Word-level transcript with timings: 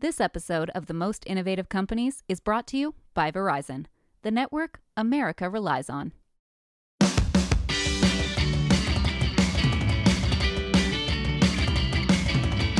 This 0.00 0.20
episode 0.20 0.70
of 0.76 0.86
The 0.86 0.94
Most 0.94 1.24
Innovative 1.26 1.68
Companies 1.68 2.22
is 2.28 2.38
brought 2.38 2.68
to 2.68 2.76
you 2.76 2.94
by 3.14 3.32
Verizon, 3.32 3.86
the 4.22 4.30
network 4.30 4.78
America 4.96 5.50
relies 5.50 5.90
on. 5.90 6.12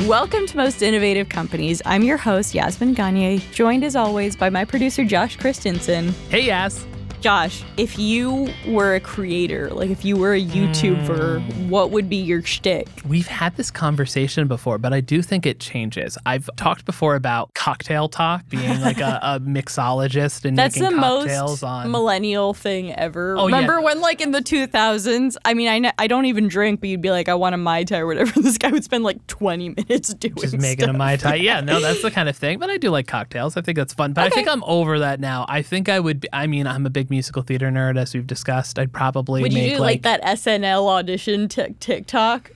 Welcome 0.07 0.47
to 0.47 0.55
Most 0.55 0.81
Innovative 0.81 1.27
Companies. 1.27 1.81
I'm 1.85 2.03
your 2.03 2.15
host, 2.15 2.55
Yasmin 2.55 2.93
Gagne, 2.93 3.39
joined 3.51 3.83
as 3.83 3.97
always 3.97 4.37
by 4.37 4.49
my 4.49 4.63
producer, 4.63 5.03
Josh 5.03 5.35
Christensen. 5.35 6.13
Hey, 6.29 6.45
Yas. 6.45 6.85
Josh, 7.21 7.63
if 7.77 7.99
you 7.99 8.47
were 8.67 8.95
a 8.95 8.99
creator, 8.99 9.69
like 9.71 9.89
if 9.89 10.05
you 10.05 10.15
were 10.15 10.33
a 10.33 10.41
YouTuber, 10.41 11.45
mm. 11.45 11.69
what 11.69 11.91
would 11.91 12.09
be 12.09 12.15
your 12.15 12.41
shtick? 12.41 12.87
We've 13.07 13.27
had 13.27 13.57
this 13.57 13.69
conversation 13.71 14.47
before, 14.47 14.77
but 14.77 14.93
I 14.93 15.01
do 15.01 15.21
think 15.21 15.45
it 15.45 15.59
changes. 15.59 16.17
I've 16.25 16.49
talked 16.55 16.85
before 16.85 17.15
about 17.15 17.53
cocktail 17.53 18.07
talk, 18.07 18.47
being 18.49 18.79
like 18.81 18.99
a, 18.99 19.19
a 19.21 19.39
mixologist 19.41 20.45
and 20.45 20.57
That's 20.57 20.79
making 20.79 20.95
the 20.95 21.01
cocktails 21.01 21.61
most 21.61 21.63
on 21.63 21.91
millennial 21.91 22.53
thing 22.53 22.93
ever. 22.93 23.37
Oh, 23.37 23.45
Remember 23.45 23.79
yeah. 23.79 23.85
when, 23.85 24.01
like, 24.01 24.21
in 24.21 24.31
the 24.31 24.41
2000s? 24.41 25.35
I 25.43 25.53
mean, 25.53 25.85
I, 25.85 25.91
I 25.97 26.07
don't 26.07 26.25
even 26.25 26.47
drink, 26.47 26.79
but 26.79 26.89
you'd 26.89 27.01
be 27.01 27.11
like, 27.11 27.27
I 27.27 27.35
want 27.35 27.53
a 27.53 27.57
Mai 27.57 27.83
Tai 27.83 27.99
or 27.99 28.07
whatever. 28.07 28.39
This 28.49 28.57
guy 28.57 28.71
would 28.71 28.83
spend 28.83 29.03
like 29.03 29.25
20 29.27 29.69
minutes 29.69 30.13
doing 30.13 30.35
just 30.37 30.57
making 30.57 30.85
stuff. 30.85 30.95
a 30.95 30.97
mai 30.97 31.17
tai. 31.17 31.35
Yeah, 31.35 31.61
no, 31.61 31.79
that's 31.79 32.01
the 32.01 32.09
kind 32.19 32.29
of 32.29 32.35
thing. 32.35 32.57
But 32.57 32.69
I 32.69 32.77
do 32.77 32.89
like 32.89 33.05
cocktails. 33.05 33.57
I 33.57 33.61
think 33.61 33.75
that's 33.77 33.93
fun. 33.93 34.13
But 34.13 34.25
I 34.25 34.29
think 34.29 34.47
I'm 34.47 34.63
over 34.63 34.99
that 34.99 35.19
now. 35.19 35.45
I 35.47 35.61
think 35.61 35.89
I 35.89 35.99
would. 35.99 36.21
Be, 36.21 36.29
I 36.33 36.47
mean, 36.47 36.65
I'm 36.65 36.85
a 36.85 36.89
big 36.89 37.08
musical 37.09 37.41
theater 37.41 37.69
nerd, 37.69 37.97
as 37.97 38.13
we've 38.13 38.27
discussed. 38.27 38.77
I'd 38.79 38.93
probably 38.93 39.41
Would 39.41 39.53
you 39.53 39.75
do 39.75 39.79
like, 39.79 40.01
that 40.03 40.21
SNL 40.23 40.87
audition 40.87 41.47
tic 41.47 41.79
TikTok? 41.79 42.51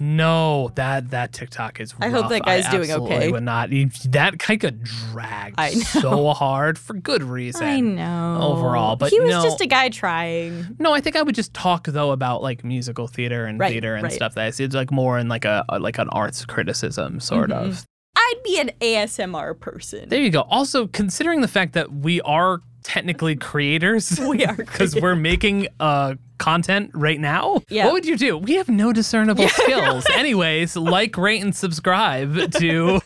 No, 0.00 0.70
that 0.74 1.10
that 1.10 1.32
TikTok 1.32 1.80
is. 1.80 1.94
I 2.00 2.08
hope 2.08 2.28
that 2.30 2.44
guy's 2.44 2.66
I 2.66 2.70
doing 2.72 2.90
okay. 2.90 3.30
Would 3.30 3.42
not. 3.44 3.70
That 3.70 4.38
guy 4.38 4.56
got 4.56 4.82
dragged 4.82 5.58
so 5.86 6.32
hard 6.32 6.78
for 6.78 6.94
good 6.94 7.22
reason. 7.22 7.62
I 7.66 7.80
know. 7.80 8.38
Overall, 8.42 8.96
but 8.96 9.10
he 9.10 9.20
was 9.20 9.30
no. 9.30 9.42
just 9.42 9.60
a 9.60 9.66
guy 9.66 9.88
trying. 9.88 10.76
No, 10.78 10.92
I 10.92 11.00
think 11.00 11.16
I 11.16 11.22
would 11.22 11.34
just 11.34 11.54
talk 11.54 11.86
though 11.86 12.10
about 12.12 12.42
like 12.42 12.64
musical 12.64 13.06
theater 13.06 13.46
and 13.46 13.58
Right, 13.58 13.72
theater 13.72 13.94
and 13.94 14.04
right. 14.04 14.12
stuff 14.12 14.34
that 14.34 14.44
I 14.44 14.50
see. 14.50 14.64
It's 14.64 14.74
like 14.74 14.90
more 14.90 15.18
in 15.18 15.28
like 15.28 15.44
a, 15.44 15.64
a- 15.68 15.78
like 15.78 15.98
an 15.98 16.08
arts 16.10 16.44
criticism 16.44 17.20
sort 17.20 17.50
Mm-hmm. 17.50 17.68
of. 17.70 17.86
I'd 18.28 18.42
be 18.44 18.60
an 18.60 18.70
ASMR 18.80 19.58
person. 19.58 20.08
There 20.08 20.20
you 20.20 20.30
go. 20.30 20.42
Also, 20.42 20.86
considering 20.86 21.40
the 21.40 21.48
fact 21.48 21.72
that 21.72 21.92
we 21.92 22.20
are 22.22 22.60
technically 22.82 23.36
creators, 23.36 24.18
We 24.28 24.44
are 24.44 24.54
because 24.56 24.94
we're 25.00 25.16
making 25.16 25.68
uh 25.80 26.14
content 26.38 26.90
right 26.94 27.18
now. 27.20 27.62
Yeah. 27.68 27.86
What 27.86 27.94
would 27.94 28.06
you 28.06 28.16
do? 28.16 28.38
We 28.38 28.54
have 28.54 28.68
no 28.68 28.92
discernible 28.92 29.48
skills. 29.48 30.06
Anyways, 30.14 30.76
like, 30.76 31.16
rate, 31.16 31.42
and 31.42 31.54
subscribe 31.54 32.52
to 32.52 33.00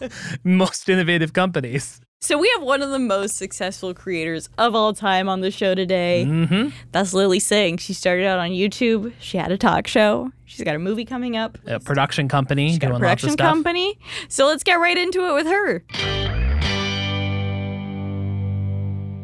most 0.44 0.88
innovative 0.88 1.32
companies. 1.32 2.00
So 2.24 2.38
we 2.38 2.48
have 2.54 2.62
one 2.62 2.82
of 2.82 2.90
the 2.90 3.00
most 3.00 3.36
successful 3.36 3.92
creators 3.94 4.48
of 4.56 4.76
all 4.76 4.94
time 4.94 5.28
on 5.28 5.40
the 5.40 5.50
show 5.50 5.74
today. 5.74 6.24
Mm-hmm. 6.24 6.68
That's 6.92 7.12
Lilly 7.12 7.40
Singh. 7.40 7.78
She 7.78 7.92
started 7.92 8.26
out 8.26 8.38
on 8.38 8.50
YouTube. 8.50 9.12
She 9.18 9.38
had 9.38 9.50
a 9.50 9.58
talk 9.58 9.88
show. 9.88 10.30
She's 10.44 10.64
got 10.64 10.76
a 10.76 10.78
movie 10.78 11.04
coming 11.04 11.36
up. 11.36 11.58
A 11.66 11.80
production 11.80 12.28
company 12.28 12.68
She's 12.68 12.78
got 12.78 12.90
doing 12.90 13.02
a 13.02 13.04
lots 13.04 13.24
of 13.24 13.30
production 13.30 13.30
stuff. 13.32 13.48
company. 13.48 13.98
So 14.28 14.46
let's 14.46 14.62
get 14.62 14.74
right 14.74 14.96
into 14.96 15.28
it 15.30 15.34
with 15.34 15.48
her. 15.48 15.82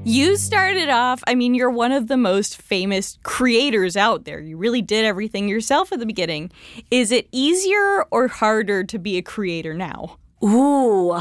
You 0.04 0.36
started 0.36 0.88
off, 0.88 1.22
I 1.28 1.36
mean, 1.36 1.54
you're 1.54 1.70
one 1.70 1.92
of 1.92 2.08
the 2.08 2.16
most 2.16 2.60
famous 2.60 3.20
creators 3.22 3.96
out 3.96 4.24
there. 4.24 4.40
You 4.40 4.56
really 4.56 4.82
did 4.82 5.04
everything 5.04 5.48
yourself 5.48 5.92
at 5.92 6.00
the 6.00 6.06
beginning. 6.06 6.50
Is 6.90 7.12
it 7.12 7.28
easier 7.30 8.06
or 8.10 8.26
harder 8.26 8.82
to 8.82 8.98
be 8.98 9.18
a 9.18 9.22
creator 9.22 9.72
now? 9.72 10.16
Ooh. 10.42 11.16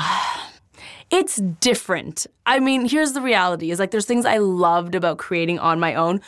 It's 1.10 1.38
different. 1.38 2.28
I 2.48 2.60
mean, 2.62 2.88
here's 2.88 3.12
the 3.12 3.22
reality 3.22 3.72
is 3.72 3.78
like 3.78 3.92
there's 3.92 4.06
things 4.06 4.26
I 4.26 4.38
loved 4.38 4.96
about 4.96 5.18
creating 5.18 5.60
on 5.60 5.82
my 5.82 5.94
own. 5.96 6.22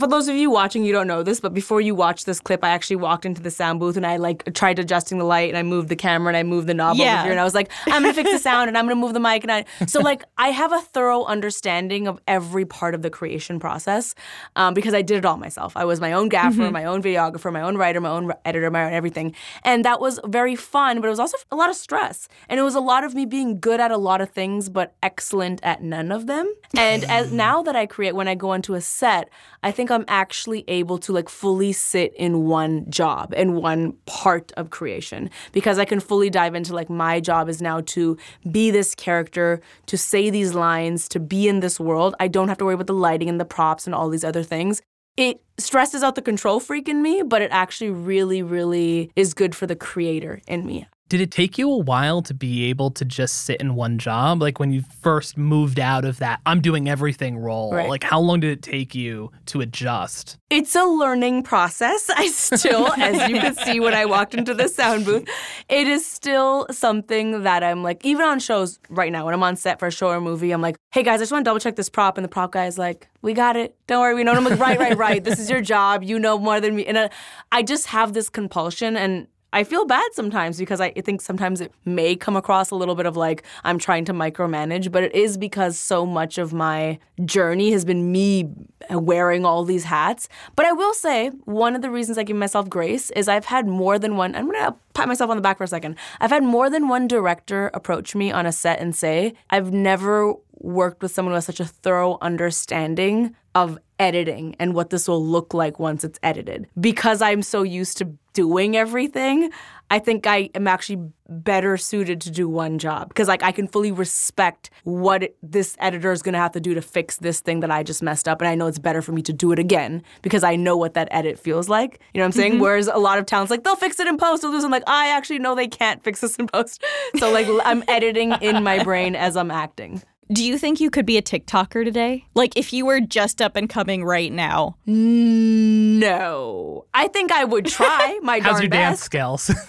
For 0.00 0.06
those 0.06 0.26
of 0.26 0.34
you 0.34 0.50
watching, 0.50 0.84
you 0.84 0.92
don't 0.92 1.06
know 1.06 1.22
this, 1.22 1.38
but 1.40 1.52
before 1.54 1.80
you 1.82 1.94
watch 1.94 2.24
this 2.24 2.40
clip, 2.40 2.64
I 2.64 2.70
actually 2.70 2.96
walked 2.96 3.24
into 3.24 3.40
the 3.42 3.50
sound 3.50 3.78
booth 3.80 3.96
and 3.96 4.06
I 4.06 4.16
like 4.16 4.52
tried 4.54 4.78
adjusting 4.78 5.18
the 5.18 5.24
light 5.24 5.48
and 5.50 5.56
I 5.58 5.62
moved 5.62 5.88
the 5.90 5.96
camera 5.96 6.28
and 6.28 6.36
I 6.36 6.42
moved 6.42 6.66
the 6.66 6.74
knob 6.74 6.96
Yeah. 6.96 7.14
over 7.16 7.22
here 7.24 7.30
and 7.32 7.40
I 7.40 7.44
was 7.44 7.54
like, 7.54 7.70
I'm 7.86 8.02
gonna 8.02 8.14
fix 8.14 8.30
the 8.30 8.38
sound 8.38 8.68
and 8.68 8.76
I'm 8.76 8.84
gonna 8.86 8.94
move 8.96 9.12
the 9.14 9.20
mic 9.20 9.42
and 9.44 9.52
I 9.52 9.64
so 9.86 10.00
like 10.00 10.24
I 10.38 10.48
have 10.48 10.72
a 10.72 10.80
thorough 10.80 11.24
understanding 11.24 12.08
of 12.08 12.20
every 12.26 12.64
part 12.64 12.94
of 12.94 13.02
the 13.02 13.10
creation 13.10 13.60
process 13.60 14.14
um, 14.56 14.72
because 14.72 14.94
I 14.94 15.02
did 15.02 15.18
it 15.18 15.24
all 15.26 15.36
myself. 15.36 15.76
I 15.76 15.84
was 15.84 16.00
my 16.00 16.12
own 16.12 16.28
gaffer, 16.30 16.70
my 16.70 16.84
own 16.84 17.02
videographer, 17.02 17.52
my 17.52 17.60
own 17.60 17.76
writer, 17.76 18.00
my 18.00 18.10
own 18.10 18.32
editor, 18.46 18.70
my 18.70 18.84
own 18.86 18.92
everything, 18.94 19.34
and 19.62 19.84
that 19.84 20.00
was 20.00 20.20
very 20.24 20.56
fun. 20.56 21.00
But 21.02 21.08
it 21.08 21.10
was 21.10 21.20
also 21.20 21.36
a 21.50 21.56
lot 21.56 21.68
of 21.68 21.76
stress, 21.76 22.28
and 22.48 22.58
it 22.58 22.62
was 22.62 22.74
a 22.74 22.80
lot 22.80 23.04
of 23.04 23.14
me 23.14 23.26
being 23.26 23.60
good 23.60 23.80
at 23.80 23.90
a 23.90 23.98
lot 23.98 24.20
of 24.22 24.30
things 24.30 24.68
but 24.68 24.94
excellent 25.02 25.60
at 25.66 25.82
none 25.82 26.12
of 26.12 26.28
them. 26.28 26.50
And 26.76 27.04
as 27.04 27.28
mm. 27.28 27.32
now 27.32 27.62
that 27.64 27.74
I 27.74 27.86
create, 27.86 28.14
when 28.14 28.28
I 28.28 28.36
go 28.36 28.52
into 28.52 28.74
a 28.74 28.80
set, 28.80 29.28
I 29.64 29.72
think 29.72 29.90
I'm 29.90 30.04
actually 30.06 30.64
able 30.68 30.96
to 30.98 31.12
like 31.12 31.28
fully 31.28 31.72
sit 31.72 32.14
in 32.14 32.44
one 32.44 32.88
job 32.88 33.34
and 33.36 33.56
one 33.56 33.94
part 34.06 34.52
of 34.56 34.70
creation 34.70 35.28
because 35.52 35.78
I 35.78 35.84
can 35.84 35.98
fully 35.98 36.30
dive 36.30 36.54
into 36.54 36.72
like 36.72 36.88
my 36.88 37.18
job 37.18 37.48
is 37.48 37.60
now 37.60 37.80
to 37.80 38.16
be 38.50 38.70
this 38.70 38.94
character, 38.94 39.60
to 39.86 39.98
say 39.98 40.30
these 40.30 40.54
lines, 40.54 41.08
to 41.08 41.20
be 41.20 41.48
in 41.48 41.58
this 41.58 41.80
world. 41.80 42.14
I 42.20 42.28
don't 42.28 42.48
have 42.48 42.58
to 42.58 42.64
worry 42.64 42.74
about 42.74 42.86
the 42.86 42.94
lighting 42.94 43.28
and 43.28 43.40
the 43.40 43.44
props 43.44 43.86
and 43.86 43.94
all 43.94 44.08
these 44.08 44.24
other 44.24 44.44
things. 44.44 44.80
It 45.16 45.42
stresses 45.58 46.02
out 46.02 46.14
the 46.14 46.22
control 46.22 46.60
freak 46.60 46.88
in 46.88 47.02
me, 47.02 47.22
but 47.22 47.42
it 47.42 47.50
actually 47.50 47.90
really, 47.90 48.42
really 48.42 49.10
is 49.16 49.34
good 49.34 49.54
for 49.54 49.66
the 49.66 49.74
creator 49.74 50.40
in 50.46 50.64
me. 50.64 50.86
Did 51.08 51.20
it 51.20 51.30
take 51.30 51.56
you 51.56 51.70
a 51.70 51.78
while 51.78 52.20
to 52.22 52.34
be 52.34 52.64
able 52.64 52.90
to 52.90 53.04
just 53.04 53.44
sit 53.44 53.60
in 53.60 53.76
one 53.76 53.96
job? 53.96 54.42
Like 54.42 54.58
when 54.58 54.72
you 54.72 54.82
first 55.02 55.36
moved 55.36 55.78
out 55.78 56.04
of 56.04 56.18
that, 56.18 56.40
I'm 56.44 56.60
doing 56.60 56.88
everything 56.88 57.38
role. 57.38 57.72
Right. 57.72 57.88
Like 57.88 58.02
how 58.02 58.18
long 58.18 58.40
did 58.40 58.50
it 58.50 58.62
take 58.62 58.92
you 58.92 59.30
to 59.46 59.60
adjust? 59.60 60.36
It's 60.50 60.74
a 60.74 60.84
learning 60.84 61.44
process. 61.44 62.10
I 62.16 62.26
still, 62.26 62.92
as 62.94 63.28
you 63.28 63.40
could 63.40 63.56
see 63.58 63.78
when 63.78 63.94
I 63.94 64.04
walked 64.04 64.34
into 64.34 64.52
the 64.52 64.68
sound 64.68 65.04
booth, 65.04 65.28
it 65.68 65.86
is 65.86 66.04
still 66.04 66.66
something 66.72 67.44
that 67.44 67.62
I'm 67.62 67.84
like, 67.84 68.04
even 68.04 68.26
on 68.26 68.40
shows 68.40 68.80
right 68.88 69.12
now, 69.12 69.26
when 69.26 69.34
I'm 69.34 69.44
on 69.44 69.54
set 69.54 69.78
for 69.78 69.86
a 69.86 69.92
show 69.92 70.08
or 70.08 70.20
movie, 70.20 70.50
I'm 70.50 70.60
like, 70.60 70.76
hey 70.90 71.04
guys, 71.04 71.20
I 71.20 71.22
just 71.22 71.30
want 71.30 71.44
to 71.44 71.48
double 71.48 71.60
check 71.60 71.76
this 71.76 71.88
prop. 71.88 72.18
And 72.18 72.24
the 72.24 72.28
prop 72.28 72.50
guy 72.50 72.66
is 72.66 72.78
like, 72.78 73.08
we 73.22 73.32
got 73.32 73.54
it. 73.54 73.76
Don't 73.86 74.00
worry, 74.00 74.14
we 74.16 74.24
know. 74.24 74.32
And 74.32 74.38
I'm 74.38 74.44
like, 74.44 74.58
right, 74.58 74.78
right, 74.78 74.96
right. 74.96 75.22
This 75.22 75.38
is 75.38 75.48
your 75.48 75.60
job. 75.60 76.02
You 76.02 76.18
know 76.18 76.36
more 76.36 76.60
than 76.60 76.74
me. 76.74 76.84
And 76.84 76.98
I, 76.98 77.10
I 77.52 77.62
just 77.62 77.86
have 77.86 78.12
this 78.12 78.28
compulsion 78.28 78.96
and 78.96 79.28
I 79.56 79.64
feel 79.64 79.86
bad 79.86 80.12
sometimes 80.12 80.58
because 80.58 80.82
I 80.82 80.90
think 80.90 81.22
sometimes 81.22 81.62
it 81.62 81.72
may 81.86 82.14
come 82.14 82.36
across 82.36 82.70
a 82.70 82.74
little 82.74 82.94
bit 82.94 83.06
of 83.06 83.16
like 83.16 83.42
I'm 83.64 83.78
trying 83.78 84.04
to 84.04 84.12
micromanage, 84.12 84.92
but 84.92 85.02
it 85.02 85.14
is 85.14 85.38
because 85.38 85.78
so 85.78 86.04
much 86.04 86.36
of 86.36 86.52
my 86.52 86.98
journey 87.24 87.72
has 87.72 87.82
been 87.82 88.12
me 88.12 88.50
wearing 88.90 89.46
all 89.46 89.64
these 89.64 89.84
hats. 89.84 90.28
But 90.56 90.66
I 90.66 90.72
will 90.72 90.92
say, 90.92 91.28
one 91.46 91.74
of 91.74 91.80
the 91.80 91.88
reasons 91.88 92.18
I 92.18 92.22
give 92.22 92.36
myself 92.36 92.68
grace 92.68 93.10
is 93.12 93.28
I've 93.28 93.46
had 93.46 93.66
more 93.66 93.98
than 93.98 94.18
one, 94.18 94.36
I'm 94.36 94.44
gonna 94.44 94.76
pat 94.92 95.08
myself 95.08 95.30
on 95.30 95.38
the 95.38 95.42
back 95.42 95.56
for 95.56 95.64
a 95.64 95.68
second. 95.68 95.96
I've 96.20 96.30
had 96.30 96.42
more 96.42 96.68
than 96.68 96.88
one 96.88 97.08
director 97.08 97.70
approach 97.72 98.14
me 98.14 98.30
on 98.30 98.44
a 98.44 98.52
set 98.52 98.78
and 98.78 98.94
say, 98.94 99.32
I've 99.48 99.72
never 99.72 100.34
worked 100.66 101.00
with 101.02 101.12
someone 101.12 101.30
who 101.32 101.36
has 101.36 101.46
such 101.46 101.60
a 101.60 101.64
thorough 101.64 102.18
understanding 102.20 103.34
of 103.54 103.78
editing 103.98 104.54
and 104.58 104.74
what 104.74 104.90
this 104.90 105.08
will 105.08 105.24
look 105.24 105.54
like 105.54 105.78
once 105.78 106.04
it's 106.04 106.18
edited. 106.22 106.66
Because 106.78 107.22
I'm 107.22 107.40
so 107.40 107.62
used 107.62 107.96
to 107.98 108.12
doing 108.34 108.76
everything, 108.76 109.50
I 109.90 109.98
think 109.98 110.26
I 110.26 110.50
am 110.54 110.66
actually 110.66 110.98
better 111.28 111.78
suited 111.78 112.20
to 112.22 112.30
do 112.30 112.48
one 112.48 112.78
job 112.78 113.08
because 113.08 113.28
like 113.28 113.42
I 113.42 113.52
can 113.52 113.66
fully 113.66 113.90
respect 113.92 114.68
what 114.84 115.22
it- 115.22 115.36
this 115.42 115.74
editor 115.78 116.12
is 116.12 116.20
going 116.20 116.34
to 116.34 116.38
have 116.38 116.52
to 116.52 116.60
do 116.60 116.74
to 116.74 116.82
fix 116.82 117.16
this 117.16 117.40
thing 117.40 117.60
that 117.60 117.70
I 117.70 117.82
just 117.82 118.02
messed 118.02 118.28
up 118.28 118.42
and 118.42 118.48
I 118.48 118.54
know 118.56 118.66
it's 118.66 118.78
better 118.78 119.00
for 119.00 119.12
me 119.12 119.22
to 119.22 119.32
do 119.32 119.52
it 119.52 119.58
again 119.58 120.02
because 120.20 120.44
I 120.44 120.56
know 120.56 120.76
what 120.76 120.92
that 120.94 121.08
edit 121.10 121.38
feels 121.38 121.68
like. 121.70 122.00
You 122.12 122.18
know 122.18 122.24
what 122.24 122.26
I'm 122.26 122.32
saying? 122.32 122.52
Mm-hmm. 122.54 122.62
Whereas 122.62 122.88
a 122.88 122.98
lot 122.98 123.18
of 123.18 123.24
talents 123.24 123.50
like 123.50 123.64
they'll 123.64 123.76
fix 123.76 123.98
it 124.00 124.06
in 124.06 124.18
post. 124.18 124.42
Do 124.42 124.68
like 124.68 124.82
I 124.86 125.08
actually 125.08 125.38
know 125.38 125.54
they 125.54 125.68
can't 125.68 126.02
fix 126.02 126.20
this 126.20 126.36
in 126.36 126.48
post. 126.48 126.82
So 127.18 127.30
like 127.32 127.46
I'm 127.64 127.82
editing 127.88 128.32
in 128.42 128.62
my 128.62 128.82
brain 128.84 129.14
as 129.16 129.36
I'm 129.36 129.50
acting. 129.50 130.02
Do 130.32 130.44
you 130.44 130.58
think 130.58 130.80
you 130.80 130.90
could 130.90 131.06
be 131.06 131.16
a 131.18 131.22
TikToker 131.22 131.84
today? 131.84 132.24
Like 132.34 132.56
if 132.56 132.72
you 132.72 132.84
were 132.84 133.00
just 133.00 133.40
up 133.40 133.54
and 133.54 133.68
coming 133.68 134.04
right 134.04 134.32
now? 134.32 134.76
No. 134.86 136.84
I 136.94 137.08
think 137.08 137.30
I 137.32 137.44
would 137.44 137.66
try 137.66 138.18
my 138.22 138.40
How's 138.40 138.60
your 138.60 138.68
dance 138.68 138.98
best. 138.98 139.04
skills? 139.04 139.50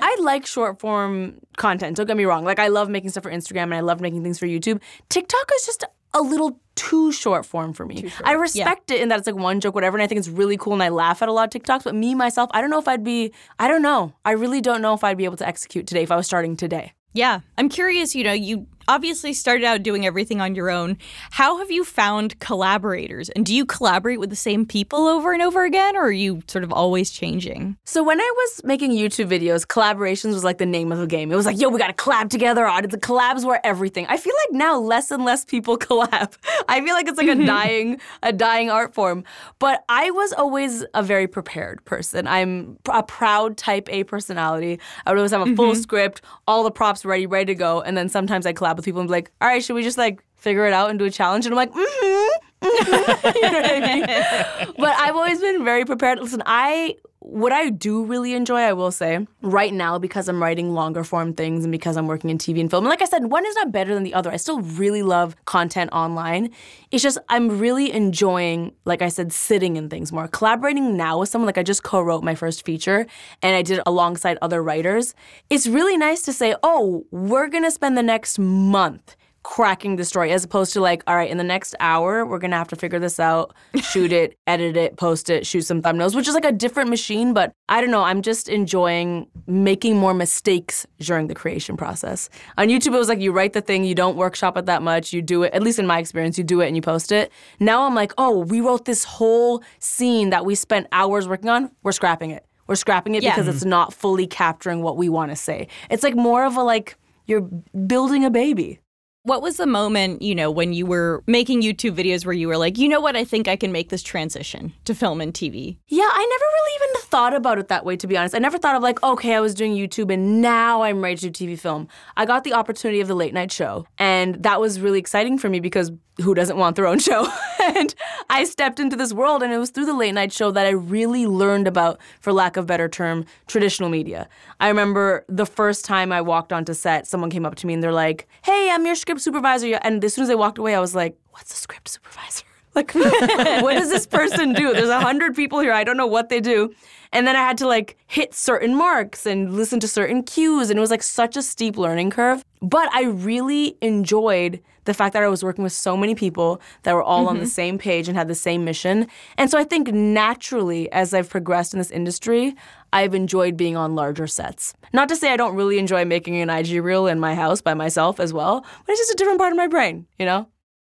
I 0.00 0.16
like 0.20 0.46
short 0.46 0.78
form 0.80 1.40
content. 1.56 1.96
Don't 1.96 2.06
get 2.06 2.16
me 2.16 2.24
wrong. 2.24 2.44
Like 2.44 2.58
I 2.58 2.68
love 2.68 2.88
making 2.88 3.10
stuff 3.10 3.24
for 3.24 3.32
Instagram 3.32 3.64
and 3.64 3.74
I 3.74 3.80
love 3.80 4.00
making 4.00 4.22
things 4.22 4.38
for 4.38 4.46
YouTube. 4.46 4.80
TikTok 5.08 5.50
is 5.56 5.66
just 5.66 5.84
a 6.12 6.20
little 6.20 6.60
too 6.74 7.12
short 7.12 7.46
form 7.46 7.72
for 7.72 7.86
me. 7.86 8.10
I 8.24 8.32
respect 8.32 8.90
it 8.90 9.00
in 9.00 9.08
that 9.10 9.18
it's 9.18 9.26
like 9.26 9.36
one 9.36 9.60
joke, 9.60 9.74
whatever, 9.74 9.96
and 9.96 10.02
I 10.02 10.06
think 10.06 10.18
it's 10.18 10.28
really 10.28 10.56
cool 10.56 10.72
and 10.72 10.82
I 10.82 10.88
laugh 10.88 11.22
at 11.22 11.28
a 11.28 11.32
lot 11.32 11.54
of 11.54 11.62
TikToks. 11.62 11.84
But 11.84 11.94
me 11.94 12.14
myself, 12.14 12.50
I 12.52 12.60
don't 12.60 12.70
know 12.70 12.78
if 12.78 12.88
I'd 12.88 13.04
be. 13.04 13.32
I 13.58 13.68
don't 13.68 13.82
know. 13.82 14.12
I 14.24 14.32
really 14.32 14.60
don't 14.60 14.82
know 14.82 14.94
if 14.94 15.04
I'd 15.04 15.16
be 15.18 15.24
able 15.24 15.36
to 15.36 15.46
execute 15.46 15.86
today 15.86 16.02
if 16.02 16.10
I 16.10 16.16
was 16.16 16.26
starting 16.26 16.56
today. 16.56 16.92
Yeah. 17.12 17.40
I'm 17.58 17.68
curious, 17.68 18.14
you 18.14 18.22
know, 18.22 18.32
you 18.32 18.66
obviously 18.88 19.32
started 19.32 19.64
out 19.64 19.82
doing 19.82 20.06
everything 20.06 20.40
on 20.40 20.54
your 20.54 20.70
own. 20.70 20.96
How 21.30 21.58
have 21.58 21.70
you 21.70 21.84
found 21.84 22.38
collaborators? 22.40 23.28
And 23.30 23.44
do 23.44 23.54
you 23.54 23.64
collaborate 23.64 24.20
with 24.20 24.30
the 24.30 24.36
same 24.36 24.66
people 24.66 25.06
over 25.06 25.32
and 25.32 25.42
over 25.42 25.64
again, 25.64 25.96
or 25.96 26.02
are 26.02 26.12
you 26.12 26.42
sort 26.46 26.64
of 26.64 26.72
always 26.72 27.10
changing? 27.10 27.76
So 27.84 28.02
when 28.02 28.20
I 28.20 28.32
was 28.36 28.62
making 28.64 28.92
YouTube 28.92 29.28
videos, 29.28 29.66
collaborations 29.66 30.34
was 30.34 30.44
like 30.44 30.58
the 30.58 30.66
name 30.66 30.92
of 30.92 30.98
the 30.98 31.06
game. 31.06 31.30
It 31.32 31.36
was 31.36 31.46
like, 31.46 31.60
yo, 31.60 31.68
we 31.68 31.78
gotta 31.78 31.92
collab 31.92 32.30
together. 32.30 32.68
The 32.82 32.98
collabs 32.98 33.44
were 33.44 33.60
everything. 33.64 34.06
I 34.08 34.16
feel 34.16 34.34
like 34.46 34.56
now 34.56 34.78
less 34.78 35.10
and 35.10 35.24
less 35.24 35.44
people 35.44 35.78
collab. 35.78 36.36
I 36.68 36.80
feel 36.80 36.94
like 36.94 37.08
it's 37.08 37.18
like 37.18 37.28
a 37.28 37.32
mm-hmm. 37.32 37.46
dying, 37.46 38.00
a 38.22 38.32
dying 38.32 38.70
art 38.70 38.94
form. 38.94 39.24
But 39.58 39.84
I 39.88 40.10
was 40.10 40.32
always 40.32 40.84
a 40.94 41.02
very 41.02 41.26
prepared 41.26 41.84
person. 41.84 42.26
I'm 42.26 42.78
a 42.92 43.02
proud 43.02 43.56
type 43.56 43.88
A 43.90 44.04
personality. 44.04 44.80
I 45.06 45.10
would 45.10 45.18
always 45.18 45.32
have 45.32 45.42
a 45.42 45.54
full 45.56 45.72
mm-hmm. 45.72 45.80
script, 45.80 46.22
all 46.46 46.64
the 46.64 46.70
props 46.70 47.04
ready, 47.04 47.26
ready 47.26 47.46
to 47.46 47.54
go, 47.54 47.80
and 47.80 47.96
then 47.96 48.08
sometimes 48.08 48.46
I 48.46 48.52
collab 48.52 48.69
with 48.76 48.84
people 48.84 49.00
and 49.00 49.08
be 49.08 49.12
like, 49.12 49.30
all 49.40 49.48
right, 49.48 49.62
should 49.62 49.74
we 49.74 49.82
just 49.82 49.98
like 49.98 50.22
figure 50.36 50.66
it 50.66 50.72
out 50.72 50.90
and 50.90 50.98
do 50.98 51.04
a 51.04 51.10
challenge? 51.10 51.46
And 51.46 51.52
I'm 51.52 51.56
like, 51.56 51.72
mm-hmm. 51.72 52.46
you 52.62 53.42
know 53.42 53.60
what 53.60 53.72
I 53.72 53.80
mean? 53.80 54.74
But 54.78 54.96
I've 54.98 55.16
always 55.16 55.40
been 55.40 55.64
very 55.64 55.84
prepared. 55.84 56.18
Listen, 56.18 56.42
I 56.46 56.96
what 57.20 57.52
I 57.52 57.68
do 57.68 58.04
really 58.04 58.32
enjoy, 58.32 58.60
I 58.60 58.72
will 58.72 58.90
say, 58.90 59.26
right 59.42 59.74
now 59.74 59.98
because 59.98 60.26
I'm 60.26 60.42
writing 60.42 60.72
longer 60.72 61.04
form 61.04 61.34
things 61.34 61.64
and 61.64 61.70
because 61.70 61.98
I'm 61.98 62.06
working 62.06 62.30
in 62.30 62.38
TV 62.38 62.60
and 62.60 62.70
film. 62.70 62.84
And 62.84 62.90
like 62.90 63.02
I 63.02 63.04
said, 63.04 63.26
one 63.26 63.46
is 63.46 63.54
not 63.56 63.70
better 63.70 63.94
than 63.94 64.04
the 64.04 64.14
other. 64.14 64.30
I 64.30 64.36
still 64.36 64.60
really 64.60 65.02
love 65.02 65.36
content 65.44 65.92
online. 65.92 66.50
It's 66.90 67.02
just 67.02 67.18
I'm 67.28 67.58
really 67.58 67.92
enjoying, 67.92 68.72
like 68.86 69.02
I 69.02 69.10
said, 69.10 69.32
sitting 69.34 69.76
in 69.76 69.90
things 69.90 70.12
more. 70.12 70.28
Collaborating 70.28 70.96
now 70.96 71.20
with 71.20 71.28
someone, 71.28 71.46
like 71.46 71.58
I 71.58 71.62
just 71.62 71.82
co-wrote 71.82 72.24
my 72.24 72.34
first 72.34 72.64
feature 72.64 73.06
and 73.42 73.54
I 73.54 73.62
did 73.62 73.78
it 73.78 73.84
alongside 73.84 74.38
other 74.40 74.62
writers. 74.62 75.14
It's 75.50 75.66
really 75.66 75.98
nice 75.98 76.22
to 76.22 76.32
say, 76.32 76.54
oh, 76.62 77.04
we're 77.10 77.48
gonna 77.48 77.70
spend 77.70 77.98
the 77.98 78.02
next 78.02 78.38
month 78.38 79.14
cracking 79.42 79.96
the 79.96 80.04
story 80.04 80.32
as 80.32 80.44
opposed 80.44 80.72
to 80.72 80.80
like 80.80 81.02
all 81.06 81.16
right 81.16 81.30
in 81.30 81.38
the 81.38 81.44
next 81.44 81.74
hour 81.80 82.26
we're 82.26 82.38
gonna 82.38 82.56
have 82.56 82.68
to 82.68 82.76
figure 82.76 82.98
this 82.98 83.18
out 83.18 83.54
shoot 83.82 84.12
it 84.12 84.36
edit 84.46 84.76
it 84.76 84.96
post 84.98 85.30
it 85.30 85.46
shoot 85.46 85.62
some 85.62 85.80
thumbnails 85.80 86.14
which 86.14 86.28
is 86.28 86.34
like 86.34 86.44
a 86.44 86.52
different 86.52 86.90
machine 86.90 87.32
but 87.32 87.52
i 87.68 87.80
don't 87.80 87.90
know 87.90 88.02
i'm 88.02 88.20
just 88.20 88.50
enjoying 88.50 89.26
making 89.46 89.96
more 89.96 90.12
mistakes 90.12 90.86
during 90.98 91.26
the 91.26 91.34
creation 91.34 91.76
process. 91.76 92.28
On 92.58 92.68
youtube 92.68 92.88
it 92.94 92.98
was 92.98 93.08
like 93.08 93.20
you 93.20 93.32
write 93.32 93.54
the 93.54 93.62
thing 93.62 93.82
you 93.84 93.94
don't 93.94 94.16
workshop 94.16 94.58
it 94.58 94.66
that 94.66 94.82
much 94.82 95.12
you 95.12 95.22
do 95.22 95.42
it 95.42 95.52
at 95.54 95.62
least 95.62 95.78
in 95.78 95.86
my 95.86 95.98
experience 95.98 96.36
you 96.36 96.44
do 96.44 96.60
it 96.60 96.66
and 96.66 96.76
you 96.76 96.82
post 96.82 97.10
it. 97.10 97.32
Now 97.58 97.84
i'm 97.84 97.94
like 97.94 98.12
oh 98.18 98.40
we 98.40 98.60
wrote 98.60 98.84
this 98.84 99.04
whole 99.04 99.62
scene 99.78 100.30
that 100.30 100.44
we 100.44 100.54
spent 100.54 100.86
hours 100.92 101.26
working 101.26 101.48
on 101.48 101.70
we're 101.82 101.92
scrapping 101.92 102.30
it. 102.30 102.44
We're 102.66 102.76
scrapping 102.76 103.14
it 103.14 103.22
Yeah. 103.22 103.34
because 103.34 103.48
it's 103.48 103.64
not 103.64 103.92
fully 103.92 104.26
capturing 104.26 104.82
what 104.82 104.96
we 104.96 105.08
want 105.08 105.30
to 105.32 105.36
say. 105.36 105.66
It's 105.90 106.02
like 106.02 106.14
more 106.14 106.44
of 106.44 106.56
a 106.56 106.62
like 106.62 106.96
you're 107.26 107.40
building 107.40 108.24
a 108.24 108.30
baby 108.30 108.80
What 109.22 109.42
was 109.42 109.58
the 109.58 109.66
moment, 109.66 110.22
you 110.22 110.34
know, 110.34 110.50
when 110.50 110.72
you 110.72 110.86
were 110.86 111.22
making 111.26 111.60
YouTube 111.60 111.94
videos 111.94 112.24
where 112.24 112.32
you 112.32 112.48
were 112.48 112.56
like, 112.56 112.78
you 112.78 112.88
know 112.88 113.02
what, 113.02 113.16
I 113.16 113.24
think 113.24 113.48
I 113.48 113.56
can 113.56 113.70
make 113.70 113.90
this 113.90 114.02
transition 114.02 114.72
to 114.86 114.94
film 114.94 115.20
and 115.20 115.34
TV? 115.34 115.76
Yeah, 115.88 116.08
I 116.10 116.26
never 116.26 116.44
really 116.44 116.74
even 116.76 117.02
thought 117.02 117.34
about 117.34 117.58
it 117.58 117.68
that 117.68 117.84
way, 117.84 117.96
to 117.96 118.06
be 118.06 118.16
honest. 118.16 118.34
I 118.34 118.38
never 118.38 118.56
thought 118.56 118.76
of 118.76 118.82
like, 118.82 119.02
okay, 119.02 119.34
I 119.34 119.40
was 119.40 119.52
doing 119.52 119.74
YouTube 119.74 120.10
and 120.10 120.40
now 120.40 120.80
I'm 120.80 121.02
ready 121.02 121.16
to 121.16 121.28
do 121.28 121.46
TV 121.46 121.58
film. 121.58 121.86
I 122.16 122.24
got 122.24 122.44
the 122.44 122.54
opportunity 122.54 123.02
of 123.02 123.08
the 123.08 123.14
late 123.14 123.34
night 123.34 123.52
show, 123.52 123.86
and 123.98 124.42
that 124.42 124.58
was 124.58 124.80
really 124.80 124.98
exciting 124.98 125.36
for 125.36 125.50
me 125.50 125.60
because 125.60 125.92
who 126.22 126.34
doesn't 126.34 126.56
want 126.56 126.76
their 126.76 126.86
own 126.86 126.98
show? 126.98 127.28
and 127.60 127.94
I 128.30 128.44
stepped 128.44 128.80
into 128.80 128.96
this 128.96 129.12
world, 129.12 129.42
and 129.42 129.52
it 129.52 129.58
was 129.58 129.70
through 129.70 129.86
the 129.86 129.94
late 129.94 130.12
night 130.12 130.32
show 130.32 130.50
that 130.50 130.66
I 130.66 130.70
really 130.70 131.26
learned 131.26 131.66
about, 131.66 132.00
for 132.20 132.32
lack 132.32 132.56
of 132.56 132.66
better 132.66 132.88
term, 132.88 133.24
traditional 133.46 133.88
media. 133.88 134.28
I 134.60 134.68
remember 134.68 135.24
the 135.28 135.46
first 135.46 135.84
time 135.84 136.12
I 136.12 136.20
walked 136.20 136.52
onto 136.52 136.74
set, 136.74 137.06
someone 137.06 137.30
came 137.30 137.46
up 137.46 137.54
to 137.56 137.66
me 137.66 137.74
and 137.74 137.82
they're 137.82 137.92
like, 137.92 138.28
hey, 138.42 138.70
I'm 138.70 138.86
your 138.86 138.94
script 138.94 139.20
supervisor. 139.20 139.78
And 139.82 140.04
as 140.04 140.14
soon 140.14 140.24
as 140.24 140.30
I 140.30 140.34
walked 140.34 140.58
away, 140.58 140.74
I 140.74 140.80
was 140.80 140.94
like, 140.94 141.16
what's 141.30 141.52
a 141.52 141.56
script 141.56 141.88
supervisor? 141.88 142.44
Like, 142.72 142.94
what 142.94 143.74
does 143.74 143.90
this 143.90 144.06
person 144.06 144.52
do? 144.52 144.72
There's 144.72 144.88
a 144.88 145.00
hundred 145.00 145.34
people 145.34 145.58
here. 145.58 145.72
I 145.72 145.82
don't 145.82 145.96
know 145.96 146.06
what 146.06 146.28
they 146.28 146.38
do. 146.38 146.72
And 147.12 147.26
then 147.26 147.34
I 147.34 147.40
had 147.40 147.58
to 147.58 147.66
like 147.66 147.96
hit 148.06 148.32
certain 148.32 148.76
marks 148.76 149.26
and 149.26 149.52
listen 149.54 149.80
to 149.80 149.88
certain 149.88 150.22
cues. 150.22 150.70
And 150.70 150.78
it 150.78 150.80
was 150.80 150.92
like 150.92 151.02
such 151.02 151.36
a 151.36 151.42
steep 151.42 151.76
learning 151.76 152.10
curve. 152.10 152.44
But 152.62 152.88
I 152.94 153.06
really 153.06 153.76
enjoyed 153.82 154.60
the 154.84 154.94
fact 154.94 155.12
that 155.12 155.22
I 155.22 155.28
was 155.28 155.42
working 155.42 155.64
with 155.64 155.72
so 155.72 155.96
many 155.96 156.14
people 156.14 156.60
that 156.82 156.94
were 156.94 157.02
all 157.02 157.28
on 157.28 157.36
the 157.36 157.42
mm-hmm. 157.42 157.48
same 157.48 157.78
page 157.78 158.08
and 158.08 158.16
had 158.16 158.28
the 158.28 158.34
same 158.34 158.64
mission. 158.64 159.06
And 159.36 159.50
so 159.50 159.58
I 159.58 159.64
think 159.64 159.92
naturally, 159.92 160.90
as 160.92 161.14
I've 161.14 161.28
progressed 161.28 161.74
in 161.74 161.78
this 161.78 161.90
industry, 161.90 162.54
I've 162.92 163.14
enjoyed 163.14 163.56
being 163.56 163.76
on 163.76 163.94
larger 163.94 164.26
sets. 164.26 164.74
Not 164.92 165.08
to 165.10 165.16
say 165.16 165.32
I 165.32 165.36
don't 165.36 165.54
really 165.54 165.78
enjoy 165.78 166.04
making 166.04 166.36
an 166.36 166.50
IG 166.50 166.82
reel 166.82 167.06
in 167.06 167.20
my 167.20 167.34
house 167.34 167.60
by 167.60 167.74
myself 167.74 168.18
as 168.18 168.32
well, 168.32 168.60
but 168.60 168.92
it's 168.92 169.00
just 169.00 169.12
a 169.12 169.16
different 169.16 169.38
part 169.38 169.52
of 169.52 169.56
my 169.56 169.66
brain, 169.66 170.06
you 170.18 170.26
know? 170.26 170.48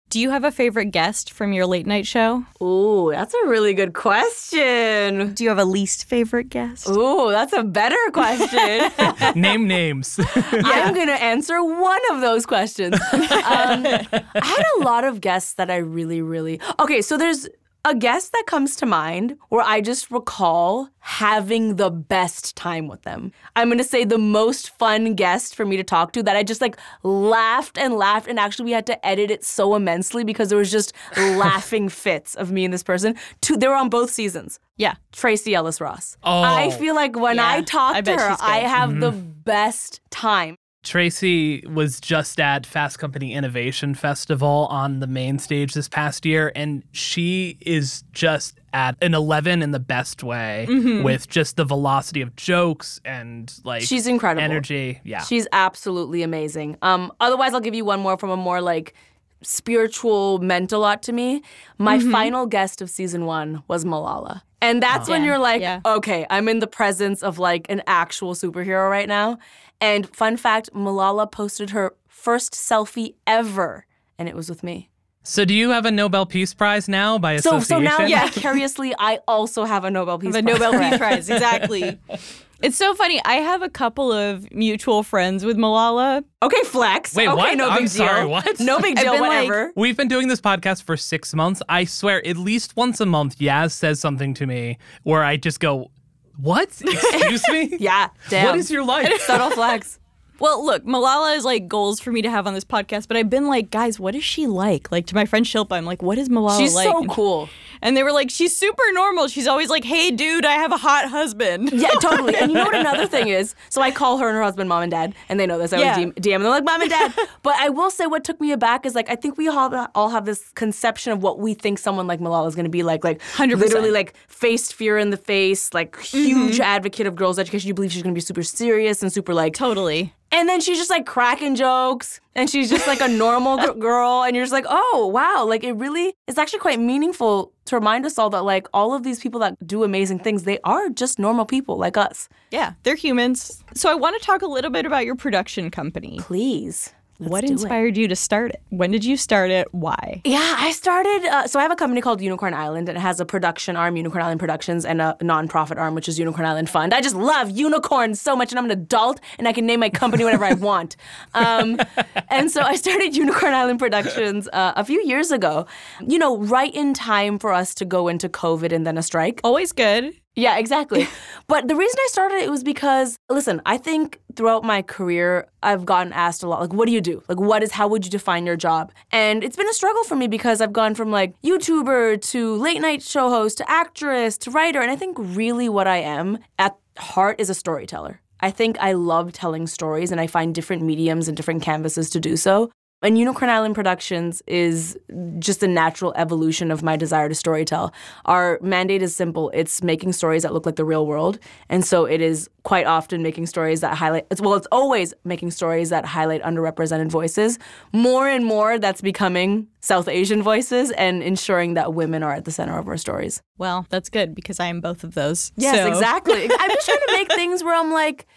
Do 0.10 0.20
you 0.20 0.32
have 0.32 0.44
a 0.44 0.50
favorite 0.50 0.86
guest 0.86 1.32
from 1.32 1.54
your 1.54 1.68
late 1.68 1.86
night 1.86 2.08
show? 2.08 2.44
Ooh, 2.64 3.12
that's 3.12 3.36
a 3.36 3.48
really 3.48 3.76
good 3.76 3.94
question. 3.94 5.36
Do 5.36 5.44
you 5.44 5.50
have 5.50 5.60
a 5.60 5.66
least 5.66 6.06
favorite 6.06 6.50
guest? 6.50 6.90
Ooh, 6.90 7.30
that's 7.30 7.54
a 7.54 7.62
better 7.62 7.96
question. 8.12 8.92
Name 9.40 9.68
names. 9.68 10.20
I'm 10.36 10.96
going 10.96 11.10
to 11.10 11.22
answer 11.22 11.64
one 11.64 12.02
of 12.10 12.22
those 12.22 12.48
questions. 12.48 12.96
Um, 13.14 13.86
I 13.86 14.10
had 14.34 14.64
a 14.80 14.84
lot 14.84 15.04
of 15.04 15.22
guests 15.22 15.54
that 15.54 15.70
I 15.70 15.78
really, 15.78 16.24
really. 16.24 16.60
Okay, 16.80 17.04
so 17.04 17.16
there's 17.16 17.48
a 17.86 17.96
guest 17.96 18.34
that 18.34 18.44
comes 18.46 18.76
to 18.78 18.86
mind 18.86 19.38
where 19.50 19.64
I 19.64 19.82
just 19.82 20.12
recall 20.12 20.90
having 21.00 21.78
the 21.78 21.90
best 21.90 22.56
time 22.56 22.88
with 22.88 23.04
them. 23.04 23.32
I'm 23.56 23.70
gonna 23.70 23.84
say 23.84 24.04
the 24.04 24.18
most 24.18 24.70
fun 24.78 25.16
guest 25.16 25.56
for 25.56 25.66
me 25.66 25.78
to 25.78 25.84
talk 25.84 26.12
to 26.14 26.24
that 26.24 26.36
I 26.36 26.44
just 26.44 26.62
like 26.62 26.78
laughed 27.04 27.78
and 27.78 27.94
laughed, 27.96 28.28
and 28.28 28.40
actually 28.40 28.66
we 28.66 28.72
had 28.72 28.86
to 28.88 29.06
edit 29.06 29.32
it 29.32 29.44
so 29.44 29.76
immensely 29.76 30.24
because 30.24 30.50
there 30.50 30.58
was 30.58 30.72
just 30.72 30.94
laughing 31.18 31.90
fits 31.90 32.36
of 32.36 32.52
me 32.52 32.66
and 32.66 32.74
this 32.74 32.84
person. 32.84 33.16
Two, 33.42 33.58
they 33.58 33.68
were 33.68 33.76
on 33.76 33.90
both 33.90 34.12
seasons. 34.12 34.60
Yeah. 34.78 34.96
Tracee 35.12 35.56
Ellis 35.56 35.82
Ross. 35.82 36.18
Oh. 36.24 36.42
I 36.42 36.72
feel 36.72 36.96
like 36.96 37.18
when 37.18 37.38
Yeah, 37.38 37.50
I 37.52 37.62
talk 37.62 37.96
I 37.96 38.02
to 38.02 38.12
her. 38.12 38.38
I 38.40 38.60
have 38.60 39.00
the 39.00 39.12
best 39.12 40.02
time. 40.10 40.56
Tracee 40.84 41.64
was 41.68 42.00
just 42.00 42.40
at 42.40 42.66
Fast 42.66 43.00
Company 43.00 43.34
Innovation 43.34 43.94
Festival 43.94 44.68
on 44.72 45.00
the 45.00 45.08
main 45.08 45.38
stage 45.38 45.74
this 45.74 45.90
past 45.90 46.26
year, 46.26 46.52
and 46.56 46.84
she 46.94 47.58
is 47.62 48.04
just 48.14 48.60
at 48.72 48.96
an 49.02 49.14
11 49.14 49.62
in 49.62 49.72
the 49.72 49.80
best 49.80 50.24
way 50.24 50.66
with 51.04 51.28
just 51.28 51.58
the 51.58 51.66
velocity 51.66 52.22
of 52.22 52.36
jokes 52.36 53.02
and 53.04 53.54
like 53.64 53.82
She's 53.82 54.08
incredible. 54.08 54.44
energy. 54.44 55.02
Yeah. 55.04 55.22
She's 55.24 55.48
absolutely 55.52 56.24
amazing. 56.24 56.78
Um, 56.82 57.12
otherwise, 57.20 57.54
I'll 57.54 57.60
give 57.60 57.76
you 57.76 57.84
one 57.86 58.00
more 58.00 58.18
from 58.18 58.30
a 58.30 58.38
more 58.38 58.62
like 58.62 58.94
spiritual 59.42 60.40
meant 60.40 60.72
a 60.72 60.78
lot 60.78 61.02
to 61.04 61.12
me. 61.14 61.42
My 61.78 62.00
final 62.00 62.46
guest 62.46 62.82
of 62.82 62.90
season 62.90 63.26
one 63.26 63.64
was 63.68 63.86
Malala. 63.86 64.42
And 64.62 64.84
that's 64.84 65.08
when 65.08 65.24
you're 65.24 65.38
like, 65.40 65.62
yeah. 65.62 65.80
okay, 65.86 66.26
I'm 66.30 66.50
in 66.50 66.60
the 66.60 66.68
presence 66.68 67.24
of 67.24 67.40
like 67.40 67.66
an 67.70 67.82
actual 67.88 68.34
superhero 68.34 68.90
right 68.90 69.08
now. 69.08 69.38
And 69.80 70.14
fun 70.14 70.36
fact 70.38 70.70
Malala 70.74 71.32
posted 71.32 71.70
her 71.70 71.96
first 72.08 72.54
selfie 72.54 73.16
ever, 73.26 73.86
and 74.18 74.28
it 74.28 74.36
was 74.36 74.50
with 74.50 74.62
me. 74.64 74.90
so 75.24 75.46
do 75.46 75.54
you 75.54 75.70
have 75.70 75.86
a 75.86 75.92
Nobel 75.92 76.26
Peace 76.26 76.54
Prize 76.54 76.90
now 76.90 77.18
by 77.18 77.34
association? 77.34 77.62
so 77.62 77.76
so 77.76 77.80
now 77.80 78.28
vicariously, 78.28 78.94
I 79.00 79.20
also 79.28 79.64
have 79.64 79.86
a 79.86 79.92
Nobel 79.92 80.20
Peace 80.20 80.34
The 80.34 80.44
Prize. 80.44 80.60
Nobel 80.60 80.80
Peace 80.80 80.98
Prize, 80.98 81.30
exactly. 81.30 81.98
It's 82.62 82.76
so 82.78 82.94
funny. 82.94 83.22
I 83.24 83.36
have 83.36 83.62
a 83.62 83.70
couple 83.70 84.12
of 84.12 84.52
mutual 84.52 85.02
friends 85.04 85.46
with 85.46 85.58
Malala. 85.58 86.24
Okay, 86.44 86.62
flex. 86.66 87.16
Wait, 87.16 87.28
okay, 87.28 87.36
what? 87.36 87.58
no 87.58 87.70
big 87.70 87.74
I'm 87.74 87.80
deal. 87.86 87.88
sorry, 87.90 88.26
what? 88.26 88.60
No 88.60 88.80
big 88.80 88.98
deal, 88.98 89.14
been, 89.14 89.22
like- 89.22 89.30
whatever. 89.50 89.72
We've 89.76 89.96
been 89.96 90.08
doing 90.10 90.28
this 90.28 90.42
podcast 90.42 90.84
for 90.84 90.98
six 90.98 91.34
months. 91.34 91.62
I 91.70 91.86
swear, 91.86 92.26
at 92.28 92.38
least 92.38 92.76
once 92.76 93.00
a 93.00 93.06
month, 93.06 93.38
Yaz 93.40 93.72
says 93.72 94.00
something 94.00 94.34
to 94.36 94.46
me 94.46 94.78
where 95.04 95.24
I 95.24 95.38
just 95.38 95.60
go, 95.60 95.90
What? 96.38 96.70
Excuse 96.82 97.44
me? 97.50 97.78
yeah, 97.80 98.10
damn. 98.30 98.46
What 98.48 98.58
is 98.58 98.70
your 98.70 98.84
life? 98.84 99.20
subtle 99.22 99.52
flex? 99.52 100.00
Well, 100.40 100.66
look, 100.66 100.86
Malala 100.86 101.36
is 101.36 101.44
like 101.44 101.68
goals 101.68 102.00
for 102.00 102.12
me 102.14 102.22
to 102.22 102.30
have 102.30 102.48
on 102.48 102.54
this 102.54 102.64
podcast, 102.64 103.10
but 103.10 103.18
I've 103.18 103.30
been 103.30 103.48
like, 103.48 103.72
guys, 103.72 104.00
what 104.00 104.16
is 104.16 104.24
she 104.24 104.48
like? 104.48 104.90
Like 104.90 105.06
to 105.08 105.16
my 105.16 105.26
friend 105.26 105.46
Shilpa, 105.46 105.74
I'm 105.74 105.84
like, 105.86 106.02
what 106.02 106.18
is 106.18 106.30
Malala 106.30 106.58
She's 106.58 106.74
like? 106.76 106.86
so 106.88 107.04
cool. 107.06 107.50
And 107.82 107.96
they 107.96 108.04
were 108.04 108.12
like, 108.12 108.30
she's 108.30 108.56
super 108.56 108.84
normal. 108.94 109.28
She's 109.28 109.48
always 109.48 109.70
like, 109.70 109.84
hey, 109.84 110.12
dude, 110.12 110.46
I 110.46 110.54
have 110.54 110.72
a 110.72 110.78
hot 110.78 111.10
husband. 111.10 111.72
Yeah, 111.72 111.90
totally. 112.02 112.36
And 112.36 112.52
you 112.52 112.58
know 112.58 112.66
what 112.66 112.76
another 112.86 113.08
thing 113.08 113.30
is? 113.30 113.56
So 113.70 113.82
I 113.82 113.92
call 113.92 114.18
her 114.18 114.28
and 114.28 114.36
her 114.36 114.44
husband 114.44 114.68
mom 114.70 114.84
and 114.84 114.92
dad, 114.92 115.16
and 115.30 115.40
they 115.40 115.48
know 115.48 115.58
this. 115.58 115.72
I 115.72 115.80
Yeah. 115.80 115.98
DM, 115.98 116.14
DM 116.14 116.36
and 116.36 116.44
they're 116.44 116.52
like, 116.52 116.64
mom 116.64 116.82
and 116.82 116.90
dad. 116.90 117.14
but 117.44 117.56
I 117.56 117.70
will 117.70 117.90
say 117.90 118.06
what 118.06 118.24
took 118.24 118.40
me 118.42 118.52
aback 118.52 118.86
is 118.86 118.96
like, 118.96 119.10
I 119.10 119.16
think 119.16 119.38
we 119.38 119.48
all, 119.48 119.88
all 119.96 120.10
have 120.10 120.26
this 120.26 120.52
conception 120.56 121.14
of 121.14 121.24
what 121.24 121.40
we 121.40 121.54
think 121.54 121.80
someone 121.80 122.08
like 122.08 122.20
Malala 122.20 122.48
is 122.48 122.56
going 122.56 122.66
to 122.66 122.70
be 122.70 122.84
like. 122.84 123.04
Like, 123.04 123.22
100%. 123.36 123.58
literally, 123.58 123.92
like, 123.92 124.14
faced 124.28 124.74
fear 124.74 124.98
in 124.98 125.10
the 125.10 125.18
face, 125.18 125.74
like, 125.74 125.96
mm-hmm. 125.98 126.18
huge 126.18 126.60
advocate 126.60 127.08
of 127.08 127.16
girls' 127.16 127.40
education. 127.40 127.68
You 127.68 127.74
believe 127.74 127.92
she's 127.92 128.04
going 128.04 128.14
to 128.14 128.18
be 128.18 128.22
super 128.22 128.44
serious 128.44 129.02
and 129.02 129.12
super, 129.12 129.34
like, 129.34 129.54
Totally. 129.54 130.14
and 130.32 130.50
then 130.50 130.60
she's 130.60 130.78
just 130.78 130.90
like 130.90 131.06
cracking 131.06 131.56
jokes 131.56 132.20
and 132.40 132.50
she's 132.50 132.70
just 132.70 132.88
like 132.88 133.02
a 133.02 133.08
normal 133.08 133.58
g- 133.58 133.80
girl 133.80 134.24
and 134.24 134.36
you're 134.36 134.46
just 134.46 134.54
like 134.54 134.66
oh 134.70 135.10
wow 135.14 135.46
like 135.46 135.64
it 135.64 135.74
really 135.74 136.14
it's 136.28 136.38
actually 136.38 136.60
quite 136.60 136.80
meaningful 136.80 137.52
to 137.66 137.76
remind 137.76 138.06
us 138.06 138.18
all 138.18 138.30
that 138.30 138.44
like 138.44 138.68
all 138.74 138.94
of 138.94 139.04
these 139.04 139.20
people 139.20 139.40
that 139.42 139.56
do 139.68 139.84
amazing 139.84 140.18
things 140.20 140.44
they 140.44 140.60
are 140.64 140.90
just 140.90 141.20
normal 141.20 141.46
people 141.46 141.78
like 141.78 141.98
us 141.98 142.28
Yeah, 142.52 142.74
they're 142.84 142.96
humans. 142.96 143.64
So 143.76 143.92
I 143.92 143.96
want 143.96 144.20
to 144.20 144.26
talk 144.26 144.42
a 144.42 144.48
little 144.48 144.72
bit 144.72 144.86
about 144.86 145.06
your 145.06 145.16
production 145.16 145.70
company. 145.70 146.18
please 146.22 146.94
what 147.20 147.42
do 147.42 147.48
it. 147.48 147.52
inspired 147.52 147.98
you 147.98 148.08
to 148.08 148.16
start 148.16 148.52
it? 148.52 148.62
When 148.70 148.92
did 148.92 149.04
you 149.04 149.18
start 149.18 149.52
it? 149.52 149.68
Why? 149.74 150.22
Yeah, 150.24 150.56
I 150.58 150.72
started. 150.72 151.26
Uh, 151.26 151.48
so 151.48 151.60
I 151.60 151.64
have 151.64 151.72
a 151.72 151.76
company 151.76 152.02
called 152.02 152.22
Unicorn 152.22 152.54
Island, 152.54 152.90
and 152.90 152.98
it 152.98 153.02
has 153.02 153.20
a 153.20 153.26
production 153.26 153.76
arm, 153.76 153.98
Unicorn 153.98 154.24
Island 154.24 154.40
Productions, 154.40 154.86
and 154.86 155.02
a 155.02 155.18
nonprofit 155.22 155.78
arm, 155.78 155.96
which 155.96 156.08
is 156.08 156.18
Unicorn 156.18 156.48
Island 156.48 156.70
Fund. 156.70 156.94
I 156.94 157.02
just 157.02 157.16
love 157.16 157.52
unicorns 157.52 158.22
so 158.22 158.36
much, 158.36 158.52
and 158.52 158.60
I'm 158.60 158.66
an 158.66 158.72
adult, 158.72 159.20
and 159.38 159.48
I 159.48 159.54
can 159.54 159.66
name 159.66 159.82
my 159.82 159.90
company 159.90 160.24
whatever 160.24 160.46
I 160.46 160.54
want. 160.54 160.96
Um, 161.34 161.80
and 162.30 162.50
so 162.50 162.62
I 162.62 162.76
started 162.76 163.16
Unicorn 163.16 163.54
Island 163.54 163.80
Productions 163.80 164.48
uh, 164.54 164.74
a 164.76 164.86
few 164.86 165.02
years 165.06 165.32
ago. 165.32 165.68
You 166.06 166.20
know, 166.20 166.38
right 166.38 166.74
in 166.74 166.94
time 166.94 167.38
for 167.38 167.52
us 167.52 167.74
to 167.76 167.86
go 167.86 168.08
into 168.08 168.30
COVID 168.30 168.72
and 168.72 168.88
then 168.88 168.98
a 168.98 169.04
strike. 169.04 169.42
Always 169.44 169.72
good. 169.72 170.14
Yeah, 170.36 170.58
exactly. 170.58 171.08
but 171.48 171.68
the 171.68 171.76
reason 171.76 171.98
I 172.00 172.08
started 172.10 172.38
it 172.38 172.50
was 172.50 172.64
because, 172.64 173.18
listen, 173.30 173.62
I 173.66 173.78
think 173.78 174.22
throughout 174.36 174.64
my 174.64 174.82
career, 174.82 175.48
I've 175.64 175.86
gotten 175.86 176.14
asked 176.14 176.44
a 176.44 176.48
lot, 176.48 176.62
like, 176.62 176.74
what 176.74 176.86
do 176.86 176.94
you 176.94 177.02
do? 177.02 177.24
Like, 177.28 177.40
what 177.40 177.62
is, 177.64 177.72
how 177.72 177.88
would 177.88 178.06
you 178.06 178.12
define 178.12 178.46
your 178.46 178.56
job? 178.56 178.92
And 179.12 179.44
it's 179.44 179.56
been 179.56 179.68
a 179.68 179.74
struggle 179.74 180.04
for 180.04 180.16
me 180.16 180.28
because 180.28 180.62
I've 180.62 180.74
gone 180.74 180.96
from 180.96 181.12
like 181.12 181.40
YouTuber 181.42 182.22
to 182.32 182.56
late 182.56 182.80
night 182.80 183.04
show 183.04 183.30
host 183.30 183.58
to 183.58 183.70
actress 183.70 184.38
to 184.40 184.52
writer. 184.52 184.82
And 184.82 184.92
I 184.92 184.96
think 184.96 185.18
really 185.20 185.68
what 185.68 185.88
I 185.88 185.98
am 185.98 186.38
at 186.58 186.78
heart 186.98 187.40
is 187.40 187.50
a 187.50 187.56
storyteller. 187.56 188.22
I 188.42 188.52
think 188.52 188.78
I 188.80 188.94
love 188.94 189.34
telling 189.34 189.68
stories 189.68 190.12
and 190.12 190.22
I 190.22 190.28
find 190.28 190.56
different 190.56 190.84
mediums 190.84 191.28
and 191.28 191.36
different 191.36 191.62
canvases 191.62 192.10
to 192.12 192.20
do 192.20 192.38
so. 192.38 192.72
And 193.02 193.18
Unicorn 193.18 193.50
Island 193.50 193.76
Productions 193.76 194.42
is 194.46 194.98
just 195.40 195.64
a 195.64 195.68
natural 195.70 196.14
evolution 196.18 196.70
of 196.70 196.84
my 196.84 196.98
desire 196.98 197.30
to 197.30 197.36
storytell. 197.36 197.94
Our 198.26 198.60
mandate 198.62 199.02
is 199.02 199.16
simple 199.16 199.50
it's 199.54 199.82
making 199.82 200.12
stories 200.14 200.44
that 200.44 200.54
look 200.54 200.66
like 200.66 200.76
the 200.76 200.84
real 200.84 201.06
world. 201.08 201.40
And 201.70 201.86
so 201.86 202.04
it 202.04 202.20
is 202.20 202.50
quite 202.64 202.86
often 202.86 203.24
making 203.24 203.46
stories 203.46 203.80
that 203.82 203.96
highlight, 203.96 204.26
well, 204.42 204.56
it's 204.56 204.68
always 204.70 205.14
making 205.24 205.52
stories 205.52 205.90
that 205.92 206.06
highlight 206.06 206.44
underrepresented 206.44 207.10
voices. 207.10 207.58
More 207.94 208.28
and 208.28 208.44
more, 208.44 208.78
that's 208.78 209.02
becoming 209.02 209.68
South 209.80 210.10
Asian 210.10 210.44
voices 210.44 210.92
and 210.92 211.24
ensuring 211.24 211.76
that 211.76 211.94
women 211.94 212.22
are 212.22 212.34
at 212.34 212.44
the 212.44 212.52
center 212.52 212.78
of 212.78 212.88
our 212.90 212.98
stories. 212.98 213.42
Well, 213.58 213.86
that's 213.90 214.10
good 214.10 214.36
because 214.36 214.60
I 214.60 214.66
am 214.68 214.82
both 214.82 215.06
of 215.06 215.14
those. 215.14 215.54
Yes, 215.56 215.78
So- 215.78 215.88
exactly. 215.88 216.50
I'm 216.60 216.70
just 216.70 216.86
trying 216.86 216.98
to 217.08 217.14
make 217.14 217.32
things 217.32 217.64
where 217.64 217.76
I'm 217.80 217.94
like, 217.94 218.28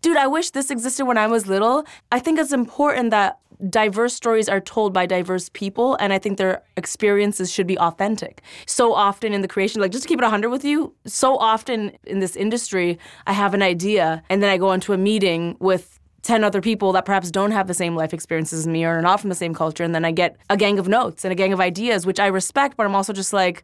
dude, 0.00 0.16
I 0.16 0.26
wish 0.26 0.50
this 0.50 0.70
existed 0.70 1.04
when 1.04 1.18
I 1.18 1.26
was 1.26 1.46
little. 1.46 1.84
I 2.12 2.18
think 2.18 2.38
it's 2.38 2.52
important 2.52 3.10
that 3.10 3.40
diverse 3.68 4.14
stories 4.14 4.48
are 4.48 4.60
told 4.60 4.92
by 4.92 5.06
diverse 5.06 5.48
people, 5.50 5.96
and 5.96 6.12
I 6.12 6.18
think 6.18 6.38
their 6.38 6.62
experiences 6.76 7.52
should 7.52 7.66
be 7.66 7.78
authentic. 7.78 8.42
So 8.66 8.92
often 8.92 9.32
in 9.32 9.42
the 9.42 9.48
creation, 9.48 9.80
like 9.80 9.92
just 9.92 10.02
to 10.02 10.08
keep 10.08 10.18
it 10.18 10.22
100 10.22 10.48
with 10.50 10.64
you, 10.64 10.94
so 11.06 11.36
often 11.36 11.92
in 12.04 12.20
this 12.20 12.36
industry, 12.36 12.98
I 13.26 13.32
have 13.32 13.54
an 13.54 13.62
idea, 13.62 14.22
and 14.28 14.42
then 14.42 14.50
I 14.50 14.56
go 14.56 14.72
into 14.72 14.92
a 14.92 14.98
meeting 14.98 15.56
with 15.58 15.98
10 16.22 16.42
other 16.42 16.60
people 16.60 16.92
that 16.92 17.04
perhaps 17.04 17.30
don't 17.30 17.52
have 17.52 17.68
the 17.68 17.74
same 17.74 17.94
life 17.94 18.12
experiences 18.12 18.60
as 18.60 18.66
me 18.66 18.84
or 18.84 18.98
are 18.98 19.02
not 19.02 19.20
from 19.20 19.30
the 19.30 19.36
same 19.36 19.54
culture, 19.54 19.84
and 19.84 19.94
then 19.94 20.04
I 20.04 20.10
get 20.10 20.36
a 20.50 20.56
gang 20.56 20.78
of 20.78 20.88
notes 20.88 21.24
and 21.24 21.32
a 21.32 21.36
gang 21.36 21.52
of 21.52 21.60
ideas, 21.60 22.04
which 22.04 22.18
I 22.18 22.26
respect, 22.26 22.76
but 22.76 22.84
I'm 22.84 22.94
also 22.94 23.12
just 23.12 23.32
like, 23.32 23.62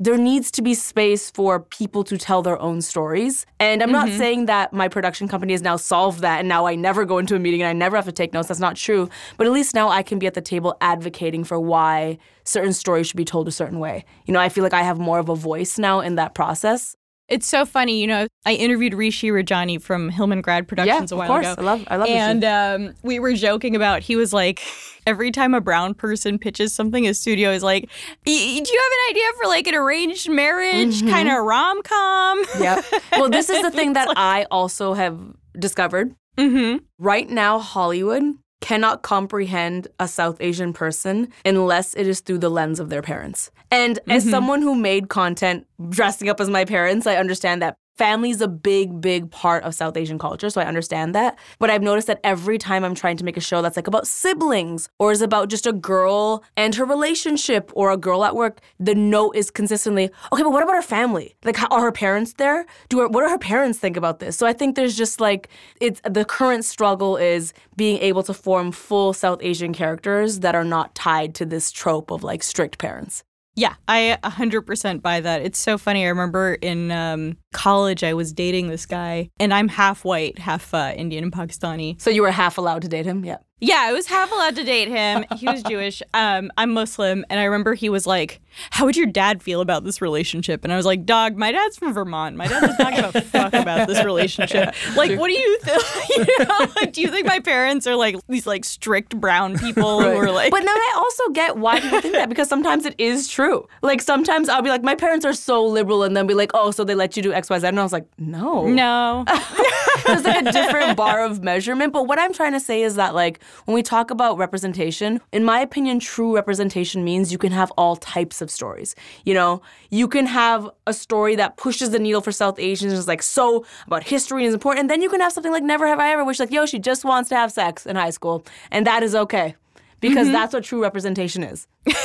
there 0.00 0.16
needs 0.16 0.50
to 0.52 0.62
be 0.62 0.74
space 0.74 1.30
for 1.30 1.60
people 1.60 2.04
to 2.04 2.16
tell 2.16 2.42
their 2.42 2.58
own 2.60 2.80
stories. 2.80 3.46
And 3.58 3.82
I'm 3.82 3.90
not 3.90 4.08
mm-hmm. 4.08 4.18
saying 4.18 4.46
that 4.46 4.72
my 4.72 4.86
production 4.88 5.26
company 5.26 5.52
has 5.52 5.62
now 5.62 5.76
solved 5.76 6.20
that 6.20 6.38
and 6.38 6.48
now 6.48 6.66
I 6.66 6.76
never 6.76 7.04
go 7.04 7.18
into 7.18 7.34
a 7.34 7.38
meeting 7.38 7.62
and 7.62 7.68
I 7.68 7.72
never 7.72 7.96
have 7.96 8.04
to 8.04 8.12
take 8.12 8.32
notes. 8.32 8.48
That's 8.48 8.60
not 8.60 8.76
true. 8.76 9.08
But 9.36 9.46
at 9.46 9.52
least 9.52 9.74
now 9.74 9.88
I 9.88 10.02
can 10.02 10.18
be 10.18 10.26
at 10.26 10.34
the 10.34 10.40
table 10.40 10.76
advocating 10.80 11.42
for 11.42 11.58
why 11.58 12.18
certain 12.44 12.72
stories 12.72 13.08
should 13.08 13.16
be 13.16 13.24
told 13.24 13.48
a 13.48 13.52
certain 13.52 13.80
way. 13.80 14.04
You 14.26 14.34
know, 14.34 14.40
I 14.40 14.48
feel 14.48 14.62
like 14.62 14.72
I 14.72 14.82
have 14.82 14.98
more 14.98 15.18
of 15.18 15.28
a 15.28 15.34
voice 15.34 15.78
now 15.78 16.00
in 16.00 16.14
that 16.14 16.34
process. 16.34 16.96
It's 17.28 17.46
so 17.46 17.66
funny, 17.66 18.00
you 18.00 18.06
know. 18.06 18.26
I 18.46 18.54
interviewed 18.54 18.94
Rishi 18.94 19.28
Rajani 19.28 19.80
from 19.82 20.08
Hillman 20.08 20.40
Grad 20.40 20.66
Productions 20.66 21.10
Yeah, 21.12 21.16
a 21.18 21.20
of 21.20 21.28
while 21.28 21.28
course. 21.28 21.46
ago. 21.52 21.62
I 21.62 21.64
love- 21.64 21.84
I 21.88 21.96
love. 21.96 22.08
And 22.08 22.44
um, 22.44 22.94
we 23.02 23.18
were 23.20 23.34
joking 23.34 23.76
about. 23.76 24.00
He 24.02 24.16
was 24.16 24.32
like, 24.32 24.60
every 25.06 25.30
time 25.30 25.52
a 25.52 25.60
brown 25.60 25.92
person 25.94 26.38
pitches 26.38 26.72
something, 26.72 27.04
his 27.04 27.20
studio 27.20 27.50
is 27.50 27.62
like, 27.62 27.84
"Y- 28.26 28.32
y- 28.32 28.60
"Do 28.64 28.72
you 28.72 28.80
have 28.80 28.92
an 28.92 29.10
idea 29.10 29.24
for 29.42 29.46
like 29.48 29.66
an 29.66 29.74
arranged 29.74 30.30
marriage 30.30 31.00
Mm-hmm. 31.00 31.08
kind 31.10 31.28
of 31.28 31.44
rom 31.44 31.82
com?" 31.82 32.42
Yep. 32.60 32.84
well, 33.12 33.28
this 33.28 33.50
is 33.50 33.60
the 33.62 33.70
thing 33.70 33.92
that 33.92 34.08
I 34.16 34.46
also 34.50 34.94
have 34.94 35.18
discovered. 35.58 36.14
mm-hmm. 36.38 36.78
Right 36.98 37.28
now, 37.28 37.58
Hollywood 37.58 38.22
cannot 38.60 39.02
comprehend 39.02 39.88
a 39.98 40.08
South 40.08 40.36
Asian 40.40 40.72
person 40.72 41.32
unless 41.44 41.94
it 41.94 42.06
is 42.06 42.20
through 42.20 42.38
the 42.38 42.48
lens 42.48 42.80
of 42.80 42.90
their 42.90 43.02
parents. 43.02 43.50
And 43.70 43.98
as 44.08 44.22
mm-hmm. 44.22 44.30
someone 44.30 44.62
who 44.62 44.74
made 44.74 45.08
content 45.08 45.66
dressing 45.88 46.28
up 46.28 46.40
as 46.40 46.48
my 46.48 46.64
parents, 46.64 47.06
I 47.06 47.16
understand 47.16 47.62
that 47.62 47.76
family 47.98 48.30
is 48.30 48.40
a 48.40 48.48
big, 48.48 49.00
big 49.00 49.30
part 49.30 49.64
of 49.64 49.74
South 49.74 49.96
Asian 49.96 50.18
culture. 50.18 50.48
So 50.48 50.60
I 50.60 50.64
understand 50.64 51.14
that. 51.14 51.36
But 51.58 51.68
I've 51.68 51.82
noticed 51.82 52.06
that 52.06 52.20
every 52.22 52.56
time 52.56 52.84
I'm 52.84 52.94
trying 52.94 53.16
to 53.16 53.24
make 53.24 53.36
a 53.36 53.40
show 53.40 53.60
that's 53.60 53.76
like 53.76 53.88
about 53.88 54.06
siblings 54.06 54.88
or 54.98 55.10
is 55.10 55.20
about 55.20 55.50
just 55.50 55.66
a 55.66 55.72
girl 55.72 56.44
and 56.56 56.74
her 56.76 56.84
relationship 56.84 57.70
or 57.74 57.90
a 57.90 57.96
girl 57.96 58.24
at 58.24 58.36
work, 58.36 58.60
the 58.78 58.94
note 58.94 59.34
is 59.36 59.50
consistently, 59.50 60.10
okay, 60.32 60.42
but 60.42 60.52
what 60.52 60.62
about 60.62 60.76
her 60.76 60.82
family? 60.82 61.34
Like, 61.44 61.56
how, 61.56 61.66
are 61.68 61.82
her 61.82 61.92
parents 61.92 62.34
there? 62.34 62.64
Do 62.88 63.00
her, 63.00 63.08
what 63.08 63.24
do 63.24 63.28
her 63.28 63.38
parents 63.38 63.78
think 63.78 63.96
about 63.96 64.20
this? 64.20 64.36
So 64.36 64.46
I 64.46 64.52
think 64.52 64.76
there's 64.76 64.96
just 64.96 65.20
like, 65.20 65.48
it's 65.80 66.00
the 66.08 66.24
current 66.24 66.64
struggle 66.64 67.16
is 67.16 67.52
being 67.76 67.98
able 67.98 68.22
to 68.22 68.34
form 68.34 68.70
full 68.70 69.12
South 69.12 69.40
Asian 69.42 69.72
characters 69.72 70.40
that 70.40 70.54
are 70.54 70.64
not 70.64 70.94
tied 70.94 71.34
to 71.36 71.44
this 71.44 71.72
trope 71.72 72.10
of 72.10 72.22
like 72.22 72.42
strict 72.42 72.78
parents. 72.78 73.24
Yeah, 73.58 73.74
I 73.88 74.16
100% 74.22 75.02
buy 75.02 75.18
that. 75.18 75.42
It's 75.42 75.58
so 75.58 75.78
funny. 75.78 76.04
I 76.04 76.10
remember 76.10 76.54
in 76.54 76.92
um, 76.92 77.38
college, 77.52 78.04
I 78.04 78.14
was 78.14 78.32
dating 78.32 78.68
this 78.68 78.86
guy, 78.86 79.30
and 79.40 79.52
I'm 79.52 79.68
half 79.68 80.04
white, 80.04 80.38
half 80.38 80.72
uh, 80.74 80.92
Indian 80.96 81.24
and 81.24 81.32
Pakistani. 81.32 82.00
So 82.00 82.10
you 82.10 82.22
were 82.22 82.30
half 82.30 82.58
allowed 82.58 82.82
to 82.82 82.88
date 82.88 83.06
him? 83.06 83.24
Yeah. 83.24 83.38
Yeah, 83.60 83.80
I 83.80 83.92
was 83.92 84.06
half 84.06 84.30
allowed 84.30 84.54
to 84.54 84.62
date 84.64 84.86
him. 84.86 85.24
He 85.36 85.46
was 85.46 85.62
Jewish. 85.62 86.02
Um, 86.14 86.50
I'm 86.56 86.72
Muslim, 86.72 87.24
and 87.30 87.38
I 87.38 87.44
remember 87.44 87.74
he 87.74 87.88
was 87.88 88.06
like, 88.06 88.40
"How 88.70 88.86
would 88.86 88.96
your 88.96 89.06
dad 89.06 89.42
feel 89.42 89.60
about 89.60 89.84
this 89.84 90.00
relationship?" 90.00 90.64
And 90.64 90.72
I 90.72 90.76
was 90.76 90.86
like, 90.86 91.04
"Dog, 91.04 91.36
my 91.36 91.52
dad's 91.52 91.76
from 91.76 91.92
Vermont. 91.92 92.36
My 92.36 92.48
dad 92.48 92.60
does 92.60 92.78
not 92.78 92.94
give 92.94 93.14
a 93.14 93.20
fuck 93.20 93.52
about 93.52 93.86
this 93.86 94.04
relationship. 94.04 94.74
Like, 94.96 95.18
what 95.18 95.28
do 95.28 95.34
you 95.34 95.58
think? 95.60 95.82
you 96.16 96.44
know, 96.44 96.66
like, 96.76 96.92
do 96.92 97.02
you 97.02 97.08
think 97.08 97.26
my 97.26 97.40
parents 97.40 97.86
are 97.86 97.94
like 97.94 98.16
these 98.28 98.46
like 98.46 98.64
strict 98.64 99.18
brown 99.20 99.58
people 99.58 100.00
who 100.00 100.08
are 100.08 100.30
like?" 100.30 100.50
But 100.50 100.60
then 100.60 100.68
I 100.68 100.92
also 100.96 101.30
get 101.32 101.56
why 101.56 101.80
people 101.80 102.00
think 102.00 102.14
that 102.14 102.28
because 102.28 102.48
sometimes 102.48 102.84
it 102.84 102.94
is 102.98 103.28
true. 103.28 103.66
Like 103.82 104.00
sometimes 104.00 104.48
I'll 104.48 104.62
be 104.62 104.70
like, 104.70 104.82
my 104.82 104.94
parents 104.94 105.24
are 105.24 105.34
so 105.34 105.64
liberal, 105.64 106.02
and 106.02 106.16
then 106.16 106.26
be 106.26 106.34
like, 106.34 106.50
oh, 106.54 106.70
so 106.70 106.84
they 106.84 106.94
let 106.94 107.16
you 107.16 107.22
do 107.22 107.32
X, 107.38 107.50
Y, 107.50 107.58
Z, 107.58 107.66
and 107.66 107.80
I 107.80 107.82
was 107.82 107.92
like, 107.92 108.06
no, 108.18 108.66
no, 108.66 109.24
There's 110.06 110.24
like 110.24 110.46
a 110.46 110.52
different 110.52 110.96
bar 110.96 111.24
of 111.24 111.42
measurement. 111.42 111.92
But 111.92 112.06
what 112.06 112.18
I'm 112.18 112.32
trying 112.32 112.52
to 112.52 112.60
say 112.60 112.82
is 112.82 112.96
that, 112.96 113.14
like, 113.14 113.42
when 113.64 113.74
we 113.74 113.82
talk 113.82 114.10
about 114.10 114.38
representation, 114.38 115.20
in 115.32 115.44
my 115.44 115.60
opinion, 115.60 116.00
true 116.00 116.34
representation 116.34 117.04
means 117.04 117.32
you 117.32 117.38
can 117.38 117.52
have 117.52 117.70
all 117.72 117.96
types 117.96 118.40
of 118.40 118.50
stories. 118.50 118.94
You 119.24 119.34
know, 119.34 119.62
you 119.90 120.08
can 120.08 120.26
have 120.26 120.68
a 120.86 120.92
story 120.92 121.36
that 121.36 121.56
pushes 121.56 121.90
the 121.90 121.98
needle 121.98 122.20
for 122.20 122.32
South 122.32 122.58
Asians, 122.58 122.92
is 122.92 123.08
like 123.08 123.22
so 123.22 123.64
about 123.86 124.04
history 124.04 124.44
is 124.44 124.54
important. 124.54 124.82
And 124.82 124.90
then 124.90 125.02
you 125.02 125.08
can 125.08 125.20
have 125.20 125.32
something 125.32 125.52
like 125.52 125.62
Never 125.62 125.86
Have 125.86 126.00
I 126.00 126.12
Ever, 126.12 126.24
which, 126.24 126.40
like, 126.40 126.50
yo, 126.50 126.66
she 126.66 126.78
just 126.78 127.04
wants 127.04 127.28
to 127.30 127.36
have 127.36 127.52
sex 127.52 127.86
in 127.86 127.96
high 127.96 128.10
school. 128.10 128.44
And 128.70 128.86
that 128.86 129.02
is 129.02 129.14
okay. 129.14 129.56
Because 130.00 130.26
mm-hmm. 130.26 130.32
that's 130.32 130.54
what 130.54 130.64
true 130.64 130.82
representation 130.82 131.42
is. 131.42 131.66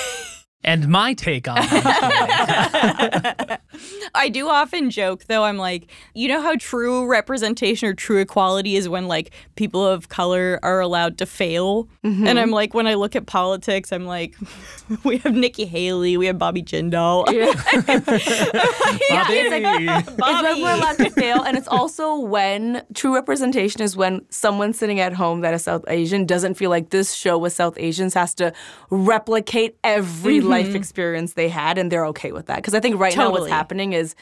And 0.66 0.88
my 0.88 1.14
take 1.14 1.48
on 1.48 1.56
that 1.56 3.62
I 4.16 4.30
do 4.30 4.50
often 4.50 4.90
joke 4.90 5.26
though. 5.26 5.44
I'm 5.44 5.58
like, 5.58 5.90
you 6.14 6.28
know 6.28 6.42
how 6.42 6.56
true 6.58 7.06
representation 7.06 7.88
or 7.88 7.94
true 7.94 8.20
equality 8.20 8.76
is 8.76 8.90
when 8.90 9.08
like 9.08 9.32
people 9.56 9.86
of 9.86 10.10
color 10.10 10.60
are 10.64 10.80
allowed 10.80 11.18
to 11.20 11.26
fail. 11.26 11.88
Mm-hmm. 12.04 12.28
And 12.28 12.40
I'm 12.40 12.52
like, 12.52 12.74
when 12.74 12.88
I 12.88 12.96
look 12.96 13.16
at 13.16 13.26
politics, 13.26 13.92
I'm 13.92 14.06
like, 14.06 14.36
we 15.04 15.18
have 15.20 15.34
Nikki 15.34 15.66
Haley, 15.66 16.18
we 16.18 16.26
have 16.28 16.38
Bobby 16.38 16.64
Jindal. 16.64 17.26
Bobby. 20.18 20.38
It's 20.38 20.44
when 20.44 20.62
we're 20.62 20.76
allowed 20.76 20.98
to 20.98 21.10
fail, 21.10 21.44
and 21.44 21.58
it's 21.58 21.68
also 21.68 22.20
when 22.20 22.84
true 22.94 23.16
representation 23.16 23.82
is 23.82 23.96
when 23.96 24.26
someone 24.30 24.74
sitting 24.74 25.00
at 25.00 25.14
home 25.14 25.42
that 25.42 25.54
is 25.54 25.64
South 25.64 25.84
Asian 25.88 26.26
doesn't 26.26 26.56
feel 26.56 26.70
like 26.70 26.90
this 26.90 27.14
show 27.14 27.38
with 27.38 27.54
South 27.54 27.78
Asians 27.78 28.14
has 28.14 28.34
to 28.36 28.54
replicate 28.90 29.78
every 29.84 30.40
mm-hmm. 30.40 30.50
life 30.50 30.76
experience 30.76 31.34
they 31.34 31.50
had, 31.50 31.78
and 31.78 31.92
they're 31.92 32.06
okay 32.08 32.32
with 32.32 32.48
that. 32.48 32.58
Because 32.58 32.74
I 32.74 32.80
think 32.80 33.00
right 33.00 33.16
now 33.16 33.32
what's 33.32 33.44
Totally. 33.44 33.52
Happening 33.64 33.94
is 33.94 34.14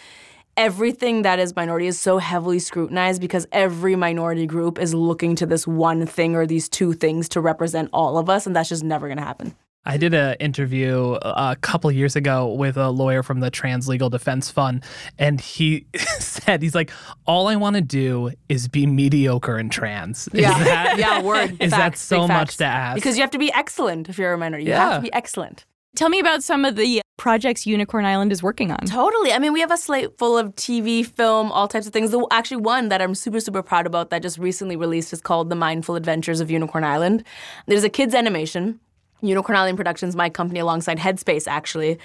everything 0.55 1.23
that 1.23 1.39
is 1.39 1.55
minority 1.55 1.87
is 1.87 1.99
so 1.99 2.19
heavily 2.19 2.59
scrutinized 2.59 3.19
because 3.21 3.47
every 3.51 3.95
minority 3.95 4.45
group 4.45 4.77
is 4.77 4.93
looking 4.93 5.35
to 5.37 5.45
this 5.47 5.65
one 5.65 6.05
thing 6.05 6.35
or 6.35 6.45
these 6.45 6.69
two 6.69 6.93
things 6.93 7.27
to 7.29 7.41
represent 7.41 7.89
all 7.91 8.17
of 8.19 8.29
us, 8.29 8.45
and 8.45 8.55
that's 8.55 8.69
just 8.69 8.83
never 8.83 9.07
going 9.07 9.17
to 9.17 9.23
happen. 9.23 9.55
I 9.83 9.97
did 9.97 10.13
an 10.13 10.35
interview 10.39 11.13
uh, 11.13 11.55
a 11.57 11.59
couple 11.59 11.91
years 11.91 12.15
ago 12.15 12.53
with 12.53 12.77
a 12.77 12.91
lawyer 12.91 13.23
from 13.23 13.39
the 13.39 13.49
Trans 13.49 13.87
Legal 13.87 14.11
Defense 14.11 14.51
Fund, 14.51 14.83
and 15.17 15.41
he 15.41 15.87
said, 16.19 16.61
"He's 16.61 16.75
like, 16.75 16.91
all 17.25 17.47
I 17.47 17.55
want 17.55 17.77
to 17.77 17.81
do 17.81 18.29
is 18.47 18.67
be 18.67 18.85
mediocre 18.85 19.57
in 19.57 19.69
trans." 19.69 20.27
Is 20.33 20.43
that, 20.43 20.97
yeah, 20.99 21.23
word. 21.23 21.57
Is 21.59 21.71
that 21.71 21.97
so 21.97 22.27
much 22.27 22.57
to 22.57 22.65
ask? 22.65 22.93
Because 22.93 23.17
you 23.17 23.21
have 23.23 23.31
to 23.31 23.39
be 23.39 23.51
excellent 23.53 24.07
if 24.07 24.19
you're 24.19 24.33
a 24.33 24.37
minority. 24.37 24.67
You 24.69 24.73
have 24.75 24.91
Yeah. 24.91 24.95
to 24.97 25.01
be 25.01 25.13
excellent. 25.13 25.65
Tell 25.95 26.09
me 26.09 26.19
about 26.19 26.41
some 26.41 26.63
of 26.63 26.75
the 26.77 27.01
projects 27.17 27.67
Unicorn 27.67 28.05
Island 28.05 28.31
is 28.31 28.41
working 28.41 28.71
on. 28.71 28.79
Totally. 28.85 29.33
I 29.33 29.39
mean, 29.39 29.53
we 29.53 29.59
have 29.59 29.71
a 29.71 29.77
slate 29.77 30.17
full 30.17 30.37
of 30.37 30.55
TV, 30.55 31.05
film, 31.05 31.51
all 31.51 31.67
types 31.67 31.85
of 31.85 31.93
things. 31.93 32.15
Actually, 32.31 32.57
one 32.57 32.89
that 32.89 33.01
I'm 33.01 33.13
super, 33.13 33.39
super 33.39 33.61
proud 33.61 33.85
about 33.85 34.09
that 34.09 34.21
just 34.21 34.37
recently 34.37 34.75
released 34.75 35.11
is 35.13 35.21
called 35.21 35.49
The 35.49 35.55
Mindful 35.55 35.95
Adventures 35.95 36.39
of 36.39 36.49
Unicorn 36.49 36.83
Island. 36.83 37.23
There's 37.67 37.83
a 37.83 37.89
kids' 37.89 38.15
animation. 38.15 38.79
Unicorn 39.21 39.55
Island 39.57 39.77
Productions, 39.77 40.15
my 40.15 40.29
company 40.29 40.59
alongside 40.59 40.97
Headspace, 40.97 41.47
actually. 41.47 41.99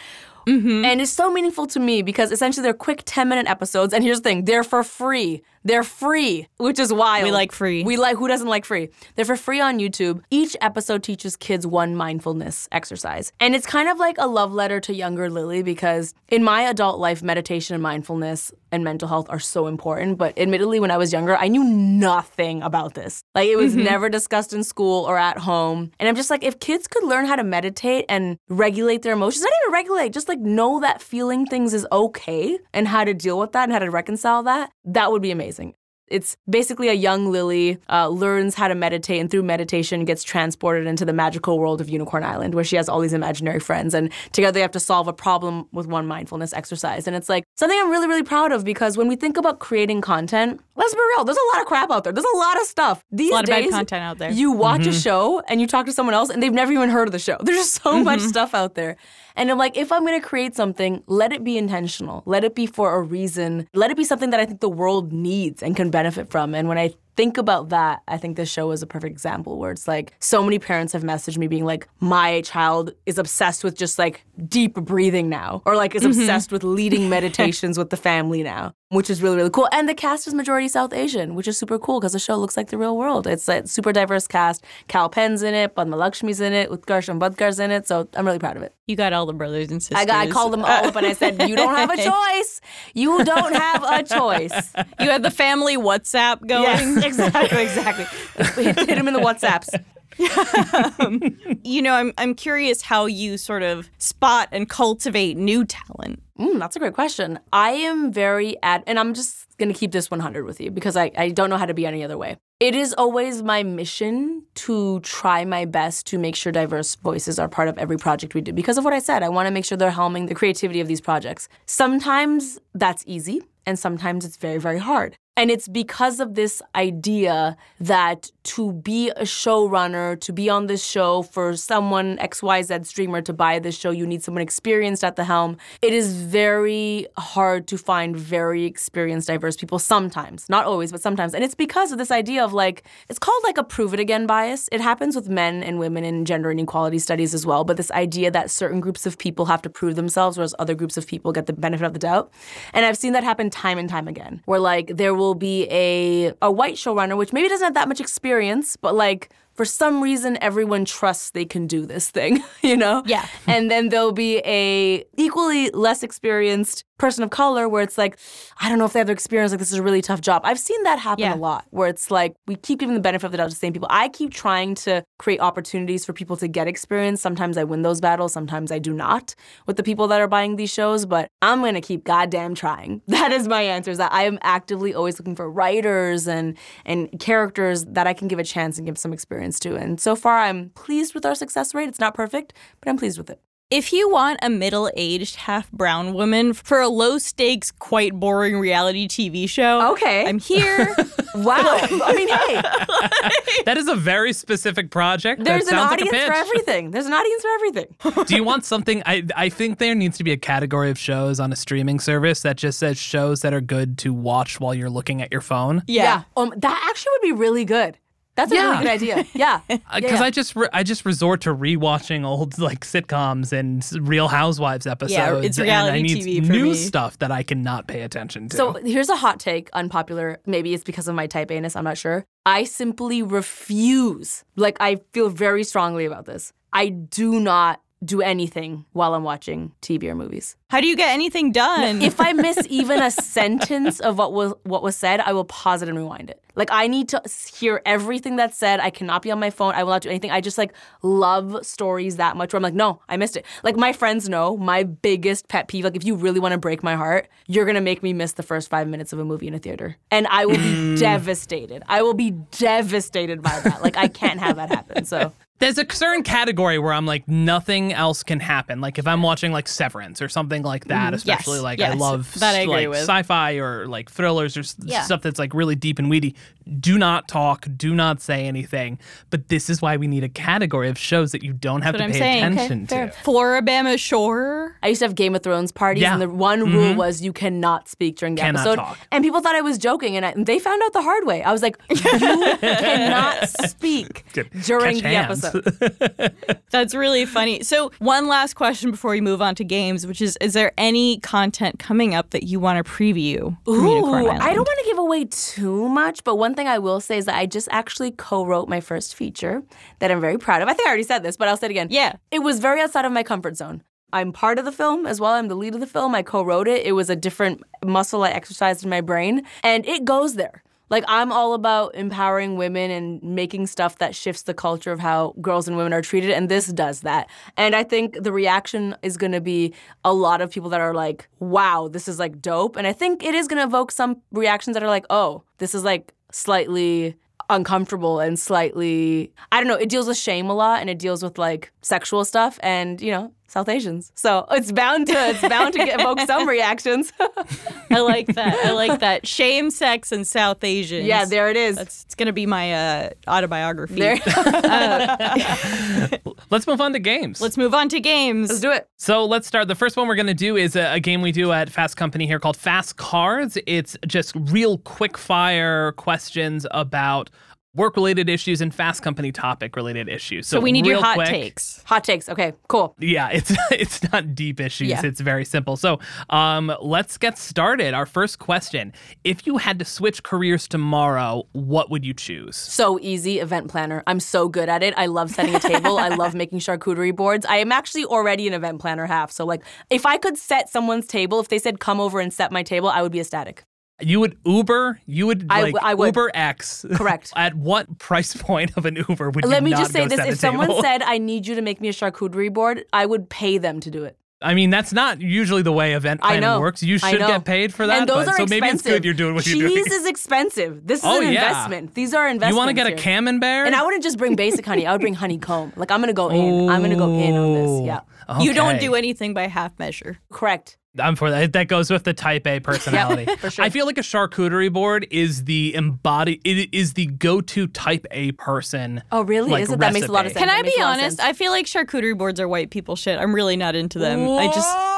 Mm-hmm. 0.47 0.85
And 0.85 1.01
it's 1.01 1.11
so 1.11 1.31
meaningful 1.33 1.67
to 1.69 1.81
me 1.81 2.03
because 2.03 2.31
essentially 2.31 2.63
they're 2.63 2.75
quick 2.75 3.03
10 3.05 3.29
minute 3.29 3.49
episodes. 3.49 3.93
And 3.93 4.05
here's 4.05 4.21
the 4.21 4.29
thing 4.29 4.45
they're 4.45 4.65
for 4.65 4.83
free. 4.83 5.43
They're 5.67 5.83
free, 5.83 6.47
which 6.59 6.79
is 6.79 6.93
wild. 6.93 7.25
We 7.25 7.33
like 7.33 7.51
free. 7.51 7.83
We 7.83 7.97
like, 7.97 8.17
who 8.17 8.29
doesn't 8.29 8.47
like 8.47 8.65
free? 8.65 8.89
They're 9.17 9.25
for 9.25 9.35
free 9.35 9.61
on 9.61 9.81
YouTube. 9.81 10.23
Each 10.31 10.57
episode 10.61 11.03
teaches 11.03 11.35
kids 11.35 11.67
one 11.67 11.97
mindfulness 11.97 12.69
exercise. 12.71 13.33
And 13.41 13.57
it's 13.57 13.67
kind 13.67 13.89
of 13.89 13.99
like 13.99 14.15
a 14.19 14.29
love 14.29 14.53
letter 14.53 14.79
to 14.79 14.95
younger 14.95 15.29
Lilly 15.29 15.65
because 15.65 16.15
in 16.29 16.45
my 16.45 16.63
adult 16.63 17.01
life, 17.01 17.21
meditation 17.21 17.75
and 17.75 17.83
mindfulness 17.83 18.53
and 18.71 18.85
mental 18.85 19.09
health 19.09 19.27
are 19.29 19.41
so 19.41 19.67
important. 19.67 20.19
But 20.19 20.39
admittedly, 20.39 20.79
when 20.79 20.93
I 20.93 20.99
was 20.99 21.13
younger, 21.13 21.37
I 21.37 21.49
knew 21.49 21.65
nothing 21.65 22.63
about 22.63 22.95
this. 22.95 23.25
Like 23.35 23.49
it 23.49 23.57
was 23.57 23.73
mm-hmm. 23.73 23.85
never 23.85 24.09
discussed 24.09 24.53
in 24.53 24.63
school 24.63 25.05
or 25.05 25.19
at 25.19 25.39
home. 25.39 25.91
And 25.99 26.09
I'm 26.09 26.15
just 26.15 26.31
like, 26.31 26.45
if 26.45 26.61
kids 26.61 26.87
could 26.87 27.03
learn 27.03 27.27
how 27.27 27.35
to 27.35 27.45
meditate 27.45 28.05
and 28.09 28.39
regulate 28.49 29.03
their 29.03 29.15
emotions, 29.15 29.43
not 29.43 29.53
even 29.65 29.73
regulate, 29.73 30.13
just 30.13 30.29
like 30.29 30.36
know 30.37 30.81
that 30.81 31.03
feeling 31.03 31.47
things 31.47 31.75
is 31.75 31.87
okay 31.91 32.59
and 32.73 32.89
how 32.89 33.05
to 33.05 33.15
deal 33.15 33.39
with 33.39 33.53
that 33.53 33.65
and 33.65 33.73
how 33.73 33.79
to 33.79 33.91
reconcile 33.91 34.43
that, 34.45 34.71
that 34.85 35.11
would 35.11 35.23
be 35.23 35.31
amazing. 35.31 35.75
It's 36.09 36.37
basically 36.49 36.89
a 36.89 36.93
young 36.93 37.33
Lilly 37.33 37.79
uh, 37.91 38.07
learns 38.07 38.55
how 38.55 38.69
to 38.69 38.77
meditate 38.77 39.21
and 39.21 39.29
through 39.29 39.43
meditation 39.43 40.05
gets 40.05 40.23
transported 40.23 40.87
into 40.87 41.05
the 41.05 41.13
magical 41.13 41.59
world 41.59 41.81
of 41.81 41.89
Unicorn 41.89 42.23
Island 42.23 42.55
where 42.55 42.63
she 42.63 42.77
has 42.77 42.89
all 42.89 43.01
these 43.01 43.13
imaginary 43.13 43.59
friends 43.59 43.93
and 43.93 44.13
together 44.31 44.53
they 44.53 44.61
have 44.61 44.71
to 44.73 44.81
solve 44.81 45.09
a 45.09 45.13
problem 45.13 45.67
with 45.73 45.89
one 45.89 46.07
mindfulness 46.07 46.53
exercise. 46.53 47.09
And 47.09 47.17
it's 47.17 47.29
like 47.29 47.43
something 47.57 47.77
I'm 47.77 47.91
really, 47.91 48.07
really 48.07 48.23
proud 48.23 48.53
of 48.53 48.65
because 48.65 48.97
when 48.97 49.09
we 49.09 49.17
think 49.17 49.37
about 49.37 49.59
creating 49.59 50.01
content, 50.01 50.61
let's 50.77 50.95
be 50.95 51.01
real, 51.17 51.25
there's 51.25 51.39
a 51.39 51.57
lot 51.57 51.63
of 51.63 51.67
crap 51.67 51.91
out 51.91 52.05
there. 52.05 52.13
There's 52.13 52.27
a 52.33 52.39
lot 52.39 52.61
of 52.61 52.69
stuff. 52.69 53.05
These 53.11 53.33
a 53.33 53.35
lot 53.35 53.45
of 53.45 53.51
bad 53.51 53.63
days, 53.65 53.73
content 53.73 54.05
out 54.05 54.19
there. 54.19 54.31
You 54.31 54.53
watch 54.53 54.87
a 54.87 54.93
show 54.93 55.43
and 55.49 55.61
you 55.61 55.67
talk 55.67 55.87
to 55.87 55.93
someone 55.93 56.15
else 56.15 56.31
and 56.31 56.41
they've 56.41 56.53
never 56.53 56.71
even 56.71 56.89
heard 56.89 57.09
of 57.09 57.13
the 57.13 57.19
show. 57.19 57.37
There's 57.41 57.59
just 57.59 57.83
so 57.83 58.05
much 58.05 58.21
stuff 58.21 58.55
out 58.55 58.77
there. 58.77 58.97
And 59.37 59.51
I'm 59.51 59.59
like, 59.59 59.77
if 59.77 59.93
I'm 59.93 60.05
gonna 60.05 60.21
create 60.21 60.57
something, 60.57 61.03
let 61.07 61.33
it 61.33 61.45
be 61.45 61.59
intentional. 61.59 62.23
Let 62.27 62.45
it 62.45 62.55
be 62.55 62.67
for 62.67 62.95
a 62.95 63.03
reason. 63.03 63.69
Let 63.75 63.91
it 63.91 63.97
be 63.97 64.05
something 64.05 64.31
that 64.31 64.41
I 64.41 64.47
think 64.47 64.61
the 64.61 64.69
world 64.69 65.13
needs 65.13 65.63
and 65.63 65.77
can 65.77 65.91
benefit 65.91 66.31
from. 66.31 66.55
And 66.55 66.69
when 66.69 66.79
I 66.79 66.95
think 67.17 67.39
about 67.39 67.71
that, 67.71 68.03
I 68.09 68.19
think 68.19 68.37
this 68.37 68.51
show 68.51 68.71
is 68.71 68.83
a 68.83 68.87
perfect 68.87 69.11
example 69.11 69.59
where 69.59 69.71
it's 69.71 69.89
like 69.89 70.15
so 70.21 70.43
many 70.43 70.59
parents 70.59 70.93
have 70.93 71.03
messaged 71.03 71.39
me 71.39 71.47
being 71.47 71.65
like, 71.65 71.89
my 72.01 72.43
child 72.43 72.93
is 73.07 73.19
obsessed 73.19 73.65
with 73.65 73.77
just 73.77 73.99
like 73.99 74.25
deep 74.49 74.75
breathing 74.75 75.29
now, 75.29 75.63
or 75.65 75.77
like 75.77 75.95
is 75.95 76.03
mm-hmm. 76.03 76.11
obsessed 76.11 76.53
with 76.53 76.63
leading 76.63 77.09
meditations 77.09 77.79
with 77.79 77.91
the 77.91 77.97
family 77.97 78.43
now, 78.43 78.73
which 78.91 79.11
is 79.11 79.21
really, 79.21 79.37
really 79.37 79.51
cool. 79.51 79.69
And 79.73 79.89
the 79.89 79.95
cast 79.95 80.27
is 80.27 80.35
majority 80.35 80.69
South 80.69 80.93
Asian, 80.93 81.35
which 81.35 81.49
is 81.49 81.59
super 81.59 81.79
cool 81.79 81.99
because 81.99 82.13
the 82.13 82.21
show 82.21 82.37
looks 82.37 82.57
like 82.57 82.69
the 82.69 82.79
real 82.79 82.97
world. 82.97 83.27
It's 83.27 83.49
a 83.49 83.67
super 83.67 83.93
diverse 83.93 84.29
cast. 84.29 84.65
Kal 84.87 85.09
Penn's 85.09 85.43
in 85.43 85.55
it, 85.55 85.75
Padma 85.75 85.97
Lakshmi's 85.97 86.41
in 86.41 86.53
it, 86.53 86.71
Utkarsh 86.71 87.09
Ambudkar's 87.09 87.59
in 87.59 87.73
it. 87.73 87.89
So 87.89 88.09
I'm 88.15 88.25
really 88.25 88.39
proud 88.39 88.57
of 88.57 88.63
it. 88.63 88.75
You 88.87 88.95
got 88.95 89.13
all 89.13 89.27
the 89.27 89.33
brothers 89.33 89.71
and 89.71 89.83
sisters. 89.83 89.99
I, 89.99 90.05
got, 90.05 90.27
I 90.27 90.31
called 90.31 90.53
them 90.53 90.65
all 90.65 90.87
up 90.87 90.95
and 90.95 91.05
I 91.05 91.15
said, 91.15 91.49
You 91.49 91.57
don't 91.57 91.75
have 91.75 91.91
a 91.91 91.97
choice. 92.41 92.61
You 92.95 93.25
don't 93.25 93.55
have 93.55 93.83
a 93.83 94.03
choice. 94.05 94.73
You 95.01 95.11
had 95.11 95.25
the 95.25 95.33
family 95.33 95.77
WhatsApp 95.77 96.47
going. 96.47 96.65
Yes, 96.65 96.97
exactly, 97.05 97.63
exactly. 97.65 98.65
hit, 98.65 98.79
hit 98.79 98.99
him 98.99 99.09
in 99.09 99.15
the 99.15 99.21
WhatsApps. 99.21 99.83
You 101.63 101.83
know, 101.83 101.95
I'm 101.95 102.13
I'm 102.17 102.35
curious 102.35 102.83
how 102.83 103.07
you 103.07 103.37
sort 103.37 103.63
of 103.63 103.91
spot 103.99 104.49
and 104.53 104.69
cultivate 104.69 105.37
new 105.37 105.65
talent. 105.65 106.23
Mm, 106.39 106.59
that's 106.59 106.77
a 106.77 106.79
great 106.79 106.93
question. 106.93 107.41
I 107.53 107.71
am 107.71 108.13
very 108.13 108.57
at, 108.63 108.85
and 108.87 108.99
I'm 109.01 109.15
just 109.15 109.47
going 109.59 109.73
to 109.73 109.79
keep 109.79 109.91
this 109.91 110.11
100 110.11 110.45
with 110.45 110.61
you 110.61 110.71
because 110.71 110.97
I, 110.97 111.11
I 111.17 111.31
don't 111.31 111.51
know 111.51 111.57
how 111.57 111.67
to 111.67 111.75
be 111.75 111.87
any 111.87 112.05
other 112.05 112.19
way. 112.19 112.37
It 112.61 112.75
is 112.75 112.95
always 112.95 113.43
my 113.43 113.63
mission 113.63 114.45
to 114.57 115.01
try 115.01 115.45
my 115.45 115.65
best 115.65 116.07
to 116.09 116.19
make 116.19 116.37
sure 116.37 116.53
diverse 116.53 116.95
voices 116.95 117.39
are 117.39 117.49
part 117.49 117.69
of 117.69 117.77
every 117.79 117.97
project 117.97 118.35
we 118.35 118.41
do. 118.41 118.53
Because 118.53 118.79
of 118.79 118.85
what 118.85 118.93
I 118.93 118.99
said, 118.99 119.23
I 119.23 119.29
want 119.29 119.47
to 119.47 119.51
make 119.51 119.65
sure 119.65 119.77
they're 119.77 119.91
helming 119.91 120.29
the 120.29 120.35
creativity 120.35 120.81
of 120.81 120.89
these 120.89 121.01
projects. 121.01 121.49
Sometimes 121.67 122.59
that's 122.75 123.03
easy, 123.07 123.43
and 123.67 123.79
sometimes 123.79 124.25
it's 124.25 124.37
very, 124.37 124.59
very 124.59 124.79
hard. 124.79 125.17
And 125.37 125.51
it's 125.51 125.69
because 125.69 126.19
of 126.19 126.35
this 126.35 126.63
idea 126.75 127.59
that 127.79 128.31
to 128.45 128.73
be 128.73 129.11
a 129.11 129.23
showrunner, 129.25 130.19
to 130.21 130.33
be 130.33 130.49
on 130.49 130.67
this 130.67 130.83
show 130.83 131.23
for 131.23 131.57
someone, 131.57 132.17
XYZ 132.19 132.87
streamer 132.87 133.21
to 133.21 133.35
buy 133.35 133.59
this 133.59 133.77
show, 133.77 133.91
you 133.91 134.07
need 134.07 134.23
someone 134.23 134.41
experienced 134.41 135.05
at 135.05 135.17
the 135.17 135.25
helm. 135.25 135.59
It 135.83 135.93
is 135.93 136.17
very 136.17 137.07
hard 137.19 137.67
to 137.69 137.77
find 137.77 138.17
very 138.17 138.65
experienced, 138.65 139.27
diverse 139.27 139.57
people 139.57 139.79
sometimes. 139.79 140.49
Not 140.49 140.65
always, 140.65 140.91
but 140.91 141.03
sometimes. 141.03 141.35
And 141.35 141.45
it's 141.45 141.55
because 141.55 141.93
of 141.93 141.99
this 141.99 142.11
idea 142.11 142.43
of 142.43 142.55
like, 142.55 142.85
it's 143.11 143.19
called 143.19 143.43
like 143.45 143.59
a 143.59 143.65
prove 143.65 143.93
it 143.93 144.01
again 144.01 144.27
bias. 144.27 144.71
It 144.73 144.81
happens 144.81 145.17
with 145.17 145.29
men 145.29 145.63
and 145.63 145.79
women 145.79 146.05
in 146.05 146.25
gender 146.25 146.51
inequality 146.51 146.99
studies 146.99 147.35
as 147.35 147.45
well. 147.45 147.63
But 147.65 147.77
this 147.77 147.91
idea 147.91 148.31
that 148.31 148.51
certain 148.51 148.81
groups 148.81 149.05
of 149.05 149.19
people 149.19 149.45
have 149.47 149.61
to 149.63 149.69
prove 149.69 149.97
themselves, 149.97 150.39
whereas 150.39 150.55
other 150.59 150.75
groups 150.75 150.97
of 150.97 151.07
people 151.07 151.33
get 151.33 151.45
the 151.45 151.53
benefit 151.53 151.85
of 151.85 151.93
the 151.93 151.99
doubt. 151.99 152.33
And 152.73 152.87
I've 152.87 152.97
seen 152.97 153.13
that 153.13 153.25
happen 153.25 153.51
time 153.51 153.77
and 153.77 153.89
time 153.89 154.09
again, 154.09 154.41
where 154.47 154.61
like 154.61 154.97
there 154.97 155.15
will 155.15 155.26
be 155.35 155.67
a 155.71 156.33
a 156.43 156.51
white 156.51 156.75
showrunner, 156.75 157.17
which 157.17 157.33
maybe 157.33 157.49
doesn't 157.49 157.65
have 157.65 157.75
that 157.75 157.89
much 157.89 158.01
experience, 158.01 158.77
but 158.77 158.95
like 158.95 159.31
for 159.57 159.65
some 159.65 160.03
reason 160.03 160.39
everyone 160.41 160.85
trusts 160.85 161.31
they 161.31 161.45
can 161.45 161.67
do 161.67 161.87
this 161.87 162.11
thing, 162.11 162.43
you 162.63 162.77
know? 162.77 163.03
Yeah. 163.07 163.27
and 163.47 163.71
then 163.71 163.89
there'll 163.89 164.13
be 164.13 164.39
a 164.45 165.05
equally 165.17 165.71
less 165.71 166.03
experienced 166.03 166.85
person 166.99 167.23
of 167.23 167.29
color 167.29 167.69
where 167.69 167.83
it's 167.83 167.99
like, 167.99 168.19
I 168.59 168.71
don't 168.71 168.79
know 168.79 168.87
if 168.87 168.95
they 168.95 169.01
have 169.01 169.07
the 169.09 169.13
experience, 169.13 169.53
like 169.53 169.59
this 169.59 169.71
is 169.71 169.77
a 169.79 169.83
really 169.83 170.01
tough 170.01 170.23
job. 170.23 170.41
I've 170.47 170.59
seen 170.59 170.83
that 170.85 170.99
happen 170.99 171.21
Yeah. 171.25 171.35
a 171.35 171.37
lot 171.37 171.67
where 171.71 171.89
it's 171.89 172.11
like 172.11 172.35
we 172.47 172.57
keep 172.57 172.79
giving 172.79 172.95
the 172.95 173.03
benefit 173.03 173.27
of 173.27 173.33
the 173.33 173.39
doubt 173.39 173.51
to 173.51 173.55
the 173.55 173.59
same 173.59 173.75
people. 173.75 173.87
I 173.91 174.09
keep 174.09 174.33
trying 174.33 174.75
to 174.77 175.05
create 175.19 175.41
opportunities 175.41 176.07
for 176.07 176.15
people 176.15 176.39
to 176.39 176.49
get 176.49 176.67
experience. 176.67 177.21
Sometimes 177.21 177.59
I 177.59 177.65
win 177.65 177.83
those 177.83 178.01
battles, 178.01 178.33
sometimes 178.33 178.73
I 178.73 178.79
do 178.79 178.95
not 178.95 179.35
with 179.67 179.77
the 179.77 179.83
people 179.83 180.09
that 180.09 180.23
are 180.23 180.27
buying 180.29 180.57
these 180.57 180.73
shows, 180.73 181.05
but 181.05 181.29
I'm 181.43 181.61
gonna 181.63 181.83
keep 181.83 182.05
goddamn 182.05 182.55
trying. 182.55 183.03
That 183.17 183.31
is 183.33 183.47
my 183.49 183.61
answer, 183.63 183.91
is 183.91 183.99
that 183.99 184.13
I 184.13 184.23
am 184.25 184.39
actively 184.43 184.95
always 184.95 185.19
looking 185.19 185.35
for 185.37 185.51
writers 185.51 186.27
and 186.29 186.57
and 186.87 187.11
characters 187.21 187.85
that 187.87 188.07
I 188.07 188.15
can 188.15 188.27
give 188.29 188.39
a 188.39 188.45
chance 188.45 188.79
and 188.79 188.87
give 188.87 188.97
some 188.97 189.13
experience 189.13 189.46
to. 189.61 189.77
And 189.77 190.01
so 190.01 190.17
far 190.17 190.39
I'm 190.41 190.71
pleased 190.71 191.15
with 191.15 191.25
our 191.27 191.35
success 191.35 191.75
rate. 191.75 191.89
It's 191.89 192.01
not 192.01 192.15
perfect, 192.15 192.53
but 192.81 192.89
I'm 192.91 192.97
pleased 192.97 193.19
with 193.19 193.31
it. 193.31 193.41
If 193.69 193.93
you 193.93 194.09
want 194.09 194.39
a 194.43 194.49
middle 194.49 194.89
aged, 194.97 195.35
half 195.35 195.73
brown 195.73 196.15
woman 196.15 196.53
for 196.53 196.81
a 196.81 196.87
low 196.89 197.19
stakes, 197.19 197.73
quite 197.73 198.15
boring 198.15 198.61
reality 198.61 199.09
TV 199.09 199.49
show, 199.49 199.91
Okay. 199.93 200.25
I'm 200.27 200.39
here. 200.39 200.95
Wow. 201.37 201.61
I 201.63 202.15
mean, 202.17 202.29
hey, 202.29 203.63
That 203.67 203.77
is 203.77 203.89
a 203.89 203.95
very 203.95 204.33
specific 204.33 204.91
project. 204.91 205.45
there's 205.45 205.67
that 205.67 205.75
an 205.75 205.79
audience 205.81 206.11
like 206.13 206.23
a 206.23 206.27
for 206.29 206.33
everything. 206.33 206.93
There's 206.93 207.05
an 207.05 207.13
audience 207.13 207.43
for 207.43 207.51
everything. 207.57 208.25
Do 208.25 208.37
you 208.37 208.43
want 208.43 208.65
something? 208.65 209.03
I 209.05 209.23
I 209.37 209.51
think 209.51 209.77
there 209.79 209.95
needs 209.95 210.17
to 210.17 210.25
be 210.25 210.33
a 210.33 210.39
category 210.39 210.89
of 210.91 210.99
shows 210.99 211.39
on 211.39 211.53
a 211.53 211.57
streaming 211.57 212.01
service 212.01 212.41
that 212.41 212.57
just 212.57 212.79
says 212.79 212.97
shows 212.97 213.43
that 213.43 213.53
are 213.53 213.61
good 213.61 213.99
to 213.99 214.15
watch 214.15 214.61
while 214.61 214.75
you're 214.75 214.89
looking 214.89 215.21
at 215.21 215.31
your 215.31 215.43
phone. 215.43 215.83
yeah. 215.87 216.23
Um, 216.39 216.55
that 216.57 216.87
actually 216.89 217.11
would 217.17 217.37
be 217.37 217.39
really 217.39 217.67
good. 217.67 217.99
That's 218.37 218.53
a 218.53 218.55
Yeah. 218.55 218.71
really 218.71 218.85
good 218.85 218.91
idea. 218.91 219.25
Yeah. 219.35 219.61
Because 219.67 219.81
uh, 219.93 219.99
Yeah, 220.03 220.09
yeah. 220.15 220.23
I 220.23 220.31
just 220.31 220.55
re- 220.57 220.69
I 220.73 220.83
just 220.83 221.05
resort 221.05 221.41
to 221.43 221.55
rewatching 221.55 222.25
old 222.25 222.59
like 222.59 222.81
sitcoms 222.85 223.53
and 223.53 223.85
Real 224.09 224.29
Housewives 224.29 224.87
episodes. 224.87 225.13
Yeah, 225.13 225.37
it's 225.41 225.59
and 225.59 225.65
reality 225.65 225.99
I 225.99 226.03
need 226.03 226.43
TV 226.43 226.47
for 226.47 226.53
new 226.53 226.65
me. 226.67 226.75
stuff 226.75 227.19
that 227.19 227.31
I 227.33 227.43
cannot 227.43 227.89
pay 227.89 228.03
attention 228.03 228.49
to. 228.51 228.57
So 228.57 228.73
here's 228.75 229.09
a 229.09 229.17
hot 229.17 229.41
take, 229.41 229.71
unpopular. 229.73 230.39
Maybe 230.47 230.75
it's 230.75 230.85
because 230.85 231.09
of 231.09 231.15
my 231.15 231.27
type 231.27 231.51
A-ness, 231.51 231.75
I'm 231.77 231.85
not 231.85 231.99
sure. 231.99 232.25
I 232.45 232.65
simply 232.65 233.23
refuse. 233.23 234.45
Like 234.55 234.77
I 234.81 235.01
feel 235.13 235.29
very 235.31 235.65
strongly 235.65 236.05
about 236.05 236.27
this. 236.27 236.53
I 236.73 236.91
do 236.91 237.41
not 237.41 237.81
do 238.05 238.21
anything 238.21 238.85
while 238.93 239.15
I'm 239.15 239.25
watching 239.25 239.73
TV 239.81 240.05
or 240.05 240.15
movies. 240.15 240.57
How 240.69 240.81
do 240.81 240.87
you 240.87 240.97
get 240.97 241.11
anything 241.11 241.53
done? 241.53 242.03
If 242.03 242.21
I 242.21 242.33
miss 242.35 242.59
even 242.69 243.01
a 243.01 243.11
sentence 243.11 244.01
of 244.01 244.19
what 244.19 244.33
was 244.33 244.53
what 244.65 244.83
was 244.83 244.97
said, 244.97 245.21
I 245.21 245.33
will 245.33 245.45
pause 245.45 245.83
it 245.83 245.89
and 245.89 245.97
rewind 245.97 246.31
it. 246.31 246.43
Like 246.57 246.69
I 246.73 246.87
need 246.89 247.09
to 247.11 247.23
hear 247.55 247.83
everything 247.87 248.37
that's 248.37 248.57
said. 248.57 248.81
I 248.81 248.91
cannot 248.91 249.23
be 249.23 249.31
on 249.31 249.39
my 249.39 249.51
phone. 249.51 249.75
I 249.75 249.83
will 249.83 249.93
not 249.93 250.03
do 250.03 250.09
anything. 250.09 250.31
I 250.31 250.41
just 250.41 250.59
like 250.59 250.73
love 251.03 251.65
stories 251.65 252.17
that 252.17 252.37
much 252.37 252.53
where 252.53 252.59
I'm 252.59 252.63
like, 252.63 252.75
no, 252.75 253.01
I 253.09 253.17
missed 253.17 253.37
it. 253.37 253.47
Like 253.63 253.77
my 253.77 253.93
friends 253.93 254.29
know 254.29 254.57
my 254.57 254.83
biggest 254.83 255.49
pet 255.49 255.69
peeve. 255.69 255.85
Like 255.85 255.97
if 255.97 256.05
you 256.05 256.17
really 256.17 256.41
want 256.41 256.53
to 256.53 256.59
break 256.59 256.83
my 256.83 256.97
heart, 256.97 257.29
you're 257.47 257.67
gonna 257.67 257.81
make 257.81 258.03
me 258.03 258.13
miss 258.13 258.33
the 258.33 258.43
first 258.43 258.69
five 258.69 258.89
minutes 258.89 259.13
of 259.13 259.19
a 259.19 259.25
movie 259.25 259.49
in 259.49 259.55
a 259.55 259.59
theater, 259.59 259.97
and 260.11 260.27
I 260.27 260.47
will 260.47 260.57
be 260.57 260.75
mm. 260.75 260.99
devastated. 260.99 261.83
I 261.89 262.03
will 262.03 262.15
be 262.15 262.31
devastated 262.31 263.41
by 263.41 263.59
that. 263.61 263.83
Like 263.83 263.97
I 263.97 264.09
can't 264.09 264.41
have 264.41 264.57
that 264.57 264.71
happen. 264.71 265.05
So 265.05 265.33
There's 265.59 265.79
a 265.79 265.87
certain 265.91 266.23
category 266.23 266.79
where 266.79 266.93
I'm 266.93 267.07
like 267.07 267.27
nothing 267.29 267.93
else 267.93 268.23
can 268.23 268.41
happen. 268.41 268.81
Like 268.81 268.99
if 268.99 269.07
I'm 269.07 269.23
watching 269.23 269.53
like 269.53 269.69
Severance 269.69 270.21
or 270.21 270.29
something 270.29 270.63
like 270.63 270.87
that, 270.87 271.07
mm-hmm. 271.07 271.15
especially 271.15 271.57
Yes, 271.57 271.63
like 271.63 271.81
I 271.81 271.95
love 271.95 272.33
that 272.41 272.55
I 272.55 272.59
agree 272.61 272.75
like 272.75 272.89
with. 272.91 272.99
sci-fi 272.99 273.53
or 273.55 273.87
like 273.87 274.11
thrillers 274.11 274.57
or 274.57 274.63
Yeah. 274.85 275.03
stuff 275.03 275.23
that's 275.23 275.39
like 275.39 275.55
really 275.55 275.75
deep 275.75 275.99
and 275.99 276.11
weedy. 276.11 276.35
Do 276.81 276.99
not 276.99 277.29
talk, 277.29 277.67
do 277.77 277.95
not 277.95 278.21
say 278.21 278.47
anything. 278.47 278.99
But 279.31 279.49
this 279.49 279.71
is 279.71 279.81
why 279.81 279.97
we 279.97 280.09
need 280.09 280.25
a 280.25 280.29
category 280.29 280.89
of 280.89 280.99
shows 280.99 281.31
that 281.33 281.43
you 281.45 281.53
don't 281.53 281.83
have 281.83 281.93
That's 281.97 282.03
to 282.03 282.05
what 282.05 282.09
I'm 282.09 282.13
pay 282.13 282.19
saying. 282.19 282.45
Okay, 282.45 282.53
attention 282.65 282.87
fair. 282.89 283.09
to. 283.11 283.15
Floribama 283.19 283.99
Shore. 283.99 284.77
I 284.83 284.89
used 284.89 284.99
to 284.99 285.05
have 285.07 285.15
Game 285.15 285.35
of 285.37 285.43
Thrones 285.45 285.71
parties, 285.71 286.03
Yeah. 286.03 286.13
and 286.15 286.21
the 286.23 286.29
one 286.29 286.61
rule 286.73 286.91
mm-hmm. 286.91 286.99
was 286.99 287.23
you 287.23 287.33
cannot 287.33 287.89
speak 287.89 288.17
during 288.19 288.35
the 288.35 288.41
Cannot 288.43 288.61
episode. 288.61 288.77
talk. 288.77 288.99
And 289.13 289.23
people 289.23 289.41
thought 289.41 289.55
I 289.55 289.61
was 289.61 289.79
joking, 289.79 290.17
and, 290.17 290.27
I, 290.27 290.31
and 290.31 290.45
they 290.45 290.59
found 290.59 290.83
out 290.85 290.93
the 290.93 291.03
hard 291.03 291.25
way. 291.25 291.43
I 291.45 291.53
was 291.53 291.63
like, 291.63 291.79
"You 291.89 291.97
cannot 292.67 293.49
speak 293.49 294.25
during 294.33 294.97
Catch 294.97 295.03
the 295.03 295.09
hands. 295.09 295.45
episode." 295.45 295.46
That's 296.71 296.95
really 296.95 297.27
funny. 297.27 297.63
So, 297.63 297.91
one 297.99 298.27
last 298.27 298.55
question 298.55 298.91
before 298.91 299.11
we 299.11 299.21
move 299.21 299.41
on 299.43 299.55
to 299.57 299.65
games, 299.65 300.07
which 300.07 300.21
is: 300.21 300.37
Is 300.41 300.53
there 300.53 300.73
any 300.79 301.19
content 301.21 301.79
coming 301.79 302.15
up 302.15 302.31
that 302.31 302.45
you 302.45 302.61
want 302.61 302.85
to 302.85 302.91
preview? 302.91 303.57
Ooh, 303.69 304.15
I 304.15 304.55
don't 304.55 304.67
want 304.67 304.79
to 304.79 304.85
give 304.87 304.99
away 304.99 305.25
too 305.25 305.89
much, 305.89 306.25
but 306.25 306.37
one 306.37 306.55
thing 306.55 306.67
I 306.69 306.79
will 306.79 307.01
say 307.01 307.19
is 307.19 307.27
that 307.27 307.37
I 307.37 307.47
just 307.47 307.69
actually 307.71 308.11
co-wrote 308.11 308.69
my 308.69 308.81
first 308.81 309.15
feature 309.15 309.63
that 309.99 310.11
I'm 310.11 310.21
very 310.21 310.39
proud 310.39 310.63
of. 310.63 310.69
I 310.69 310.75
think 310.75 310.87
I 310.87 310.91
already 310.91 311.03
said 311.03 311.23
this, 311.23 311.37
but 311.37 311.49
I'll 311.49 311.57
say 311.57 311.67
it 311.67 311.71
again. 311.71 311.89
Yeah. 311.91 312.17
It 312.31 312.41
was 312.41 312.59
very 312.59 312.81
outside 312.81 313.05
of 313.05 313.13
my 313.13 313.23
comfort 313.23 313.57
zone. 313.57 313.83
I'm 314.13 314.33
part 314.33 314.59
of 314.59 314.65
the 314.65 314.73
film 314.73 315.07
as 315.07 315.21
well. 315.21 315.33
I'm 315.33 315.49
the 315.49 315.57
lead 315.57 315.75
of 315.75 315.81
the 315.81 315.87
film. 315.87 316.15
I 316.15 316.23
co-wrote 316.23 316.69
it. 316.69 316.87
It 316.87 316.93
was 316.93 317.11
a 317.11 317.17
different 317.17 317.63
muscle 317.85 318.23
I 318.23 318.31
exercised 318.31 318.85
in 318.85 318.91
my 318.91 319.01
brain, 319.01 319.43
and 319.63 319.85
it 319.87 320.05
goes 320.05 320.35
there. 320.35 320.63
Like 320.89 321.05
I'm 321.09 321.33
all 321.33 321.55
about 321.55 321.95
empowering 321.95 322.57
women 322.57 322.91
and 322.91 323.23
making 323.23 323.67
stuff 323.67 323.99
that 323.99 324.15
shifts 324.15 324.43
the 324.43 324.55
culture 324.55 324.93
of 324.93 325.01
how 325.01 325.35
girls 325.41 325.67
and 325.67 325.77
women 325.77 325.93
are 325.93 326.03
treated, 326.03 326.31
and 326.31 326.49
this 326.49 326.67
does 326.69 327.01
that. 327.01 327.29
And 327.57 327.75
I 327.75 327.83
think 327.83 328.23
the 328.23 328.33
reaction 328.33 328.97
is 329.03 329.17
to 329.33 329.41
be 329.41 329.75
a 330.05 330.13
lot 330.13 330.41
of 330.41 330.51
people 330.51 330.71
that 330.71 330.81
are 330.81 330.95
like, 330.95 331.29
"Wow, 331.41 331.89
this 331.89 332.07
is 332.09 332.19
like 332.19 332.41
dope," 332.41 332.77
and 332.77 332.87
I 332.87 332.93
think 332.93 333.25
it 333.25 333.35
is 333.35 333.49
to 333.59 333.65
evoke 333.65 333.91
some 333.91 334.23
reactions 334.31 334.75
that 334.75 334.83
are 334.83 334.89
like, 334.89 335.07
"Oh, 335.11 335.43
this 335.59 335.75
is 335.75 335.85
like 335.85 336.15
slightly." 336.31 337.17
uncomfortable 337.49 338.19
and 338.19 338.39
slightly 338.41 339.33
I 339.53 339.61
don't 339.61 339.69
know, 339.69 339.77
it 339.77 339.89
deals 339.89 340.09
with 340.09 340.17
shame 340.17 340.51
a 340.51 340.55
lot 340.55 340.81
and 340.81 340.91
it 340.91 340.99
deals 340.99 341.23
with 341.23 341.39
like 341.39 341.71
sexual 341.81 342.25
stuff 342.25 342.59
and, 342.61 343.01
you 343.01 343.13
know, 343.13 343.33
South 343.49 343.69
Asians. 343.69 344.13
So 344.15 344.47
it's 344.51 344.73
bound 344.73 345.07
to 345.07 345.15
it's 345.15 345.41
bound 345.41 345.75
to 345.75 345.81
evoke 345.81 346.21
some 346.21 346.49
reactions. 346.49 347.13
I 347.91 348.01
like 348.01 348.27
that. 348.35 348.55
I 348.65 348.73
like 348.73 349.01
that. 349.01 349.27
Shame, 349.27 349.71
sex, 349.71 350.13
and 350.13 350.27
South 350.27 350.63
Asians. 350.65 351.07
yeah, 351.07 351.25
there 351.25 351.49
it 351.49 351.57
is. 351.57 351.77
That's 351.77 352.05
it's 352.05 352.15
gonna 352.15 352.33
be 352.33 352.47
my 352.47 352.73
uh, 352.73 353.11
autobiography. 353.29 353.95
there. 353.95 354.17
Let's 356.51 356.67
move 356.67 356.81
on 356.81 356.93
to 356.93 356.99
games. 356.99 357.41
Let's 357.41 357.57
move 357.57 357.75
on 357.75 357.89
to 357.91 358.01
games. 358.01 358.49
Let's 358.49 358.61
do 358.61 358.73
it. 358.73 358.89
So 358.97 359.25
let's 359.25 359.47
start. 359.47 359.69
The 359.69 359.75
first 359.75 359.97
one 359.97 360.09
we're 360.09 360.15
going 360.15 360.27
to 360.27 360.35
do 360.35 360.57
is 360.57 360.77
a, 360.77 360.95
a 360.95 361.01
game 361.01 361.23
we 361.23 361.33
do 361.33 361.53
at 361.53 361.71
Fast 361.71 361.97
Company 361.97 362.27
here 362.27 362.39
called 362.39 362.57
Fast 362.57 362.97
Cards. 362.97 363.59
It's 363.67 363.97
just 364.07 364.33
real 364.37 364.79
quick 364.79 365.19
fire 365.19 365.93
questions 365.93 366.67
about 366.71 367.31
work 367.77 367.95
related 367.97 368.29
issues 368.29 368.61
and 368.61 368.75
Fast 368.75 369.03
Company 369.03 369.31
topic 369.33 369.77
related 369.77 370.09
issues. 370.09 370.47
So, 370.49 370.57
So 370.57 370.61
we 370.61 370.73
need 370.73 370.87
your 370.87 371.01
hot 371.01 371.15
quick- 371.15 371.29
takes. 371.29 371.83
Hot 371.85 372.03
takes. 372.03 372.29
Okay, 372.29 372.55
cool. 372.69 372.95
Yeah, 372.99 373.29
it's 373.31 373.53
it's 373.71 374.03
not 374.13 374.35
deep 374.35 374.61
issues. 374.61 374.89
Yeah. 374.89 375.05
It's 375.05 375.21
very 375.21 375.45
simple. 375.45 375.77
So, 375.77 375.99
um, 376.31 376.73
let's 376.81 377.19
get 377.19 377.39
started. 377.39 377.95
Our 377.95 378.07
first 378.07 378.39
question: 378.39 378.93
If 379.25 379.47
you 379.47 379.59
had 379.59 379.79
to 379.79 379.85
switch 379.85 380.23
careers 380.23 380.67
tomorrow, 380.67 381.47
what 381.53 381.91
would 381.91 382.05
you 382.05 382.15
choose? 382.15 382.57
So 382.57 382.99
easy 383.01 383.39
event 383.41 383.69
planner. 383.69 384.03
I'm 384.07 384.21
so 384.21 384.49
good 384.49 384.69
at 384.69 384.83
it. 384.83 384.95
I 384.97 385.07
love 385.07 385.31
setting 385.31 385.55
a 385.55 385.61
table. 385.61 385.99
I 385.99 386.09
love 386.09 386.35
making 386.43 386.59
charcuterie 386.61 387.15
boards. 387.15 387.45
I 387.47 387.57
am 387.59 387.71
actually 387.73 388.05
already 388.07 388.49
an 388.49 388.55
event 388.55 388.81
planner 388.81 389.07
half. 389.07 389.31
So 389.31 389.45
like 389.45 389.63
if 389.91 390.07
I 390.07 390.17
could 390.17 390.39
set 390.39 390.69
someone's 390.71 391.07
table, 391.07 391.41
if 391.41 391.49
they 391.49 391.59
said 391.59 391.79
come 391.81 392.01
over 392.01 392.21
and 392.21 392.33
set 392.33 392.51
my 392.51 392.63
table, 392.63 392.89
I 392.89 393.03
would 393.03 393.13
be 393.13 393.21
ecstatic. 393.21 393.65
You 394.01 394.21
would 394.21 394.37
Uber. 394.45 395.01
You 395.07 395.27
would 395.27 395.47
I 395.49 395.71
like 395.71 395.99
would. 395.99 396.07
Uber 396.09 396.31
X. 396.35 396.85
Correct. 396.95 397.33
At 397.37 397.55
what 397.55 397.99
price 397.99 398.35
point 398.37 398.77
of 398.77 398.85
an 398.85 398.97
Uber 399.09 399.31
would 399.31 399.45
you 399.45 399.51
Let 399.51 399.63
me 399.63 399.71
not 399.71 399.79
just 399.81 399.93
say 399.93 400.07
this. 400.07 400.21
If 400.21 400.39
someone 400.39 400.69
table? 400.69 400.83
said 400.83 401.03
I 401.03 401.19
need 401.19 401.47
you 401.47 401.55
to 401.55 401.63
make 401.63 401.81
me 401.81 401.89
a 401.89 401.93
charcuterie 401.93 402.53
board, 402.53 402.85
I 402.93 403.07
would 403.07 403.31
pay 403.31 403.57
them 403.59 403.81
to 403.81 403.91
do 403.91 404.05
it. 404.05 404.19
I 404.43 404.53
mean, 404.53 404.69
that's 404.69 404.93
not 404.93 405.23
usually 405.23 405.63
the 405.63 405.73
way 405.73 405.95
event 405.95 406.21
I 406.23 406.27
planning 406.27 406.41
know. 406.43 406.61
works. 406.61 406.83
You 406.83 406.99
I 407.03 407.11
should 407.11 407.21
know. 407.21 407.27
get 407.29 407.47
paid 407.47 407.73
for 407.73 407.87
that. 407.87 408.01
And 408.01 408.09
those 408.09 408.27
but, 408.27 408.35
are 408.35 408.37
so 408.37 408.43
expensive. 408.43 408.61
maybe 408.61 408.75
it's 408.75 408.83
good 408.83 409.05
you're 409.05 409.15
doing 409.15 409.35
what 409.35 409.45
Cheese 409.45 409.55
you're 409.55 409.69
doing. 409.71 409.83
Cheese 409.85 409.93
is 409.95 410.07
expensive. 410.07 410.87
This 410.87 410.99
is 411.01 411.07
Oh, 411.07 411.23
an 411.23 411.33
yeah. 411.33 411.47
investment. 411.49 411.95
These 411.95 412.13
are 412.13 412.29
investments. 412.29 412.53
you 412.53 412.57
want 412.59 412.69
to 412.69 412.75
get 412.75 412.87
a 412.87 412.97
camembert? 412.97 413.67
And 413.67 413.75
I 413.75 413.83
wouldn't 413.83 414.03
just 414.03 414.19
bring 414.19 414.37
basic 414.37 414.67
honey. 414.67 414.87
I 414.87 414.93
would 414.93 415.01
bring 415.01 415.15
honeycomb. 415.15 415.73
Like 415.75 415.91
I'm 415.91 416.01
gonna 416.01 416.13
go 416.13 416.29
in. 416.29 416.69
I'm 416.69 416.83
gonna 416.83 416.97
go 416.97 417.19
in 417.19 417.35
on 417.35 417.55
this. 417.55 417.71
Oh. 417.71 417.85
Yeah. 417.87 418.41
You 418.41 418.53
don't 418.53 418.79
do 418.79 418.95
anything 418.95 419.33
by 419.33 419.47
half 419.47 419.77
measure. 419.79 420.19
Correct. 420.31 420.77
I'm 420.99 421.17
for 421.17 421.31
that. 421.31 421.53
That 421.53 421.69
goes 421.69 421.91
with 421.91 422.05
the 422.05 422.13
type 422.15 422.47
A 422.47 422.61
personality. 422.71 423.25
yeah, 423.29 423.37
for 423.37 423.51
sure. 423.51 423.65
I 423.65 423.71
feel 423.71 423.87
like 423.87 423.99
a 423.99 424.03
charcuterie 424.03 424.73
board 424.73 425.07
is 425.11 425.45
the 425.45 425.75
embody. 425.75 426.41
It 426.45 426.69
is 426.73 426.95
the 426.95 427.07
go-to 427.07 427.67
type 427.69 428.07
A 428.11 428.33
person. 428.33 429.03
Oh 429.13 429.23
really? 429.23 429.51
like, 429.51 429.63
is 429.65 429.73
it? 429.73 429.79
That 429.81 429.93
makes 429.93 430.09
a 430.09 430.13
lot 430.13 430.27
of 430.27 430.33
sense. 430.33 430.41
Can 430.41 430.49
I 430.51 430.57
That 430.57 430.63
makes 430.65 430.77
be 430.77 430.81
a 430.83 430.85
lot 430.85 430.97
of 430.99 431.03
honest? 431.03 431.21
I 431.21 431.33
feel 431.33 431.53
like 431.53 431.67
charcuterie 431.67 432.17
boards 432.17 432.41
are 432.41 432.49
white 432.49 432.71
people 432.71 432.97
shit. 432.97 433.19
I'm 433.19 433.35
really 433.35 433.57
not 433.57 433.75
into 433.75 433.99
them. 433.99 434.29
I 434.29 434.47
just 434.47 434.96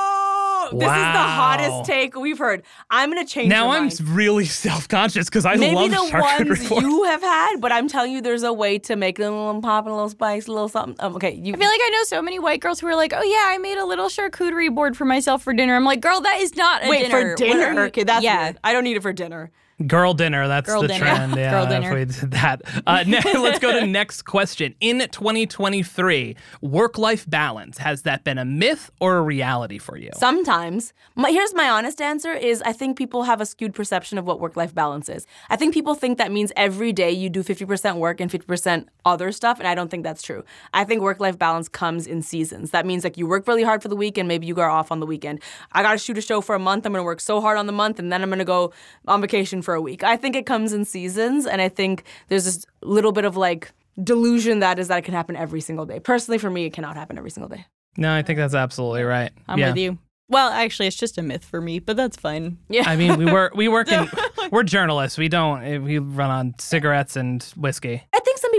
Whoa! 0.73 0.79
This 0.79 0.89
is 0.89 0.95
the 0.95 1.29
hottest 1.41 1.85
take 1.91 2.17
we've 2.17 2.39
heard. 2.39 2.63
I'm 2.91 3.11
gonna 3.11 3.27
change. 3.27 3.49
Now 3.51 3.67
your 3.67 3.75
I'm 3.77 3.83
mind. 3.85 4.01
really 4.09 4.45
self-conscious 4.69 5.27
because 5.27 5.45
I 5.45 5.57
Maybe 5.57 5.75
love 5.75 5.91
the 5.91 5.97
charcuterie 5.97 6.49
ones 6.49 6.69
boards. 6.69 6.87
you 6.87 7.05
have 7.05 7.23
had, 7.23 7.57
but 7.61 7.73
I'm 7.73 7.89
telling 7.89 8.13
you, 8.13 8.21
there's 8.21 8.43
a 8.43 8.53
way 8.53 8.79
to 8.81 8.97
make 8.97 9.19
them 9.19 9.33
a 9.33 9.47
little 9.47 9.63
pop 9.63 9.85
and 9.85 9.93
a 9.93 9.95
little 9.95 10.09
spice, 10.11 10.47
a 10.47 10.53
little 10.53 10.69
something. 10.69 10.97
Um, 11.05 11.17
okay, 11.17 11.33
you. 11.35 11.55
I 11.55 11.57
feel 11.57 11.69
like 11.69 11.81
I 11.83 11.91
know 11.91 12.03
so 12.05 12.23
many 12.23 12.39
white 12.39 12.61
girls 12.61 12.81
who 12.81 12.87
are 12.87 12.97
like, 12.97 13.13
"Oh 13.15 13.23
yeah, 13.23 13.45
I 13.55 13.59
made 13.59 13.79
a 13.79 13.85
little 13.85 14.09
charcuterie 14.09 14.75
board 14.75 14.97
for 14.97 15.05
myself 15.05 15.43
for 15.43 15.53
dinner." 15.53 15.75
I'm 15.77 15.85
like, 15.85 16.01
"Girl, 16.01 16.21
that 16.21 16.39
is 16.41 16.55
not 16.57 16.85
a 16.85 16.89
Wait 16.89 17.03
dinner. 17.07 17.31
for 17.31 17.35
dinner. 17.37 17.73
you- 17.73 17.81
Okay, 17.89 18.05
that's 18.05 18.25
yeah." 18.25 18.45
weird. 18.45 18.59
I 18.65 18.73
don't 18.73 18.85
need 18.85 18.97
it 18.97 19.03
for 19.03 19.13
dinner. 19.13 19.51
Girl 19.87 20.13
dinner, 20.13 20.49
that's 20.49 20.67
Girl 20.69 20.83
the 20.83 20.89
dinner. 20.89 20.99
trend. 21.05 21.35
Yeah, 21.39 21.51
Girl 21.53 21.67
dinner. 21.67 21.95
we 21.95 22.05
did 22.07 22.33
that. 22.33 22.63
Uh, 22.87 23.05
ne- 23.07 23.21
let's 23.39 23.61
go 23.61 23.79
to 23.79 23.87
next 23.87 24.23
question. 24.23 24.75
In 24.81 24.99
2023, 24.99 26.35
work-life 26.61 27.29
balance 27.31 27.79
has 27.79 28.03
that 28.03 28.25
been 28.25 28.39
a 28.39 28.45
myth 28.45 28.91
or 29.01 29.19
a 29.19 29.23
reality 29.23 29.79
for 29.79 29.97
you? 29.97 30.11
Sometimes, 30.17 30.93
my, 31.15 31.31
here's 31.31 31.55
my 31.55 31.69
honest 31.71 32.01
answer: 32.01 32.33
is 32.33 32.61
I 32.63 32.73
think 32.73 32.99
people 32.99 33.23
have 33.23 33.41
a 33.41 33.47
skewed 33.47 33.73
perception 33.73 34.19
of 34.19 34.25
what 34.25 34.41
work-life 34.41 34.75
balance 34.75 35.09
is. 35.09 35.27
I 35.49 35.55
think 35.55 35.75
people 35.75 35.95
think 35.95 36.19
that 36.19 36.33
means 36.33 36.51
every 36.57 36.93
day 36.93 37.13
you 37.13 37.31
do 37.31 37.45
50% 37.45 37.97
work 37.99 38.21
and 38.21 38.31
50% 38.31 38.87
other 39.05 39.31
stuff, 39.31 39.61
and 39.61 39.69
I 39.69 39.77
don't 39.77 39.91
think 39.91 40.03
that's 40.03 40.23
true. 40.23 40.45
I 40.75 40.83
think 40.83 41.03
work-life 41.03 41.39
balance 41.39 41.69
comes 41.69 42.07
in 42.09 42.23
seasons. 42.23 42.73
That 42.73 42.85
means 42.85 43.05
like 43.05 43.17
you 43.17 43.29
work 43.29 43.47
really 43.47 43.63
hard 43.63 43.83
for 43.83 43.89
the 43.89 43.97
week, 43.97 44.19
and 44.19 44.27
maybe 44.27 44.47
you 44.49 44.55
go 44.55 44.63
off 44.63 44.91
on 44.91 44.99
the 44.99 45.07
weekend. 45.07 45.41
I 45.71 45.83
got 45.85 45.93
to 45.93 45.99
shoot 45.99 46.19
a 46.19 46.23
show 46.23 46.41
for 46.41 46.57
a 46.57 46.59
month. 46.59 46.85
I'm 46.85 46.93
going 46.93 47.01
to 47.01 47.05
work 47.07 47.21
so 47.21 47.41
hard 47.41 47.59
on 47.59 47.67
the 47.67 47.73
month, 47.73 48.01
and 48.01 48.11
then 48.13 48.23
I'm 48.23 48.29
going 48.29 48.41
to 48.41 48.45
go 48.45 48.73
on 49.07 49.21
vacation 49.21 49.63
for 49.69 49.75
a 49.75 49.83
week. 49.83 50.03
I 50.03 50.17
think 50.17 50.35
it 50.35 50.47
comes 50.47 50.73
in 50.73 50.87
seasons, 50.87 51.47
and 51.47 51.61
I 51.61 51.69
think 51.69 52.05
there's 52.29 52.47
this 52.47 52.65
little 52.81 53.13
bit 53.13 53.27
of 53.27 53.37
like 53.37 53.71
delusion 54.03 54.61
that 54.61 54.79
is 54.79 54.89
that 54.89 54.97
it 54.97 55.03
can 55.03 55.13
happen 55.13 55.37
every 55.37 55.61
single 55.61 55.85
day. 55.85 56.01
Personally, 56.01 56.39
for 56.39 56.49
me, 56.49 56.65
it 56.65 56.73
cannot 56.73 56.97
happen 56.97 57.19
every 57.19 57.31
single 57.31 57.51
day. 57.51 57.67
No, 57.99 58.15
I 58.15 58.23
think 58.23 58.39
that's 58.39 58.55
absolutely 58.55 59.03
right. 59.03 59.31
I'm 59.47 59.59
yeah. 59.59 59.69
with 59.69 59.77
you. 59.77 59.99
Well, 60.31 60.51
actually, 60.51 60.87
it's 60.87 60.97
just 60.97 61.19
a 61.19 61.23
myth 61.23 61.45
for 61.45 61.61
me, 61.61 61.81
but 61.81 61.99
that's 61.99 62.17
fine. 62.17 62.57
Yeah. 62.71 62.85
I 62.87 62.97
mean, 62.97 63.19
we 63.19 63.31
work 63.31 63.55
we 63.55 63.69
work 63.69 63.89
in 63.93 64.09
we're 64.51 64.63
journalists. 64.63 65.19
We 65.19 65.29
don't 65.29 65.63
eh, 65.63 65.77
we 65.77 65.99
run 65.99 66.31
on 66.31 66.55
cigarettes 66.59 67.17
and 67.17 67.43
whiskey. 67.55 68.03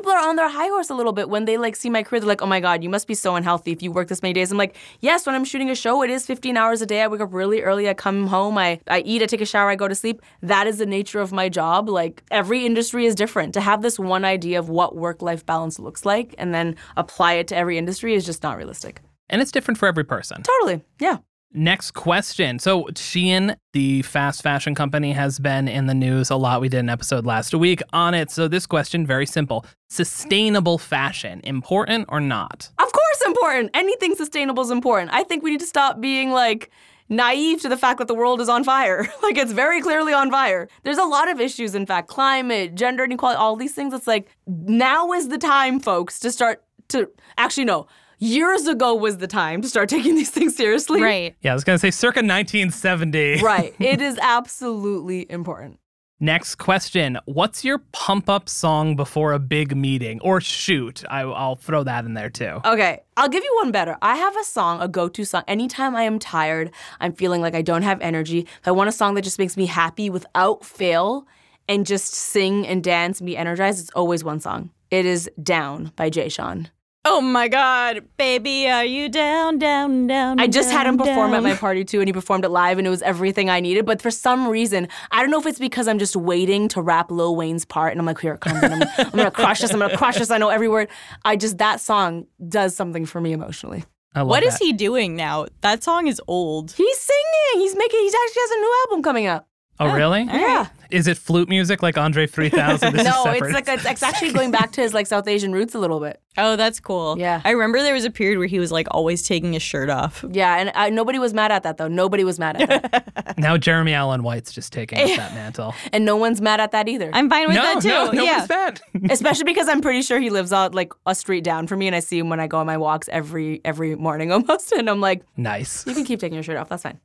I 0.09 0.21
think 0.21 0.21
some 0.21 0.25
people 0.25 0.25
are 0.25 0.29
on 0.29 0.35
their 0.35 0.49
high 0.49 0.67
horse 0.69 0.89
a 0.89 0.95
little 0.95 1.13
bit 1.13 1.29
when 1.29 1.45
they 1.45 1.57
like 1.57 1.75
see 1.75 1.89
my 1.89 2.03
career. 2.03 2.19
They're 2.19 2.27
like, 2.27 2.41
"Oh 2.41 2.47
my 2.47 2.59
god, 2.59 2.83
you 2.83 2.89
must 2.89 3.07
be 3.07 3.15
so 3.15 3.35
unhealthy 3.35 3.71
if 3.71 3.81
you 3.81 3.91
work 3.91 4.07
this 4.07 4.21
many 4.21 4.33
days." 4.33 4.51
I'm 4.51 4.57
like, 4.57 4.75
"Yes, 5.01 5.25
when 5.25 5.35
I'm 5.35 5.45
shooting 5.45 5.69
a 5.69 5.75
show, 5.75 6.03
it 6.03 6.09
is 6.09 6.25
15 6.25 6.57
hours 6.57 6.81
a 6.81 6.85
day. 6.85 7.01
I 7.01 7.07
wake 7.07 7.21
up 7.21 7.33
really 7.33 7.61
early. 7.61 7.89
I 7.89 7.93
come 7.93 8.27
home. 8.27 8.57
I 8.57 8.79
I 8.87 8.99
eat. 9.01 9.21
I 9.21 9.25
take 9.25 9.41
a 9.41 9.45
shower. 9.45 9.69
I 9.69 9.75
go 9.75 9.87
to 9.87 9.95
sleep. 9.95 10.21
That 10.41 10.67
is 10.67 10.77
the 10.77 10.85
nature 10.85 11.19
of 11.19 11.31
my 11.31 11.49
job. 11.49 11.89
Like 11.89 12.23
every 12.31 12.65
industry 12.65 13.05
is 13.05 13.15
different. 13.15 13.53
To 13.53 13.61
have 13.61 13.81
this 13.81 13.99
one 13.99 14.25
idea 14.25 14.59
of 14.59 14.69
what 14.69 14.95
work-life 14.95 15.45
balance 15.45 15.79
looks 15.79 16.05
like 16.05 16.35
and 16.37 16.53
then 16.53 16.75
apply 16.97 17.33
it 17.33 17.47
to 17.49 17.55
every 17.55 17.77
industry 17.77 18.15
is 18.15 18.25
just 18.25 18.43
not 18.43 18.57
realistic. 18.57 19.01
And 19.29 19.41
it's 19.41 19.51
different 19.51 19.77
for 19.77 19.87
every 19.87 20.03
person. 20.03 20.41
Totally. 20.43 20.83
Yeah. 20.99 21.17
Next 21.51 21.91
question. 21.91 22.59
So, 22.59 22.83
Shein, 22.93 23.55
the 23.73 24.03
fast 24.03 24.43
fashion 24.43 24.75
company, 24.75 25.13
has 25.13 25.39
been 25.39 25.67
in 25.67 25.87
the 25.87 25.95
news 25.95 26.29
a 26.29 26.35
lot. 26.35 26.61
We 26.61 26.69
did 26.69 26.81
an 26.81 26.89
episode 26.89 27.25
last 27.25 27.55
week 27.55 27.81
on 27.91 28.13
it. 28.13 28.29
So, 28.29 28.47
this 28.47 28.67
question, 28.67 29.05
very 29.05 29.25
simple 29.25 29.65
Sustainable 29.89 30.77
fashion, 30.77 31.41
important 31.43 32.05
or 32.09 32.19
not? 32.19 32.69
Of 32.77 32.91
course, 32.91 33.21
important. 33.25 33.71
Anything 33.73 34.13
sustainable 34.13 34.61
is 34.61 34.69
important. 34.69 35.11
I 35.11 35.23
think 35.23 35.41
we 35.41 35.49
need 35.49 35.61
to 35.61 35.65
stop 35.65 35.99
being 35.99 36.29
like 36.29 36.69
naive 37.09 37.61
to 37.63 37.69
the 37.69 37.77
fact 37.77 37.97
that 37.97 38.07
the 38.07 38.13
world 38.13 38.39
is 38.39 38.49
on 38.49 38.63
fire. 38.63 39.07
like 39.23 39.35
it's 39.35 39.51
very 39.51 39.81
clearly 39.81 40.13
on 40.13 40.29
fire. 40.29 40.69
There's 40.83 40.99
a 40.99 41.03
lot 41.03 41.29
of 41.29 41.41
issues, 41.41 41.73
in 41.73 41.87
fact, 41.87 42.07
climate, 42.07 42.75
gender 42.75 43.03
inequality, 43.03 43.37
all 43.37 43.55
these 43.55 43.73
things. 43.73 43.93
It's 43.95 44.05
like 44.05 44.29
now 44.45 45.11
is 45.13 45.29
the 45.29 45.39
time, 45.39 45.79
folks, 45.79 46.19
to 46.19 46.31
start 46.31 46.63
to 46.89 47.09
actually 47.37 47.65
no. 47.65 47.87
Years 48.21 48.67
ago 48.67 48.95
was 48.95 49.17
the 49.17 49.27
time 49.27 49.61
to 49.61 49.69
start 49.69 49.87
taking 49.87 50.15
these 50.15 50.29
things 50.29 50.53
seriously. 50.55 51.01
Right. 51.01 51.35
Yeah, 51.41 51.51
I 51.51 51.53
was 51.53 51.63
going 51.63 51.75
to 51.75 51.79
say 51.79 51.89
circa 51.89 52.19
1970. 52.19 53.39
Right. 53.49 53.73
It 53.79 54.01
is 54.01 54.19
absolutely 54.21 55.25
important. 55.31 55.79
Next 56.19 56.55
question. 56.55 57.17
What's 57.23 57.63
your 57.63 57.77
pump 57.93 58.29
up 58.29 58.49
song 58.49 58.97
before 58.97 59.31
a 59.31 59.39
big 59.39 59.73
meeting 59.75 60.19
or 60.19 60.41
shoot? 60.41 61.01
I, 61.09 61.23
will 61.23 61.55
throw 61.55 61.83
that 61.83 62.03
in 62.03 62.13
there 62.13 62.29
too. 62.29 62.59
Okay, 62.65 62.99
I'll 63.15 63.29
give 63.29 63.43
you 63.43 63.55
one 63.61 63.71
better. 63.71 63.97
I 64.01 64.17
have 64.17 64.35
a 64.35 64.43
song, 64.43 64.81
a 64.81 64.89
go 64.89 65.07
to 65.07 65.23
song. 65.23 65.43
Anytime 65.47 65.95
I 65.95 66.03
am 66.03 66.19
tired, 66.19 66.71
I'm 66.99 67.13
feeling 67.13 67.41
like 67.41 67.55
I 67.55 67.61
don't 67.61 67.83
have 67.83 68.01
energy, 68.01 68.39
If 68.39 68.67
I 68.67 68.71
want 68.71 68.89
a 68.89 68.91
song 68.91 69.13
that 69.15 69.21
just 69.21 69.39
makes 69.39 69.55
me 69.55 69.65
happy 69.65 70.09
without 70.09 70.65
fail 70.65 71.25
and 71.69 71.85
just 71.85 72.13
sing 72.13 72.67
and 72.67 72.83
dance 72.83 73.21
and 73.21 73.25
be 73.27 73.37
energized. 73.37 73.79
It's 73.79 73.91
always 73.91 74.21
one 74.21 74.41
song. 74.41 74.71
It 74.91 75.05
is 75.05 75.29
Down 75.41 75.93
by 75.95 76.09
Jay 76.09 76.27
Sean. 76.27 76.69
Oh 77.05 77.21
my 77.21 77.47
God, 77.47 78.01
baby, 78.17 78.67
are 78.67 78.83
you 78.83 79.07
down, 79.07 79.57
down, 79.57 80.07
down? 80.07 80.37
I 80.37 80.47
just 80.47 80.69
had 80.69 80.85
him 80.85 80.97
down, 80.97 81.07
perform 81.07 81.33
at 81.33 81.41
my 81.41 81.55
party 81.55 81.85
too, 81.85 81.99
and 82.01 82.09
he 82.09 82.13
performed 82.13 82.43
it 82.43 82.49
live, 82.49 82.77
and 82.77 82.85
it 82.85 82.89
was 82.89 83.01
everything 83.01 83.49
I 83.49 83.61
needed. 83.61 83.85
But 83.85 84.01
for 84.01 84.11
some 84.11 84.47
reason, 84.49 84.89
I 85.09 85.21
don't 85.21 85.31
know 85.31 85.39
if 85.39 85.45
it's 85.45 85.59
because 85.59 85.87
I'm 85.87 85.97
just 85.97 86.17
waiting 86.17 86.67
to 86.69 86.81
rap 86.81 87.09
Lil 87.09 87.37
Wayne's 87.37 87.63
part, 87.63 87.91
and 87.93 88.01
I'm 88.01 88.05
like, 88.05 88.19
here 88.19 88.33
it 88.33 88.41
comes, 88.41 88.61
and 88.61 88.73
I'm, 88.83 88.89
I'm 88.97 89.11
gonna 89.11 89.31
crush 89.31 89.61
this, 89.61 89.71
I'm 89.71 89.79
gonna 89.79 89.95
crush 89.95 90.17
this. 90.17 90.29
I 90.29 90.37
know 90.37 90.49
every 90.49 90.67
word. 90.67 90.89
I 91.23 91.37
just 91.37 91.57
that 91.59 91.79
song 91.79 92.27
does 92.49 92.75
something 92.75 93.05
for 93.05 93.21
me 93.21 93.31
emotionally. 93.31 93.85
I 94.13 94.19
love 94.19 94.27
What 94.29 94.43
is 94.43 94.59
that. 94.59 94.65
he 94.65 94.73
doing 94.73 95.15
now? 95.15 95.45
That 95.61 95.83
song 95.83 96.07
is 96.07 96.21
old. 96.27 96.71
He's 96.73 96.97
singing. 96.99 97.61
He's 97.63 97.77
making. 97.77 97.99
He 98.01 98.07
actually 98.07 98.41
has 98.41 98.51
a 98.51 98.59
new 98.59 98.83
album 98.87 99.03
coming 99.03 99.25
out. 99.25 99.45
Oh, 99.81 99.93
really? 99.95 100.23
Yeah. 100.23 100.67
Is 100.91 101.07
it 101.07 101.17
flute 101.17 101.47
music 101.47 101.81
like 101.81 101.97
Andre 101.97 102.27
3000? 102.27 102.91
This 102.91 103.01
is 103.01 103.07
No, 103.13 103.31
it's 103.31 103.53
like 103.53 103.65
it's, 103.69 103.85
it's 103.85 104.03
actually 104.03 104.33
going 104.33 104.51
back 104.51 104.73
to 104.73 104.81
his 104.81 104.93
like 104.93 105.07
South 105.07 105.25
Asian 105.25 105.53
roots 105.53 105.73
a 105.73 105.79
little 105.79 106.01
bit. 106.01 106.19
Oh, 106.39 106.55
that's 106.55 106.79
cool. 106.79 107.17
Yeah. 107.17 107.41
I 107.43 107.51
remember 107.51 107.81
there 107.81 107.93
was 107.93 108.05
a 108.05 108.11
period 108.11 108.37
where 108.37 108.47
he 108.47 108.59
was 108.59 108.71
like 108.71 108.87
always 108.91 109.23
taking 109.23 109.53
his 109.53 109.61
shirt 109.61 109.89
off. 109.89 110.23
Yeah, 110.29 110.57
and 110.57 110.71
I, 110.75 110.89
nobody 110.89 111.19
was 111.19 111.33
mad 111.33 111.51
at 111.51 111.63
that 111.63 111.77
though. 111.77 111.87
Nobody 111.87 112.23
was 112.23 112.39
mad 112.39 112.61
at 112.61 112.91
that, 112.91 113.37
now 113.37 113.57
Jeremy 113.57 113.93
Allen 113.93 114.23
White's 114.23 114.51
just 114.51 114.73
taking 114.73 114.99
up 114.99 115.17
that 115.17 115.33
mantle. 115.33 115.75
and 115.93 116.05
no 116.05 116.15
one's 116.15 116.41
mad 116.41 116.59
at 116.59 116.71
that 116.71 116.87
either. 116.87 117.11
I'm 117.13 117.29
fine 117.29 117.47
with 117.47 117.55
no, 117.55 117.61
that 117.61 117.81
too. 117.81 117.89
no, 117.89 118.11
no 118.11 118.23
yeah. 118.23 118.37
one's 118.37 118.47
bad. 118.47 118.81
Especially 119.11 119.43
because 119.43 119.67
I'm 119.67 119.81
pretty 119.81 120.01
sure 120.01 120.19
he 120.19 120.29
lives 120.29 120.53
out 120.53 120.73
like 120.73 120.93
a 121.05 121.15
street 121.15 121.43
down 121.43 121.67
from 121.67 121.79
me, 121.79 121.87
and 121.87 121.95
I 121.95 121.99
see 121.99 122.19
him 122.19 122.29
when 122.29 122.39
I 122.39 122.47
go 122.47 122.57
on 122.57 122.65
my 122.65 122.77
walks 122.77 123.09
every 123.11 123.61
every 123.65 123.95
morning 123.95 124.31
almost, 124.31 124.71
and 124.71 124.89
I'm 124.89 125.01
like, 125.01 125.23
nice. 125.37 125.85
you 125.85 125.93
can 125.93 126.05
keep 126.05 126.19
taking 126.19 126.35
your 126.35 126.43
shirt 126.43 126.57
off. 126.57 126.69
That's 126.69 126.83
fine. 126.83 126.99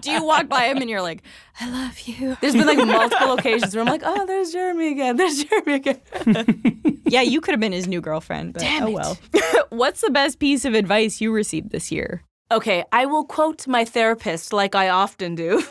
Do 0.00 0.10
you 0.10 0.24
walk 0.24 0.48
by 0.48 0.66
him 0.66 0.78
and 0.78 0.88
you're 0.88 1.02
like, 1.02 1.22
I 1.60 1.70
love 1.70 1.98
you? 2.00 2.36
There's 2.40 2.54
been 2.54 2.66
like 2.66 2.78
multiple 2.78 3.32
occasions 3.32 3.74
where 3.74 3.82
I'm 3.82 3.88
like, 3.88 4.02
oh, 4.04 4.26
there's 4.26 4.52
Jeremy 4.52 4.92
again. 4.92 5.16
There's 5.16 5.44
Jeremy 5.44 5.74
again. 5.74 6.00
Yeah, 7.12 7.20
you 7.20 7.42
could 7.42 7.52
have 7.52 7.60
been 7.60 7.72
his 7.72 7.86
new 7.86 8.00
girlfriend. 8.00 8.54
But 8.54 8.60
Damn 8.60 8.88
oh 8.88 8.90
well. 8.90 9.18
What's 9.68 10.00
the 10.00 10.08
best 10.08 10.38
piece 10.38 10.64
of 10.64 10.72
advice 10.72 11.20
you 11.20 11.30
received 11.30 11.70
this 11.70 11.92
year? 11.92 12.22
Okay, 12.50 12.84
I 12.90 13.04
will 13.04 13.24
quote 13.24 13.66
my 13.68 13.84
therapist 13.84 14.50
like 14.50 14.74
I 14.74 14.88
often 14.88 15.34
do. 15.34 15.62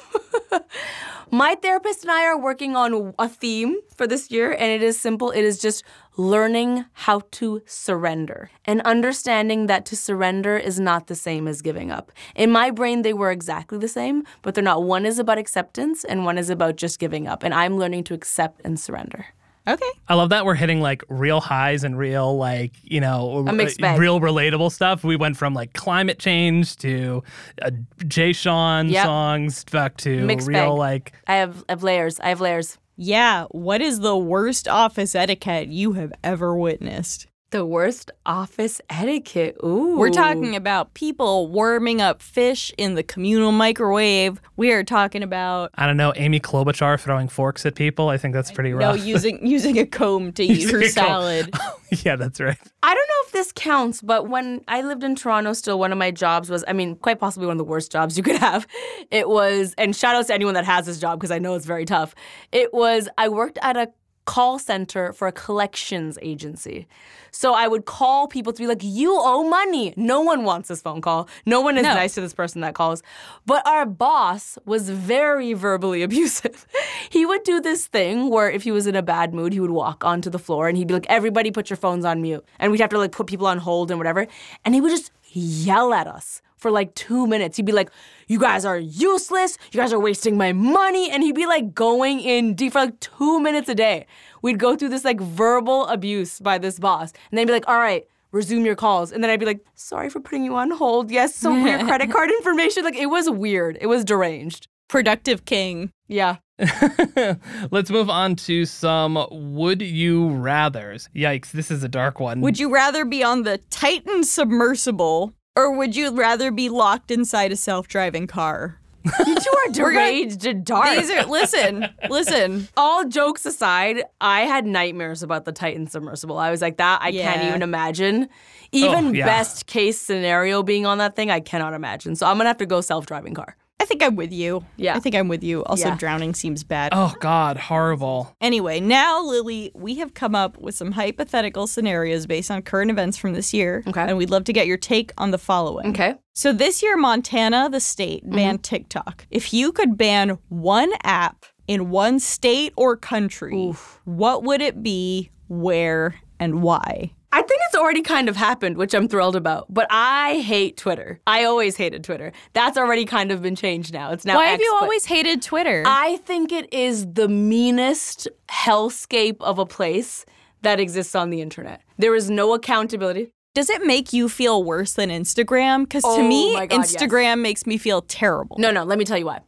my 1.32 1.56
therapist 1.56 2.04
and 2.04 2.12
I 2.12 2.26
are 2.26 2.38
working 2.38 2.76
on 2.76 3.16
a 3.18 3.28
theme 3.28 3.78
for 3.96 4.06
this 4.06 4.30
year, 4.30 4.52
and 4.52 4.72
it 4.72 4.84
is 4.84 5.00
simple. 5.00 5.32
It 5.32 5.44
is 5.44 5.58
just 5.58 5.84
learning 6.16 6.86
how 6.94 7.22
to 7.32 7.64
surrender 7.66 8.52
and 8.66 8.82
understanding 8.82 9.66
that 9.66 9.84
to 9.86 9.96
surrender 9.96 10.58
is 10.58 10.80
not 10.80 11.08
the 11.08 11.16
same 11.16 11.48
as 11.48 11.64
giving 11.64 11.90
up. 11.90 12.12
In 12.36 12.52
my 12.52 12.70
brain, 12.70 13.02
they 13.02 13.14
were 13.14 13.32
exactly 13.32 13.80
the 13.80 13.88
same, 13.88 14.26
but 14.44 14.54
they're 14.54 14.64
not. 14.64 14.84
One 14.84 15.08
is 15.08 15.18
about 15.18 15.40
acceptance, 15.40 16.04
and 16.04 16.24
one 16.24 16.38
is 16.38 16.52
about 16.52 16.76
just 16.76 17.00
giving 17.00 17.28
up. 17.28 17.42
And 17.42 17.52
I'm 17.52 17.80
learning 17.80 18.04
to 18.06 18.14
accept 18.14 18.62
and 18.64 18.80
surrender. 18.80 19.26
Okay. 19.68 19.86
I 20.08 20.16
love 20.16 20.30
that 20.30 20.44
we're 20.46 20.56
hitting 20.56 20.82
like 20.82 21.04
real 21.08 21.40
highs 21.40 21.84
and 21.84 21.98
real 21.98 22.36
like 22.38 22.72
you 22.84 23.00
know 23.00 23.46
A 23.48 23.54
mixed 23.54 23.80
uh, 23.80 23.84
bag. 23.84 24.00
real 24.00 24.20
relatable 24.20 24.72
stuff. 24.72 25.04
We 25.04 25.16
went 25.16 25.38
from 25.38 25.54
like 25.54 25.74
climate 25.74 26.18
change 26.20 26.76
to 26.78 27.24
uh, 27.62 27.72
Jay 28.08 28.34
Sean 28.34 28.90
Yep. 28.90 29.06
songs 29.06 29.64
back 29.66 29.98
to 29.98 30.26
Mixed 30.26 30.48
real 30.48 30.72
bag. 30.72 30.78
like 30.80 31.14
I 31.28 31.36
have, 31.36 31.64
I 31.70 31.74
have 31.74 31.84
layers. 31.84 32.20
I 32.20 32.30
have 32.30 32.42
layers. 32.42 32.78
Yeah. 32.98 33.46
What 33.52 33.82
is 33.82 34.00
the 34.00 34.18
worst 34.18 34.68
office 34.68 35.14
etiquette 35.16 35.68
you 35.68 35.94
have 35.94 36.12
ever 36.24 36.56
witnessed? 36.56 37.28
The 37.52 37.66
worst 37.66 38.12
office 38.26 38.80
etiquette. 38.90 39.58
Ooh. 39.62 39.98
We're 39.98 40.10
talking 40.10 40.56
about 40.56 40.94
people 40.94 41.50
warming 41.50 42.00
up 42.00 42.22
fish 42.22 42.72
in 42.78 42.96
the 42.96 43.04
communal 43.04 43.52
microwave. 43.52 44.40
We 44.56 44.72
are 44.72 44.86
talking 44.86 45.22
about 45.22 45.72
I 45.76 45.86
don't 45.86 45.98
know 45.98 46.14
Amy 46.16 46.40
Klobuchar 46.40 46.98
throwing 46.98 47.28
forks 47.28 47.66
at 47.66 47.76
people. 47.76 48.08
I 48.08 48.16
think 48.18 48.34
that's 48.34 48.52
pretty 48.52 48.72
rough. 48.72 48.82
no 48.82 48.92
rough. 48.92 49.06
using 49.06 49.46
using 49.46 49.78
a 49.80 49.86
comb 49.86 50.32
to 50.32 50.44
eat 50.46 50.62
Using 50.62 50.80
her 50.80 50.88
salad. 50.88 51.50
Oh, 51.60 51.78
yeah, 52.06 52.16
that's 52.16 52.40
right. 52.40 52.58
I 52.84 52.96
don't 52.96 53.08
know 53.10 53.26
if 53.26 53.34
this 53.34 53.52
counts, 53.54 54.02
but 54.02 54.30
when 54.30 54.62
I 54.70 54.82
lived 54.82 55.04
in 55.04 55.14
Toronto, 55.14 55.52
still 55.52 55.78
one 55.78 55.92
of 55.92 55.98
my 55.98 56.10
jobs 56.10 56.50
was, 56.50 56.64
I 56.66 56.72
mean, 56.72 56.96
quite 56.96 57.20
possibly 57.20 57.48
one 57.48 57.56
of 57.56 57.58
the 57.58 57.66
worst 57.66 57.92
jobs 57.92 58.16
you 58.16 58.24
could 58.24 58.38
have. 58.38 58.66
It 59.12 59.28
was, 59.28 59.76
and 59.78 59.94
shout 59.94 60.16
out 60.16 60.26
to 60.28 60.34
anyone 60.34 60.54
that 60.54 60.64
has 60.64 60.86
this 60.86 61.02
job 61.02 61.20
because 61.20 61.32
I 61.32 61.40
know 61.40 61.54
it's 61.56 61.66
very 61.66 61.84
tough. 61.84 62.16
It 62.54 62.74
was, 62.74 63.10
I 63.18 63.28
worked 63.28 63.60
at 63.62 63.76
a 63.76 63.92
call 64.36 64.58
center 64.60 65.12
for 65.18 65.28
a 65.28 65.32
collections 65.46 66.18
agency. 66.32 66.88
So 67.32 67.54
I 67.54 67.66
would 67.72 67.86
call 67.86 68.28
people 68.28 68.54
to 68.54 68.60
be 68.64 68.68
like, 68.68 68.84
you 69.00 69.10
owe 69.32 69.44
money. 69.60 69.94
No 69.98 70.20
one 70.32 70.42
wants 70.44 70.68
this 70.70 70.82
phone 70.82 71.02
call. 71.02 71.28
No 71.46 71.60
one 71.68 71.76
is 71.78 71.84
No. 71.84 71.94
nice 71.94 72.14
to 72.16 72.22
this 72.22 72.34
person 72.34 72.62
that 72.62 72.74
calls. 72.74 73.00
But 73.46 73.62
our 73.68 73.86
boss 73.86 74.58
was 74.66 74.90
very 74.90 75.54
verbally 75.54 76.02
abusive. 76.08 76.66
he 77.10 77.26
would 77.26 77.44
do 77.44 77.60
this 77.62 77.88
thing 77.88 78.30
where 78.30 78.50
if 78.58 78.64
he 78.64 78.72
was 78.72 78.86
in 78.88 78.96
a 78.96 79.02
bad 79.02 79.34
mood, 79.34 79.52
he 79.54 79.60
would 79.60 79.72
walk 79.84 80.06
onto 80.06 80.30
the 80.30 80.40
floor 80.40 80.68
and 80.68 80.78
he'd 80.78 80.88
be 80.88 80.94
like, 80.94 81.08
everybody 81.10 81.52
put 81.52 81.70
your 81.70 81.78
phones 81.78 82.06
on 82.06 82.22
mute. 82.22 82.44
And 82.60 82.72
we'd 82.72 82.82
have 82.82 82.90
to 82.92 82.98
like 82.98 83.12
put 83.12 83.28
people 83.28 83.48
on 83.48 83.58
hold 83.58 83.92
and 83.92 84.00
whatever. 84.00 84.28
And 84.64 84.74
he 84.76 84.82
would 84.82 84.92
just 84.92 85.12
yell 85.34 85.94
at 85.94 86.08
us 86.08 86.42
for 86.62 86.72
like 86.72 86.94
two 86.96 87.28
minutes. 87.28 87.58
He'd 87.58 87.66
be 87.66 87.72
like, 87.72 87.92
You 88.28 88.40
guys 88.40 88.64
are 88.64 88.78
useless. 88.78 89.58
You 89.72 89.80
guys 89.80 89.92
are 89.92 90.00
wasting 90.00 90.38
my 90.38 90.54
money. 90.54 91.12
And 91.12 91.24
he'd 91.24 91.36
be 91.36 91.48
like 91.48 91.74
going 91.74 92.22
in 92.22 92.54
deep 92.54 92.74
for 92.74 92.82
like 92.82 93.00
two 93.00 93.40
minutes 93.42 93.68
a 93.68 93.76
day. 93.76 94.06
We'd 94.42 94.60
go 94.60 94.76
through 94.76 94.90
this 94.90 95.04
like 95.04 95.20
verbal 95.20 95.88
abuse 95.88 96.40
by 96.40 96.58
this 96.58 96.80
boss. 96.80 97.12
And 97.12 97.38
then 97.38 97.40
he'd 97.40 97.48
be 97.48 97.54
like, 97.54 97.68
All 97.68 97.80
right, 97.80 98.06
resume 98.32 98.64
your 98.64 98.76
calls. 98.76 99.12
And 99.12 99.24
then 99.24 99.32
I'd 99.32 99.40
be 99.40 99.46
like, 99.46 99.66
Sorry 99.76 100.10
for 100.10 100.20
putting 100.22 100.46
you 100.46 100.56
on 100.56 100.72
hold. 100.72 101.12
Yes, 101.12 101.36
some 101.36 101.64
weird 101.64 101.82
credit 101.88 102.12
card 102.12 102.30
information. 102.30 102.84
Like 102.84 102.96
it 102.96 103.08
was 103.08 103.30
weird. 103.30 103.78
It 103.82 103.88
was 103.88 104.06
deranged. 104.06 104.68
Productive 104.88 105.46
king. 105.46 105.90
Yeah. 106.08 106.38
Let's 107.72 107.90
move 107.90 108.10
on 108.10 108.36
to 108.36 108.66
some 108.66 109.26
would 109.32 109.82
you 109.82 110.28
rathers. 110.28 111.08
Yikes, 111.16 111.52
this 111.52 111.72
is 111.72 111.84
a 111.84 111.88
dark 111.88 112.20
one. 112.20 112.42
Would 112.42 112.60
you 112.60 112.72
rather 112.72 113.04
be 113.04 113.24
on 113.24 113.44
the 113.44 113.58
Titan 113.70 114.24
submersible 114.24 115.34
or 115.56 115.76
would 115.78 115.96
you 115.96 116.12
rather 116.16 116.52
be 116.52 116.70
locked 116.70 117.12
inside 117.12 117.52
a 117.52 117.56
self-driving 117.56 118.28
car? 118.28 118.78
You 119.26 119.36
two 119.36 119.50
are 119.66 119.72
deranged 119.72 120.46
and 120.46 120.64
dark. 120.64 120.96
These 121.00 121.10
are 121.10 121.26
listen, 121.26 121.88
listen. 122.10 122.68
all 122.78 123.04
jokes 123.06 123.48
aside, 123.48 124.04
I 124.22 124.42
had 124.42 124.68
nightmares 124.68 125.24
about 125.24 125.46
the 125.46 125.52
Titan 125.52 125.88
submersible. 125.88 126.38
I 126.38 126.52
was 126.52 126.62
like, 126.62 126.78
that 126.78 127.00
I 127.02 127.12
can't 127.12 127.44
even 127.44 127.64
imagine. 127.64 128.30
Even 128.72 129.08
Oh, 129.08 129.12
yeah. 129.12 129.26
best 129.26 129.66
case 129.66 130.00
scenario 130.00 130.62
being 130.62 130.86
on 130.86 131.00
that 131.00 131.16
thing, 131.16 131.32
I 131.32 131.40
cannot 131.40 131.74
imagine. 131.74 132.16
So 132.16 132.28
I'm 132.28 132.38
gonna 132.38 132.50
have 132.50 132.58
to 132.58 132.68
go 132.68 132.80
self 132.80 133.08
driving 133.08 133.34
car. 133.34 133.56
I 133.82 133.86
think 133.86 134.04
I'm 134.04 134.16
with 134.16 134.32
you. 134.32 134.64
Yeah. 134.78 134.96
I 134.96 135.00
think 135.00 135.16
I'm 135.16 135.28
with 135.28 135.44
you. 135.44 135.64
Also, 135.64 135.88
Yeah. 135.88 135.96
drowning 135.96 136.36
seems 136.36 136.64
bad. 136.64 136.90
Oh 136.94 137.16
God, 137.20 137.58
horrible. 137.58 138.36
Anyway, 138.40 138.80
now, 138.80 139.24
Lilly, 139.24 139.72
we 139.74 139.96
have 139.96 140.14
come 140.14 140.36
up 140.36 140.56
with 140.60 140.76
some 140.76 140.92
hypothetical 140.92 141.66
scenarios 141.66 142.28
based 142.28 142.52
on 142.52 142.62
current 142.62 142.92
events 142.92 143.18
from 143.18 143.34
this 143.34 143.56
year. 143.56 143.84
Okay. 143.88 144.02
And 144.02 144.18
we'd 144.18 144.30
love 144.30 144.44
to 144.44 144.54
get 144.54 144.68
your 144.68 144.78
take 144.78 145.12
on 145.18 145.32
the 145.32 145.40
following. 145.40 145.88
Okay. 145.90 146.14
So, 146.34 146.54
this 146.54 146.84
year, 146.84 146.96
Montana, 146.96 147.70
the 147.72 147.80
state, 147.80 148.24
mm-hmm. 148.24 148.36
banned 148.36 148.64
TikTok. 148.64 149.26
If 149.32 149.52
you 149.52 149.72
could 149.72 149.98
ban 149.98 150.38
one 150.50 150.92
app 151.04 151.46
in 151.68 151.90
one 151.90 152.20
state 152.20 152.74
or 152.78 152.96
country, 152.96 153.74
what 154.06 154.44
would 154.44 154.62
it 154.62 154.84
be, 154.84 155.32
where, 155.48 156.20
and 156.40 156.62
why? 156.62 157.14
I 157.34 157.42
think 157.42 157.62
it's 157.68 157.76
already 157.76 158.02
kind 158.02 158.28
of 158.28 158.36
happened, 158.36 158.78
which 158.78 158.94
I'm 158.94 159.08
thrilled 159.08 159.36
about. 159.38 159.74
But 159.74 159.88
I 159.90 160.40
hate 160.40 160.76
Twitter. 160.76 161.22
I 161.26 161.46
always 161.46 161.78
hated 161.78 162.04
Twitter. 162.04 162.34
That's 162.54 162.78
already 162.78 163.06
kind 163.06 163.32
of 163.32 163.42
been 163.42 163.56
changed 163.56 163.94
now. 163.94 164.12
It's 164.12 164.26
now 164.26 164.36
Why 164.36 164.48
have 164.48 164.60
you 164.60 164.78
always 164.82 165.06
hated 165.06 165.42
Twitter? 165.42 165.84
I 165.86 166.18
think 166.18 166.52
it 166.52 166.74
is 166.74 167.14
the 167.14 167.30
meanest 167.30 168.28
hellscape 168.50 169.38
of 169.40 169.60
a 169.60 169.66
place 169.66 170.26
that 170.62 170.80
exists 170.80 171.16
on 171.16 171.30
the 171.30 171.42
internet. 171.42 171.82
There 171.98 172.16
is 172.16 172.30
no 172.30 172.54
accountability. 172.54 173.32
Does 173.54 173.70
it 173.70 173.86
make 173.86 174.14
you 174.14 174.30
feel 174.30 174.64
worse 174.64 174.94
than 174.94 175.10
Instagram? 175.10 175.84
Because 175.84 176.04
to 176.04 176.10
Oh 176.10 176.28
me, 176.28 176.54
God, 176.54 176.72
yes. 176.72 176.96
Instagram 176.96 177.42
makes 177.42 177.66
me 177.66 177.78
feel 177.78 178.02
terrible. 178.02 178.58
No, 178.60 178.72
no, 178.72 178.84
let 178.84 178.98
me 178.98 179.06
tell 179.06 179.18
you 179.18 179.26
why. 179.26 179.40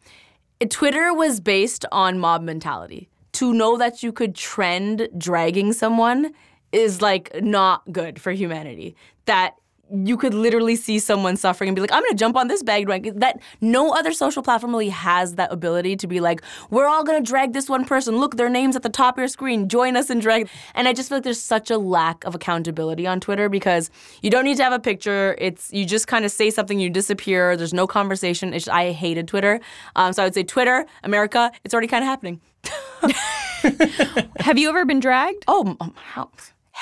Twitter 0.69 1.13
was 1.13 1.39
based 1.39 1.85
on 1.91 2.19
mob 2.19 2.41
mentality. 2.43 3.09
To 3.33 3.53
know 3.53 3.77
that 3.77 4.03
you 4.03 4.11
could 4.11 4.35
trend 4.35 5.09
dragging 5.17 5.73
someone 5.73 6.33
is 6.73 7.01
like 7.01 7.31
not 7.41 7.89
good 7.91 8.19
for 8.19 8.31
humanity. 8.31 8.95
That 9.25 9.55
you 9.93 10.17
could 10.17 10.33
literally 10.33 10.75
see 10.75 10.97
someone 10.97 11.37
suffering 11.37 11.67
and 11.67 11.75
be 11.75 11.81
like, 11.81 11.91
I'm 11.91 12.01
gonna 12.01 12.15
jump 12.15 12.35
on 12.35 12.47
this 12.47 12.63
bandwagon. 12.63 13.19
That 13.19 13.39
no 13.61 13.93
other 13.93 14.11
social 14.11 14.41
platform 14.41 14.71
really 14.71 14.89
has 14.89 15.35
that 15.35 15.51
ability 15.51 15.97
to 15.97 16.07
be 16.07 16.19
like, 16.19 16.41
we're 16.71 16.87
all 16.87 17.03
gonna 17.03 17.21
drag 17.21 17.53
this 17.53 17.69
one 17.69 17.85
person. 17.85 18.17
Look, 18.17 18.37
their 18.37 18.49
name's 18.49 18.75
at 18.75 18.81
the 18.81 18.89
top 18.89 19.15
of 19.15 19.19
your 19.19 19.27
screen. 19.27 19.69
Join 19.69 19.95
us 19.95 20.09
and 20.09 20.19
drag. 20.19 20.49
And 20.73 20.87
I 20.87 20.93
just 20.93 21.09
feel 21.09 21.17
like 21.17 21.23
there's 21.23 21.41
such 21.41 21.69
a 21.69 21.77
lack 21.77 22.23
of 22.23 22.33
accountability 22.33 23.05
on 23.05 23.19
Twitter 23.19 23.49
because 23.49 23.91
you 24.23 24.31
don't 24.31 24.45
need 24.45 24.57
to 24.57 24.63
have 24.63 24.73
a 24.73 24.79
picture. 24.79 25.35
It's 25.37 25.71
you 25.71 25.85
just 25.85 26.07
kind 26.07 26.25
of 26.25 26.31
say 26.31 26.49
something, 26.49 26.79
you 26.79 26.89
disappear. 26.89 27.55
There's 27.55 27.73
no 27.73 27.85
conversation. 27.85 28.53
It's 28.53 28.65
just, 28.65 28.75
I 28.75 28.93
hated 28.93 29.27
Twitter. 29.27 29.59
Um, 29.95 30.13
so 30.13 30.23
I 30.23 30.25
would 30.25 30.33
say 30.33 30.43
Twitter, 30.43 30.87
America. 31.03 31.51
It's 31.63 31.73
already 31.73 31.87
kind 31.87 32.03
of 32.03 32.07
happening. 32.07 32.41
Have 34.39 34.57
you 34.57 34.69
ever 34.69 34.85
been 34.85 34.99
dragged? 34.99 35.43
Oh, 35.47 35.77
um, 35.79 35.93
how 35.95 36.29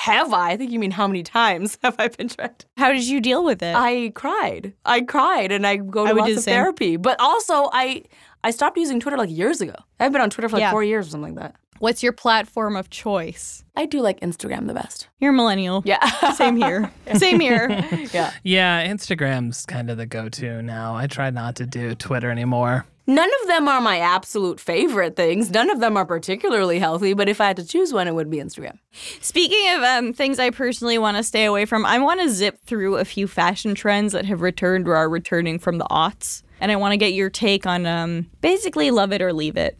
have 0.02 0.32
I? 0.32 0.50
I 0.52 0.56
think 0.56 0.70
you 0.72 0.78
mean 0.78 0.90
how 0.90 1.06
many 1.06 1.22
times 1.22 1.78
have 1.84 1.96
I 1.98 2.08
been 2.08 2.26
dragged? 2.28 2.64
How 2.76 2.92
did 2.92 3.04
you 3.04 3.20
deal 3.20 3.44
with 3.44 3.62
it? 3.62 3.74
I 3.76 4.10
cried. 4.14 4.72
I 4.84 5.02
cried, 5.02 5.52
and 5.52 5.66
I 5.66 5.76
go 5.76 6.04
to 6.04 6.10
I 6.10 6.12
lots 6.12 6.28
do 6.28 6.34
the 6.34 6.38
of 6.40 6.44
same. 6.44 6.54
therapy. 6.54 6.96
But 6.96 7.20
also, 7.20 7.68
I 7.72 8.02
I 8.44 8.50
stopped 8.50 8.76
using 8.76 8.98
Twitter 9.00 9.16
like 9.16 9.30
years 9.30 9.60
ago. 9.60 9.74
I've 10.00 10.12
been 10.12 10.20
on 10.20 10.30
Twitter 10.30 10.48
for 10.48 10.56
like 10.56 10.62
Yeah. 10.62 10.70
four 10.72 10.82
years 10.84 11.06
or 11.08 11.10
something 11.10 11.34
like 11.34 11.42
that. 11.42 11.56
What's 11.78 12.02
your 12.02 12.12
platform 12.12 12.76
of 12.76 12.90
choice? 12.90 13.64
I 13.74 13.86
do 13.86 14.00
like 14.00 14.20
Instagram 14.20 14.68
the 14.68 14.74
best. 14.74 15.08
You're 15.18 15.30
a 15.32 15.34
millennial. 15.34 15.82
Yeah, 15.84 16.04
Same 16.34 16.56
here. 16.56 16.92
Same 17.16 17.40
here. 17.40 17.66
yeah. 18.12 18.32
Yeah, 18.44 18.86
Instagram's 18.86 19.66
kind 19.66 19.90
of 19.90 19.96
the 19.96 20.06
go 20.06 20.28
to 20.28 20.62
now. 20.62 20.94
I 20.94 21.06
try 21.08 21.30
not 21.30 21.56
to 21.56 21.66
do 21.66 21.94
Twitter 21.96 22.30
anymore. 22.30 22.86
None 23.06 23.30
of 23.42 23.48
them 23.48 23.66
are 23.66 23.80
my 23.80 23.98
absolute 23.98 24.60
favorite 24.60 25.16
things. 25.16 25.50
None 25.50 25.70
of 25.70 25.80
them 25.80 25.96
are 25.96 26.06
particularly 26.06 26.78
healthy. 26.78 27.14
But 27.14 27.28
if 27.28 27.40
I 27.40 27.46
had 27.48 27.56
to 27.56 27.66
choose 27.66 27.92
one, 27.92 28.06
it 28.06 28.14
would 28.14 28.30
be 28.30 28.36
Instagram. 28.38 28.78
Speaking 29.20 29.74
of 29.74 29.82
um, 29.82 30.12
things 30.12 30.38
I 30.38 30.50
personally 30.50 30.98
want 30.98 31.16
to 31.16 31.22
stay 31.22 31.44
away 31.44 31.64
from, 31.64 31.84
I 31.84 31.98
want 31.98 32.20
to 32.20 32.28
zip 32.28 32.58
through 32.64 32.96
a 32.96 33.04
few 33.04 33.26
fashion 33.26 33.74
trends 33.74 34.12
that 34.12 34.24
have 34.26 34.40
returned 34.40 34.86
or 34.86 34.94
are 34.94 35.08
returning 35.08 35.58
from 35.58 35.78
the 35.78 35.86
aughts. 35.86 36.42
And 36.60 36.70
I 36.70 36.76
want 36.76 36.92
to 36.92 36.96
get 36.96 37.12
your 37.12 37.28
take 37.28 37.66
on 37.66 37.86
um, 37.86 38.30
basically 38.40 38.90
love 38.92 39.12
it 39.12 39.20
or 39.20 39.32
leave 39.32 39.56
it. 39.56 39.78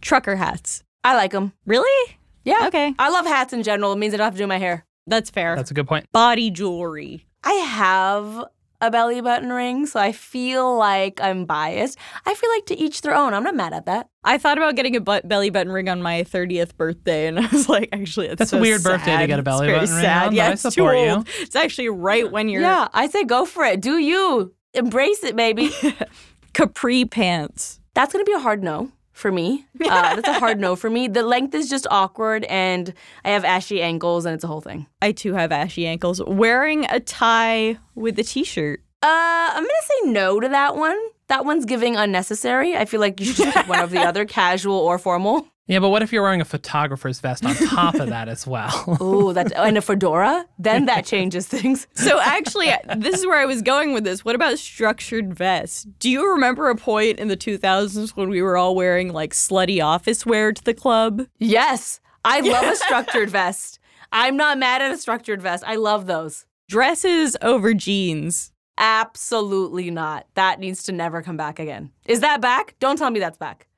Trucker 0.00 0.36
hats. 0.36 0.82
I 1.04 1.14
like 1.14 1.32
them. 1.32 1.52
Really? 1.66 2.16
Yeah. 2.44 2.66
Okay. 2.68 2.94
I 2.98 3.10
love 3.10 3.26
hats 3.26 3.52
in 3.52 3.62
general. 3.62 3.92
It 3.92 3.98
means 3.98 4.14
I 4.14 4.16
don't 4.16 4.24
have 4.24 4.34
to 4.34 4.38
do 4.38 4.46
my 4.46 4.58
hair. 4.58 4.86
That's 5.06 5.30
fair. 5.30 5.56
That's 5.56 5.70
a 5.70 5.74
good 5.74 5.86
point. 5.86 6.10
Body 6.12 6.50
jewelry. 6.50 7.26
I 7.44 7.52
have 7.54 8.44
a 8.82 8.90
belly 8.90 9.20
button 9.20 9.50
ring, 9.52 9.86
so 9.86 9.98
I 10.00 10.12
feel 10.12 10.76
like 10.76 11.20
I'm 11.22 11.46
biased. 11.46 11.96
I 12.26 12.34
feel 12.34 12.50
like 12.50 12.66
to 12.66 12.76
each 12.76 13.00
their 13.00 13.14
own. 13.14 13.32
I'm 13.32 13.44
not 13.44 13.54
mad 13.54 13.72
at 13.72 13.86
that. 13.86 14.08
I 14.24 14.38
thought 14.38 14.58
about 14.58 14.74
getting 14.74 14.96
a 14.96 15.00
butt 15.00 15.26
belly 15.28 15.50
button 15.50 15.72
ring 15.72 15.88
on 15.88 16.02
my 16.02 16.24
30th 16.24 16.76
birthday, 16.76 17.28
and 17.28 17.38
I 17.38 17.46
was 17.46 17.68
like, 17.68 17.88
actually, 17.92 18.26
it's 18.26 18.38
That's 18.40 18.52
a 18.52 18.56
so 18.56 18.60
weird 18.60 18.82
birthday 18.82 19.16
to 19.16 19.26
get 19.26 19.38
a 19.38 19.42
belly 19.42 19.68
it's 19.68 19.70
very 19.70 19.80
button 19.80 19.94
ring 19.94 20.04
sad. 20.04 20.26
on, 20.28 20.34
Yeah, 20.34 20.44
but 20.46 20.48
I 20.48 20.52
it's 20.52 20.62
too 20.62 20.70
support 20.72 20.98
you. 20.98 21.24
It's 21.40 21.56
actually 21.56 21.88
right 21.88 22.30
when 22.30 22.48
you're 22.48 22.62
Yeah, 22.62 22.88
I 22.92 23.08
say 23.08 23.24
go 23.24 23.44
for 23.46 23.64
it. 23.64 23.80
Do 23.80 23.98
you. 23.98 24.52
Embrace 24.74 25.22
it, 25.22 25.36
baby. 25.36 25.70
capri 26.52 27.04
pants. 27.04 27.80
That's 27.94 28.12
going 28.12 28.24
to 28.24 28.28
be 28.28 28.34
a 28.34 28.40
hard 28.40 28.62
no 28.62 28.90
for 29.12 29.30
me. 29.30 29.66
Uh, 29.84 30.16
that's 30.16 30.28
a 30.28 30.38
hard 30.38 30.58
no 30.60 30.76
for 30.76 30.88
me. 30.90 31.08
The 31.08 31.22
length 31.22 31.54
is 31.54 31.68
just 31.68 31.86
awkward, 31.90 32.44
and 32.44 32.92
I 33.24 33.30
have 33.30 33.44
ashy 33.44 33.82
ankles, 33.82 34.24
and 34.24 34.34
it's 34.34 34.44
a 34.44 34.46
whole 34.46 34.60
thing. 34.60 34.86
I 35.00 35.12
too 35.12 35.34
have 35.34 35.52
ashy 35.52 35.86
ankles. 35.86 36.22
Wearing 36.26 36.86
a 36.88 37.00
tie 37.00 37.78
with 37.94 38.18
a 38.18 38.22
t-shirt. 38.24 38.80
Uh, 39.02 39.06
I'm 39.06 39.62
gonna 39.62 39.68
say 40.04 40.10
no 40.10 40.40
to 40.40 40.48
that 40.48 40.76
one. 40.76 40.98
That 41.28 41.44
one's 41.44 41.64
giving 41.64 41.96
unnecessary. 41.96 42.76
I 42.76 42.84
feel 42.84 43.00
like 43.00 43.20
you 43.20 43.26
should 43.32 43.52
pick 43.52 43.68
one 43.68 43.80
of 43.80 43.90
the 43.90 43.98
other, 44.08 44.24
casual 44.24 44.76
or 44.76 44.98
formal. 44.98 45.46
Yeah, 45.66 45.78
but 45.78 45.90
what 45.90 46.02
if 46.02 46.12
you're 46.12 46.22
wearing 46.22 46.40
a 46.40 46.44
photographer's 46.44 47.20
vest 47.20 47.44
on 47.44 47.54
top 47.54 47.94
of 47.94 48.08
that 48.08 48.28
as 48.28 48.46
well? 48.46 48.98
Ooh, 49.02 49.32
that 49.32 49.52
and 49.52 49.78
a 49.78 49.82
fedora. 49.82 50.44
Then 50.58 50.86
that 50.86 51.04
changes 51.04 51.46
things. 51.46 51.86
So 51.94 52.20
actually, 52.20 52.72
this 52.96 53.20
is 53.20 53.26
where 53.26 53.38
I 53.38 53.44
was 53.44 53.62
going 53.62 53.94
with 53.94 54.02
this. 54.02 54.24
What 54.24 54.34
about 54.34 54.58
structured 54.58 55.32
vests? 55.34 55.84
Do 56.00 56.10
you 56.10 56.28
remember 56.32 56.68
a 56.68 56.74
point 56.74 57.20
in 57.20 57.28
the 57.28 57.36
2000s 57.36 58.10
when 58.16 58.28
we 58.28 58.42
were 58.42 58.56
all 58.56 58.74
wearing 58.74 59.12
like 59.12 59.32
slutty 59.32 59.82
office 59.82 60.26
wear 60.26 60.52
to 60.52 60.64
the 60.64 60.74
club? 60.74 61.26
Yes, 61.38 62.00
I 62.24 62.40
love 62.40 62.64
a 62.64 62.76
structured 62.76 63.30
vest. 63.30 63.78
I'm 64.10 64.36
not 64.36 64.58
mad 64.58 64.82
at 64.82 64.90
a 64.90 64.98
structured 64.98 65.40
vest. 65.40 65.62
I 65.66 65.76
love 65.76 66.06
those. 66.06 66.44
Dresses 66.68 67.36
over 67.40 67.72
jeans. 67.72 68.52
Absolutely 68.78 69.90
not. 69.90 70.26
That 70.34 70.58
needs 70.58 70.82
to 70.84 70.92
never 70.92 71.22
come 71.22 71.36
back 71.36 71.58
again. 71.58 71.92
Is 72.06 72.20
that 72.20 72.40
back? 72.40 72.74
Don't 72.80 72.96
tell 72.98 73.10
me 73.10 73.20
that's 73.20 73.38
back. 73.38 73.68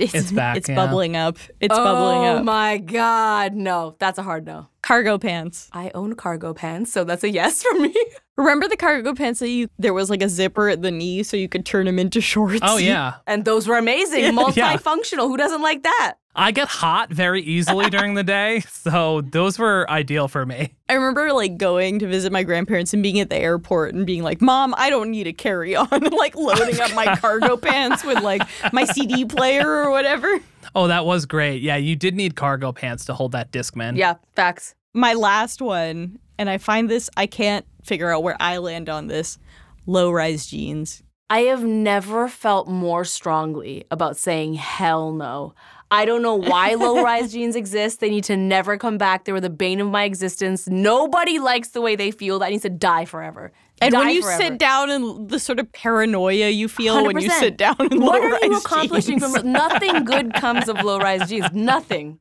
It's 0.00 0.32
back, 0.32 0.56
It's 0.56 0.68
yeah. 0.68 0.74
bubbling 0.74 1.16
up. 1.16 1.38
It's 1.60 1.76
oh 1.76 1.84
bubbling 1.84 2.28
up. 2.28 2.40
Oh 2.40 2.44
my 2.44 2.78
god, 2.78 3.54
no. 3.54 3.96
That's 3.98 4.18
a 4.18 4.22
hard 4.22 4.46
no. 4.46 4.68
Cargo 4.82 5.18
pants. 5.18 5.68
I 5.72 5.90
own 5.94 6.14
cargo 6.14 6.54
pants, 6.54 6.92
so 6.92 7.04
that's 7.04 7.22
a 7.22 7.30
yes 7.30 7.62
for 7.62 7.78
me. 7.78 7.94
Remember 8.36 8.66
the 8.66 8.76
cargo 8.76 9.14
pants 9.14 9.40
that 9.40 9.50
you 9.50 9.68
there 9.78 9.92
was 9.92 10.08
like 10.08 10.22
a 10.22 10.28
zipper 10.28 10.68
at 10.70 10.80
the 10.80 10.90
knee 10.90 11.22
so 11.22 11.36
you 11.36 11.48
could 11.48 11.66
turn 11.66 11.84
them 11.84 11.98
into 11.98 12.20
shorts? 12.22 12.60
oh, 12.62 12.78
yeah. 12.78 13.16
And 13.26 13.44
those 13.44 13.68
were 13.68 13.76
amazing. 13.76 14.24
Multifunctional. 14.34 15.28
Who 15.28 15.36
doesn't 15.36 15.60
like 15.60 15.82
that? 15.82 16.14
I 16.34 16.52
get 16.52 16.68
hot 16.68 17.10
very 17.10 17.42
easily 17.42 17.90
during 17.90 18.14
the 18.14 18.22
day, 18.22 18.60
so 18.68 19.20
those 19.20 19.58
were 19.58 19.88
ideal 19.90 20.28
for 20.28 20.46
me. 20.46 20.74
I 20.88 20.94
remember 20.94 21.32
like 21.32 21.56
going 21.56 21.98
to 21.98 22.06
visit 22.06 22.30
my 22.32 22.44
grandparents 22.44 22.94
and 22.94 23.02
being 23.02 23.18
at 23.18 23.30
the 23.30 23.36
airport 23.36 23.94
and 23.94 24.06
being 24.06 24.22
like, 24.22 24.40
"Mom, 24.40 24.74
I 24.76 24.90
don't 24.90 25.10
need 25.10 25.26
a 25.26 25.32
carry-on," 25.32 25.88
and 25.90 26.12
like 26.16 26.36
loading 26.36 26.80
up 26.80 26.94
my 26.94 27.16
cargo 27.16 27.56
pants 27.58 28.04
with 28.04 28.22
like 28.22 28.42
my 28.72 28.84
CD 28.84 29.24
player 29.24 29.68
or 29.68 29.90
whatever. 29.90 30.38
Oh, 30.74 30.86
that 30.86 31.04
was 31.04 31.26
great. 31.26 31.62
Yeah, 31.62 31.76
you 31.76 31.96
did 31.96 32.14
need 32.14 32.36
cargo 32.36 32.72
pants 32.72 33.04
to 33.06 33.14
hold 33.14 33.32
that 33.32 33.50
Discman. 33.50 33.96
Yeah, 33.96 34.14
facts. 34.34 34.74
My 34.94 35.14
last 35.14 35.60
one, 35.60 36.18
and 36.38 36.48
I 36.48 36.58
find 36.58 36.88
this 36.88 37.10
I 37.16 37.26
can't 37.26 37.66
figure 37.82 38.10
out 38.10 38.22
where 38.22 38.36
I 38.38 38.58
land 38.58 38.88
on 38.88 39.08
this. 39.08 39.38
Low-rise 39.86 40.46
jeans. 40.46 41.02
I 41.28 41.40
have 41.42 41.64
never 41.64 42.28
felt 42.28 42.68
more 42.68 43.04
strongly 43.04 43.84
about 43.90 44.16
saying 44.16 44.54
hell 44.54 45.12
no. 45.12 45.54
I 45.92 46.04
don't 46.04 46.22
know 46.22 46.36
why 46.36 46.74
low 46.78 47.02
rise 47.02 47.32
jeans 47.32 47.56
exist. 47.56 48.00
They 48.00 48.10
need 48.10 48.24
to 48.24 48.36
never 48.36 48.76
come 48.76 48.96
back. 48.96 49.24
They 49.24 49.32
were 49.32 49.40
the 49.40 49.50
bane 49.50 49.80
of 49.80 49.88
my 49.88 50.04
existence. 50.04 50.68
Nobody 50.68 51.38
likes 51.38 51.70
the 51.70 51.80
way 51.80 51.96
they 51.96 52.10
feel. 52.10 52.38
That 52.38 52.50
needs 52.50 52.62
to 52.62 52.70
die 52.70 53.04
forever. 53.04 53.52
And 53.82 53.94
when 53.94 54.10
you 54.10 54.22
forever. 54.22 54.42
sit 54.42 54.58
down 54.58 54.90
and 54.90 55.28
the 55.30 55.38
sort 55.38 55.58
of 55.58 55.72
paranoia 55.72 56.50
you 56.50 56.68
feel 56.68 57.04
when 57.04 57.18
you 57.18 57.30
sit 57.30 57.56
down 57.56 57.76
in 57.80 58.00
what 58.00 58.20
low-rise 58.20 58.42
are 58.42 58.46
you 58.46 58.58
accomplishing 58.58 59.18
jeans. 59.18 59.38
from 59.38 59.52
nothing 59.52 60.04
good 60.04 60.34
comes 60.34 60.68
of 60.68 60.82
low 60.82 60.98
rise 60.98 61.28
jeans. 61.28 61.50
Nothing. 61.52 62.18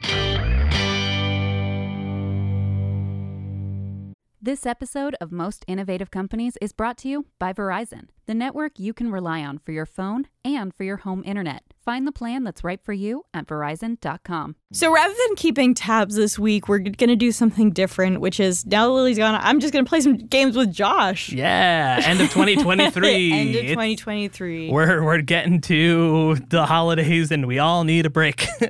This 4.41 4.65
episode 4.65 5.15
of 5.19 5.33
Most 5.33 5.65
Innovative 5.67 6.11
Companies 6.11 6.57
is 6.61 6.71
brought 6.71 6.97
to 6.99 7.09
you 7.09 7.25
by 7.39 7.51
Verizon, 7.51 8.07
the 8.29 8.35
network 8.35 8.77
you 8.77 8.93
can 8.93 9.09
rely 9.11 9.41
on 9.43 9.57
for 9.57 9.71
your 9.71 9.87
phone 9.87 10.27
and 10.45 10.71
for 10.75 10.83
your 10.83 10.97
home 10.97 11.23
internet. 11.25 11.63
Find 11.83 12.05
the 12.05 12.11
plan 12.11 12.43
that's 12.43 12.63
right 12.63 12.79
for 12.83 12.93
you 12.93 13.23
at 13.33 13.47
verizon.com. 13.47 14.55
So 14.71 14.93
rather 14.93 15.15
than 15.27 15.35
keeping 15.35 15.73
tabs 15.73 16.13
this 16.15 16.37
week, 16.37 16.67
we're 16.67 16.77
going 16.77 17.09
to 17.09 17.15
do 17.15 17.31
something 17.31 17.71
different, 17.71 18.21
which 18.21 18.39
is 18.39 18.67
now 18.67 18.85
that 18.85 18.93
Lilly's 18.93 19.17
gone, 19.17 19.33
I'm 19.41 19.59
just 19.59 19.73
going 19.73 19.83
to 19.83 19.89
play 19.89 20.01
some 20.01 20.15
games 20.17 20.55
with 20.55 20.71
Josh. 20.71 21.31
Yeah, 21.31 22.01
end 22.05 22.21
of 22.21 22.29
2023. 22.31 23.33
End 23.33 23.49
of 23.49 23.55
It's- 23.55 23.71
2023. 23.71 24.69
We're 24.69 25.03
we're 25.03 25.21
getting 25.23 25.59
to 25.61 26.35
the 26.49 26.67
holidays 26.67 27.31
and 27.31 27.47
we 27.47 27.57
all 27.57 27.83
need 27.83 28.05
a 28.05 28.11
break. 28.11 28.45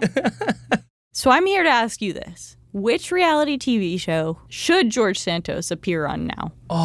So 1.11 1.29
I'm 1.31 1.45
here 1.45 1.63
to 1.63 1.69
ask 1.69 2.01
you 2.01 2.13
this. 2.13 2.55
Which 2.71 3.11
reality 3.11 3.57
TV 3.57 3.99
show 3.99 4.37
should 4.47 4.91
George 4.91 5.17
Santos 5.19 5.71
appear 5.71 6.05
on 6.05 6.27
now? 6.27 6.51
Oh, 6.69 6.75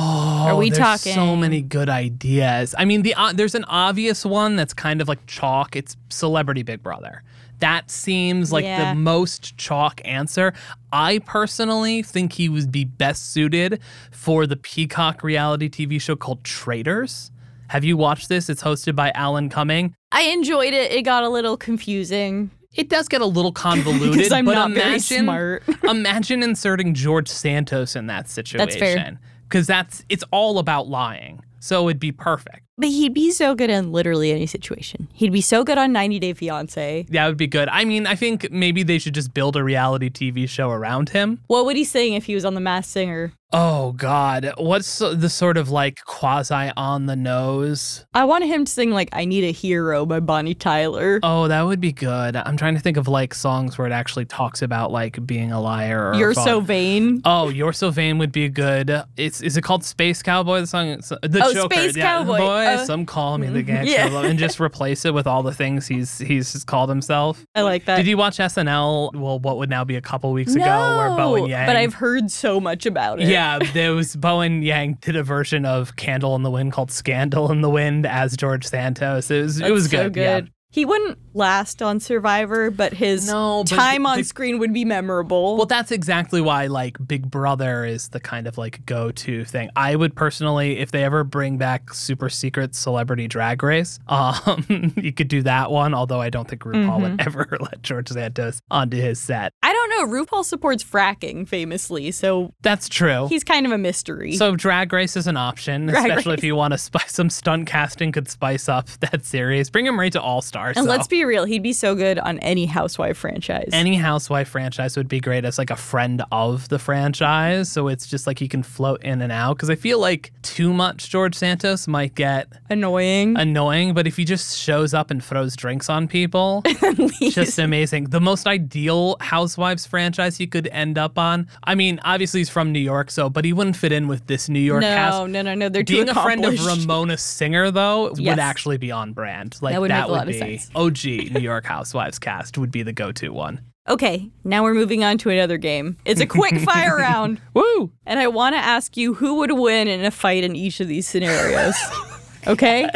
Are 0.49 0.57
we 0.57 0.71
there's 0.71 1.01
So 1.03 1.37
many 1.37 1.61
good 1.61 1.91
ideas. 1.91 2.75
I 2.79 2.87
mean, 2.87 3.03
the 3.03 3.15
uh, 3.15 3.35
there's 3.35 3.55
an 3.55 3.65
obvious 3.65 4.25
one 4.25 4.57
that's 4.57 4.73
kind 4.73 5.03
of 5.03 5.09
like 5.09 5.27
chalk. 5.27 5.77
It's 5.77 5.95
Celebrity 6.09 6.63
Big 6.63 6.83
Brother. 6.83 7.23
That 7.59 7.91
seems 7.91 8.51
like 8.51 8.65
Yeah. 8.65 8.95
the 8.95 8.99
most 8.99 9.59
chalk 9.59 10.01
answer. 10.07 10.55
I 10.91 11.19
personally 11.21 12.03
think 12.03 12.33
he 12.33 12.49
would 12.49 12.73
be 12.73 12.85
best 12.85 13.33
suited 13.33 13.81
for 14.11 14.47
the 14.47 14.57
Peacock 14.57 15.23
reality 15.23 15.69
TV 15.69 16.01
show 16.01 16.17
called 16.17 16.45
Traitors. 16.45 17.31
Have 17.69 17.85
you 17.85 17.97
watched 17.97 18.29
this? 18.31 18.49
It's 18.49 18.63
hosted 18.63 18.97
by 18.97 19.11
Alan 19.15 19.49
Cumming. 19.51 19.95
I 20.13 20.23
enjoyed 20.23 20.73
it. 20.75 20.93
It 20.93 21.03
got 21.03 21.25
a 21.25 21.29
little 21.29 21.57
confusing. 21.57 22.51
It 22.75 22.89
does 22.89 23.09
get 23.09 23.21
a 23.21 23.27
little 23.27 23.53
convoluted, 23.67 24.33
I'm 24.33 24.45
but 24.45 24.55
not 24.55 24.71
very 24.73 24.89
imagine, 24.89 25.25
smart. 25.25 25.63
imagine 25.85 26.43
inserting 26.43 26.95
George 26.95 27.29
Santos 27.29 27.97
in 27.97 28.07
that 28.09 28.29
situation. 28.29 28.67
That's 28.67 28.77
fair. 28.77 29.19
Because 29.49 29.67
that's 29.67 30.05
it's 30.09 30.25
all 30.31 30.59
about 30.59 30.89
lying. 30.89 31.43
So 31.61 31.89
it'd 31.89 32.01
be 32.01 32.13
perfect. 32.13 32.64
But 32.77 32.89
he'd 32.89 33.15
be 33.15 33.31
so 33.31 33.55
good 33.55 33.71
in 33.71 33.93
literally 33.93 34.33
any 34.33 34.47
situation. 34.47 35.09
He'd 35.13 35.33
be 35.33 35.41
so 35.41 35.63
good 35.63 35.79
on 35.79 35.93
90 35.93 36.19
Day 36.19 36.33
Fiance. 36.33 37.07
That 37.11 37.27
would 37.29 37.37
be 37.37 37.47
good. 37.47 37.69
I 37.69 37.85
mean, 37.85 38.05
I 38.07 38.17
think 38.17 38.51
maybe 38.51 38.83
they 38.83 38.99
should 38.99 39.15
just 39.15 39.33
build 39.33 39.55
a 39.55 39.63
reality 39.63 40.11
TV 40.11 40.49
show 40.49 40.71
around 40.71 41.11
him. 41.11 41.41
What 41.47 41.67
would 41.67 41.77
he 41.77 41.85
sing 41.85 42.15
if 42.15 42.25
he 42.27 42.35
was 42.35 42.45
on 42.45 42.55
The 42.55 42.61
Masked 42.61 42.91
Singer? 42.93 43.33
Oh 43.57 43.93
God, 43.93 44.53
what's 44.57 44.99
the 44.99 45.29
sort 45.29 45.57
of 45.57 45.71
like 45.71 46.01
quasi 46.07 46.73
on 46.77 47.07
the 47.07 47.15
nose? 47.15 48.05
I 48.13 48.25
want 48.25 48.43
him 48.45 48.65
to 48.65 48.73
sing 48.73 48.91
like 48.91 49.11
"I 49.13 49.27
Need 49.27 49.45
a 49.45 49.53
Hero" 49.53 50.05
by 50.05 50.19
Bonnie 50.19 50.55
Tyler. 50.57 51.21
Oh, 51.23 51.47
that 51.47 51.63
would 51.63 51.81
be 51.81 51.93
good. 51.93 52.35
I'm 52.35 52.57
trying 52.57 52.75
to 52.75 52.81
think 52.81 52.97
of 52.97 53.07
like 53.07 53.33
songs 53.33 53.79
where 53.79 53.87
it 53.87 53.93
actually 53.93 54.25
talks 54.25 54.61
about 54.61 54.91
like 54.91 55.25
being 55.25 55.53
a 55.53 55.61
liar. 55.61 56.09
Or 56.11 56.15
You're 56.17 56.35
so 56.35 56.59
vain. 56.59 57.21
Oh, 57.25 57.49
You're 57.49 57.73
So 57.73 57.91
Vain 57.93 58.19
would 58.19 58.33
be 58.33 58.49
good. 58.49 58.91
It's 59.17 59.41
is 59.41 59.57
it 59.57 59.63
called 59.63 59.85
Space 59.85 60.21
Cowboy? 60.21 60.59
The 60.63 60.67
song, 60.67 60.91
uh, 60.91 61.19
the 61.23 61.45
Oh, 61.45 61.55
Joker. 61.55 61.75
Space 61.77 61.97
yeah, 61.97 62.07
Cowboy. 62.07 62.39
Boy, 62.39 62.64
Uh, 62.67 62.85
some 62.85 63.07
call 63.07 63.39
me 63.39 63.49
the 63.49 63.63
gangster, 63.63 63.95
yeah. 63.95 64.07
love, 64.07 64.25
and 64.25 64.39
just 64.39 64.61
replace 64.61 65.05
it 65.05 65.15
with 65.15 65.27
all 65.27 65.43
the 65.43 65.53
things 65.53 65.87
he's 65.87 66.19
he's 66.19 66.65
called 66.65 66.89
himself. 66.89 67.45
I 67.55 67.63
like 67.63 67.85
that. 67.87 67.97
Did 67.97 68.07
you 68.07 68.17
watch 68.17 68.39
SNL? 68.39 69.15
Well, 69.15 69.39
what 69.39 69.59
would 69.59 69.71
now 69.71 69.85
be 69.85 69.97
a 69.97 70.01
couple 70.01 70.33
weeks 70.33 70.55
ago, 70.55 70.65
where 70.97 71.17
Bowen 71.17 71.47
Yang? 71.47 71.67
but 71.67 71.77
I've 71.77 71.95
heard 71.95 72.31
so 72.31 72.61
much 72.61 72.87
about 72.87 73.21
it. 73.21 73.29
Yeah, 73.29 73.59
there 73.73 73.93
was 73.95 74.17
Bowen 74.25 74.63
Yang 74.63 74.99
did 75.01 75.17
a 75.17 75.23
version 75.23 75.65
of 75.65 75.97
Candle 75.97 76.35
in 76.37 76.43
the 76.43 76.51
Wind 76.51 76.73
called 76.73 76.91
Scandal 76.91 77.51
in 77.51 77.61
the 77.61 77.71
Wind 77.71 78.07
as 78.07 78.37
George 78.37 78.67
Santos. 78.67 79.31
It 79.31 79.43
was 79.43 79.61
it 79.61 79.71
was 79.71 79.89
That's 79.89 80.05
so 80.05 80.11
good. 80.11 80.45
yeah. 80.47 80.54
He 80.75 80.85
wouldn't 80.85 81.19
last 81.35 81.83
on 81.83 82.01
Survivor, 82.01 82.69
but 82.73 82.93
his 82.93 83.29
No, 83.29 83.63
but 83.63 83.77
time 83.77 84.03
the- 84.03 84.09
on 84.09 84.19
the- 84.19 84.25
screen 84.25 84.59
would 84.59 84.73
be 84.73 84.85
memorable. 84.85 85.57
Well, 85.57 85.67
that's 85.67 85.93
exactly 85.93 86.41
why 86.41 86.67
like 86.67 86.97
Big 87.07 87.31
Brother 87.31 87.85
is 87.85 88.09
the 88.09 88.19
kind 88.19 88.49
of 88.49 88.59
like 88.59 88.85
go-to 88.85 89.45
thing. 89.45 89.71
I 89.77 89.95
would 89.95 90.17
personally, 90.17 90.79
if 90.81 90.91
they 90.91 91.05
ever 91.05 91.23
bring 91.23 91.59
back 91.59 91.95
Super 91.95 92.29
Secret 92.29 92.75
Celebrity 92.75 93.29
Drag 93.29 93.63
Race, 93.63 94.01
um, 94.09 94.93
you 94.97 95.13
could 95.13 95.29
do 95.29 95.43
that 95.43 95.71
one. 95.71 95.95
Although 95.95 96.21
I 96.21 96.29
don't 96.29 96.49
think 96.49 96.63
RuPaul 96.63 97.01
would 97.03 97.13
Mm-hmm. 97.19 97.29
ever 97.29 97.57
let 97.61 97.83
George 97.83 98.09
Santos 98.09 98.61
onto 98.69 98.97
his 98.97 99.21
set. 99.21 99.53
I 99.63 99.73
don't 99.73 99.84
know. 99.99 100.07
RuPaul 100.07 100.45
supports 100.45 100.83
fracking 100.85 101.47
famously, 101.49 102.11
so 102.11 102.53
That's 102.63 102.89
true. 102.89 103.27
he's 103.29 103.45
kind 103.45 103.67
of 103.67 103.73
a 103.73 103.79
mystery. 103.79 104.33
So 104.37 104.55
Drag 104.57 104.93
Race 104.93 105.17
is 105.17 105.27
an 105.27 105.37
option, 105.37 105.87
Drag 105.87 106.05
especially 106.07 106.33
Race. 106.33 106.39
if 106.39 106.45
you 106.45 106.57
want 106.57 106.73
to 106.73 106.79
spice 106.79 107.13
some 107.13 107.31
stunt 107.31 107.67
casting 107.67 108.13
could 108.13 108.29
spice 108.29 108.69
up 108.69 108.89
that 109.01 109.25
series. 109.25 109.71
Bring 109.71 109.87
him 109.87 109.99
right 109.99 110.13
to 110.13 110.21
All 110.21 110.43
Stars. 110.43 110.77
and 110.77 110.87
let's 110.87 111.07
be 111.09 111.25
real, 111.25 111.45
he'd 111.45 111.63
be 111.63 111.73
so 111.73 111.95
good 111.95 112.19
on 112.19 112.39
any 112.41 112.67
Housewife 112.67 113.17
franchise. 113.19 113.71
any 113.73 113.95
housewife 113.97 114.49
franchise 114.49 114.97
would 114.97 115.09
be 115.09 115.21
great 115.21 115.45
as 115.45 115.59
like 115.59 115.71
a 115.71 115.77
friend 115.77 116.23
of 116.33 116.69
the 116.69 116.79
franchise 116.79 117.71
so 117.71 117.89
it's 117.89 118.07
just 118.07 118.27
like 118.27 118.39
he 118.39 118.49
can 118.49 118.63
float 118.63 119.03
in 119.05 119.21
and 119.23 119.31
out 119.33 119.57
because 119.57 119.71
i 119.71 119.75
feel 119.75 119.99
like 119.99 120.33
too 120.43 120.73
much 120.73 121.11
george 121.11 121.35
santos 121.35 121.87
might 121.87 122.15
get 122.15 122.49
Annoying. 122.71 123.37
annoying 123.39 123.95
but 123.95 124.07
if 124.07 124.17
he 124.17 124.25
just 124.25 124.59
shows 124.59 124.95
up 124.95 125.11
and 125.11 125.23
throws 125.23 125.55
drinks 125.57 125.89
on 125.89 126.09
people 126.09 126.63
just 127.31 127.59
amazing 127.59 128.05
the 128.05 128.21
most 128.21 128.47
ideal 128.47 129.17
housewives 129.21 129.84
franchise 129.87 130.37
he 130.37 130.47
could 130.47 130.67
end 130.69 130.97
up 130.99 131.19
on 131.19 131.47
i 131.65 131.75
mean 131.75 132.01
obviously 132.05 132.41
he's 132.41 132.49
from 132.51 132.73
new 132.73 132.79
york 132.79 133.11
so 133.11 133.29
but 133.29 133.45
he 133.45 133.53
wouldn't 133.53 133.77
fit 133.77 133.93
in 133.93 134.09
with 134.09 134.27
this 134.27 134.49
new 134.49 134.59
york 134.59 134.81
no, 134.81 134.95
cast 134.95 135.29
no, 135.29 135.43
no, 135.43 135.55
no. 135.55 135.69
They're 135.69 135.85
being 135.85 136.09
a 136.09 136.15
friend 136.15 136.45
of. 136.45 136.55
Ramona 136.65 137.17
Singer, 137.19 137.71
though, 137.71 138.15
Yes. 138.17 138.33
would 138.33 138.39
actually 138.39 138.79
be 138.79 138.91
on 138.91 139.13
brand. 139.13 139.57
Like 139.61 139.73
That 139.75 139.81
would 139.81 139.91
lot 139.91 140.29
of 140.29 140.35
be. 140.35 140.61
OG 140.75 141.33
New 141.33 141.41
York 141.41 141.65
Housewives 141.65 142.19
cast 142.19 142.59
would 142.59 142.71
be 142.71 142.83
the 142.83 142.93
go-to 142.93 143.31
one. 143.33 143.61
Okay, 143.89 144.31
now 144.45 144.63
we're 144.63 144.75
moving 144.75 145.05
on 145.05 145.19
to 145.19 145.31
another 145.31 145.59
game. 145.59 145.97
It's 146.05 146.21
a 146.21 146.27
quick 146.27 146.59
fire 146.61 146.97
round, 146.97 147.41
Woo! 147.53 147.91
and 148.07 148.19
I 148.19 148.29
want 148.29 148.55
to 148.55 148.59
ask 148.59 148.97
you 148.97 149.15
who 149.15 149.35
would 149.37 149.53
win 149.53 149.89
in 149.89 150.05
a 150.05 150.11
fight 150.11 150.43
in 150.45 150.57
each 150.57 150.81
of 150.81 150.89
these 150.89 151.07
scenarios. 151.07 151.75
Okay? 152.55 152.89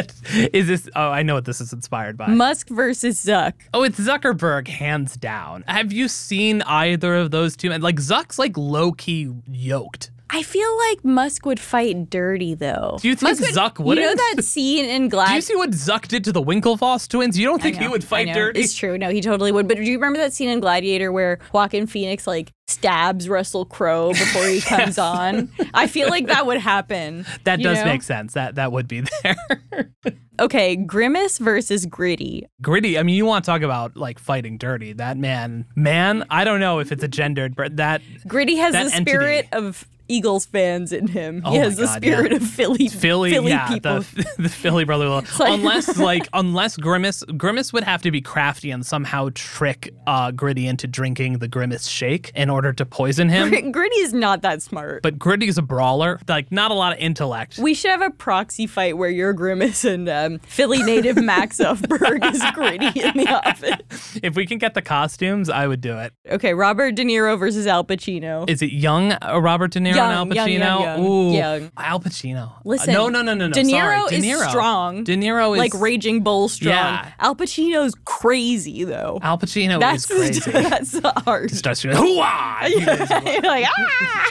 Is 0.53 0.66
this? 0.66 0.88
Oh, 0.94 1.11
I 1.11 1.22
know 1.22 1.34
what 1.34 1.44
this 1.44 1.61
is 1.61 1.72
inspired 1.72 2.16
by. 2.16 2.28
Musk 2.28 2.68
versus 2.68 3.24
Zuck. 3.24 3.55
oh, 3.74 3.82
it's 3.82 3.99
Zuckerberg, 3.99 4.68
hands 4.68 5.16
down. 5.16 5.64
Have 5.66 5.92
you 5.92 6.07
seen 6.09 6.62
either 6.62 7.14
of 7.16 7.30
those 7.30 7.57
two? 7.57 7.70
men? 7.70 7.80
Like 7.80 7.96
Zuck's 7.96 8.38
like 8.38 8.57
low 8.57 8.92
key 8.92 9.32
yoked. 9.49 10.11
I 10.30 10.42
feel 10.42 10.76
like 10.90 11.04
Musk 11.04 11.46
would 11.46 11.58
fight 11.58 12.10
dirty 12.10 12.54
though. 12.54 12.98
Do 13.00 13.08
you 13.08 13.14
think 13.14 13.30
Musk 13.30 13.40
would- 13.40 13.54
Zuck 13.54 13.78
You 13.78 13.84
wouldn't? 13.86 14.06
know 14.06 14.14
that 14.34 14.42
scene 14.44 14.84
in 14.84 15.08
Gladiator? 15.08 15.30
Do 15.32 15.36
you 15.36 15.40
see 15.42 15.56
what 15.56 15.70
Zuck 15.70 16.06
did 16.08 16.24
to 16.24 16.32
the 16.32 16.42
Winklevoss 16.42 17.08
twins? 17.08 17.38
You 17.38 17.46
don't 17.46 17.62
think 17.62 17.76
I 17.78 17.82
he 17.84 17.88
would 17.88 18.04
fight 18.04 18.32
dirty? 18.34 18.60
It's 18.60 18.74
true. 18.74 18.98
No, 18.98 19.10
he 19.10 19.20
totally 19.22 19.52
would. 19.52 19.66
But 19.68 19.78
do 19.78 19.82
you 19.84 19.96
remember 19.96 20.18
that 20.18 20.32
scene 20.34 20.48
in 20.50 20.60
Gladiator 20.60 21.10
where 21.12 21.38
Joaquin 21.52 21.86
Phoenix 21.86 22.26
like 22.26 22.52
stabs 22.66 23.28
Russell 23.28 23.64
Crowe 23.64 24.10
before 24.12 24.44
he 24.46 24.60
comes 24.62 24.98
on? 24.98 25.50
I 25.72 25.86
feel 25.86 26.08
like 26.10 26.26
that 26.26 26.44
would 26.46 26.58
happen. 26.58 27.24
that 27.44 27.60
does 27.60 27.78
know? 27.78 27.84
make 27.86 28.02
sense. 28.02 28.34
That 28.34 28.56
that 28.56 28.70
would 28.70 28.86
be 28.86 29.04
there. 29.22 29.92
Okay, 30.40 30.76
Grimace 30.76 31.38
versus 31.38 31.84
Gritty. 31.86 32.46
Gritty. 32.62 32.96
I 32.98 33.02
mean, 33.02 33.16
you 33.16 33.24
want 33.26 33.44
to 33.44 33.50
talk 33.50 33.62
about 33.62 33.96
like 33.96 34.18
fighting 34.18 34.56
dirty? 34.58 34.92
That 34.92 35.16
man, 35.16 35.64
man. 35.74 36.24
I 36.30 36.44
don't 36.44 36.60
know 36.60 36.78
if 36.78 36.92
it's 36.92 37.02
a 37.02 37.08
gendered, 37.08 37.56
but 37.56 37.76
that 37.78 38.02
Gritty 38.26 38.56
has 38.56 38.72
That 38.74 38.84
the 38.84 38.90
spirit 38.90 39.48
of 39.52 39.84
Eagles 40.09 40.46
fans 40.46 40.92
in 40.92 41.06
him. 41.09 41.42
Oh 41.44 41.52
he 41.52 41.59
has 41.59 41.76
the 41.76 41.84
God, 41.84 41.96
spirit 42.02 42.30
yeah. 42.32 42.36
of 42.38 42.42
Philly 42.46 42.88
Philly, 42.88 43.32
yeah, 43.48 43.68
people. 43.68 44.00
the, 44.00 44.26
the 44.38 44.48
Philly 44.48 44.84
brother. 44.84 45.09
like- 45.09 45.24
unless 45.40 45.96
like 45.98 46.28
unless 46.32 46.76
Grimace 46.76 47.22
Grimace 47.36 47.72
would 47.72 47.84
have 47.84 48.02
to 48.02 48.11
be 48.11 48.20
crafty 48.20 48.70
and 48.70 48.84
somehow 48.84 49.28
trick 49.34 49.92
uh, 50.06 50.30
Gritty 50.30 50.66
into 50.66 50.86
drinking 50.86 51.38
the 51.38 51.48
Grimace 51.48 51.86
shake 51.86 52.30
in 52.34 52.50
order 52.50 52.72
to 52.72 52.86
poison 52.86 53.28
him. 53.28 53.50
Gr- 53.50 53.70
Gritty 53.70 53.96
is 54.00 54.12
not 54.14 54.42
that 54.42 54.62
smart. 54.62 55.02
but 55.02 55.18
Gritty's 55.18 55.59
a 55.59 55.62
brawler, 55.62 56.18
like 56.28 56.50
not 56.50 56.70
a 56.70 56.74
lot 56.74 56.92
of 56.92 56.98
intellect. 56.98 57.59
we 57.59 57.74
should 57.74 57.90
have 57.90 58.02
a 58.02 58.11
proxy 58.11 58.66
fight 58.66 58.96
where 58.96 59.11
you're 59.11 59.32
Grimace 59.32 59.84
and 59.84 60.09
um, 60.09 60.38
Philly 60.40 60.82
native 60.82 61.22
Max 61.22 61.59
Ufberg 61.59 62.32
is 62.34 62.42
Gritty 62.54 63.00
in 63.00 63.16
the 63.16 63.28
office. 63.28 64.18
if 64.22 64.34
we 64.36 64.46
can 64.46 64.59
get 64.59 64.74
the 64.74 64.82
costumes, 64.82 65.50
I 65.50 65.66
would 65.66 65.80
do 65.80 65.98
it. 65.98 66.12
Okay, 66.30 66.54
Robert 66.54 66.94
De 66.94 67.04
Niro 67.04 67.38
versus 67.38 67.66
Al 67.66 67.84
Pacino. 67.84 68.48
Is 68.48 68.62
it 68.62 68.72
young 68.72 69.12
uh, 69.12 69.38
Robert 69.40 69.72
De 69.72 69.80
Niro 69.80 69.94
Al 70.05 70.26
Pacino? 70.26 70.34
young, 70.34 70.82
young, 70.82 71.01
Ooh, 71.07 71.32
young. 71.36 71.70
Al 71.76 72.01
Pacino. 72.01 72.53
Uh, 72.59 72.61
Listen, 72.64 72.92
no, 72.94 73.09
no, 73.09 73.22
no, 73.22 73.34
no, 73.34 73.46
no. 73.49 73.53
De 73.53 73.62
Niro 73.62 74.07
Sorry. 74.09 74.16
is 74.16 74.22
De 74.24 74.28
Niro. 74.30 74.49
strong. 74.49 75.05
De 75.05 75.16
Niro 75.16 75.53
is 75.55 75.59
like 75.59 75.74
Raging 75.74 76.22
Bull 76.22 76.49
strong. 76.49 76.72
Yeah. 76.74 77.12
Al 77.20 77.34
Pacino's 77.34 77.94
crazy 78.05 78.84
though. 78.84 79.18
Al 79.22 79.38
Pacino 79.38 79.78
that's 79.80 80.11
is 80.11 80.40
crazy. 80.40 80.51
that's 80.68 80.92
the 80.92 81.22
art. 81.26 81.51
Starts 81.51 81.82
to 81.82 81.88
go, 81.92 82.01
like 83.42 83.66
ah. 83.78 84.30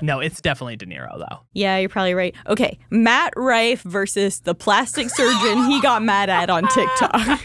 No, 0.00 0.20
it's 0.20 0.40
definitely 0.40 0.76
De 0.76 0.86
Niro 0.86 1.18
though. 1.18 1.40
Yeah, 1.54 1.78
you're 1.78 1.88
probably 1.88 2.14
right. 2.14 2.34
Okay, 2.46 2.78
Matt 2.90 3.32
Rife 3.36 3.82
versus 3.82 4.40
the 4.40 4.54
plastic 4.54 5.10
surgeon 5.10 5.64
he 5.64 5.80
got 5.80 6.02
mad 6.02 6.30
at 6.30 6.50
on 6.50 6.68
TikTok. 6.68 7.40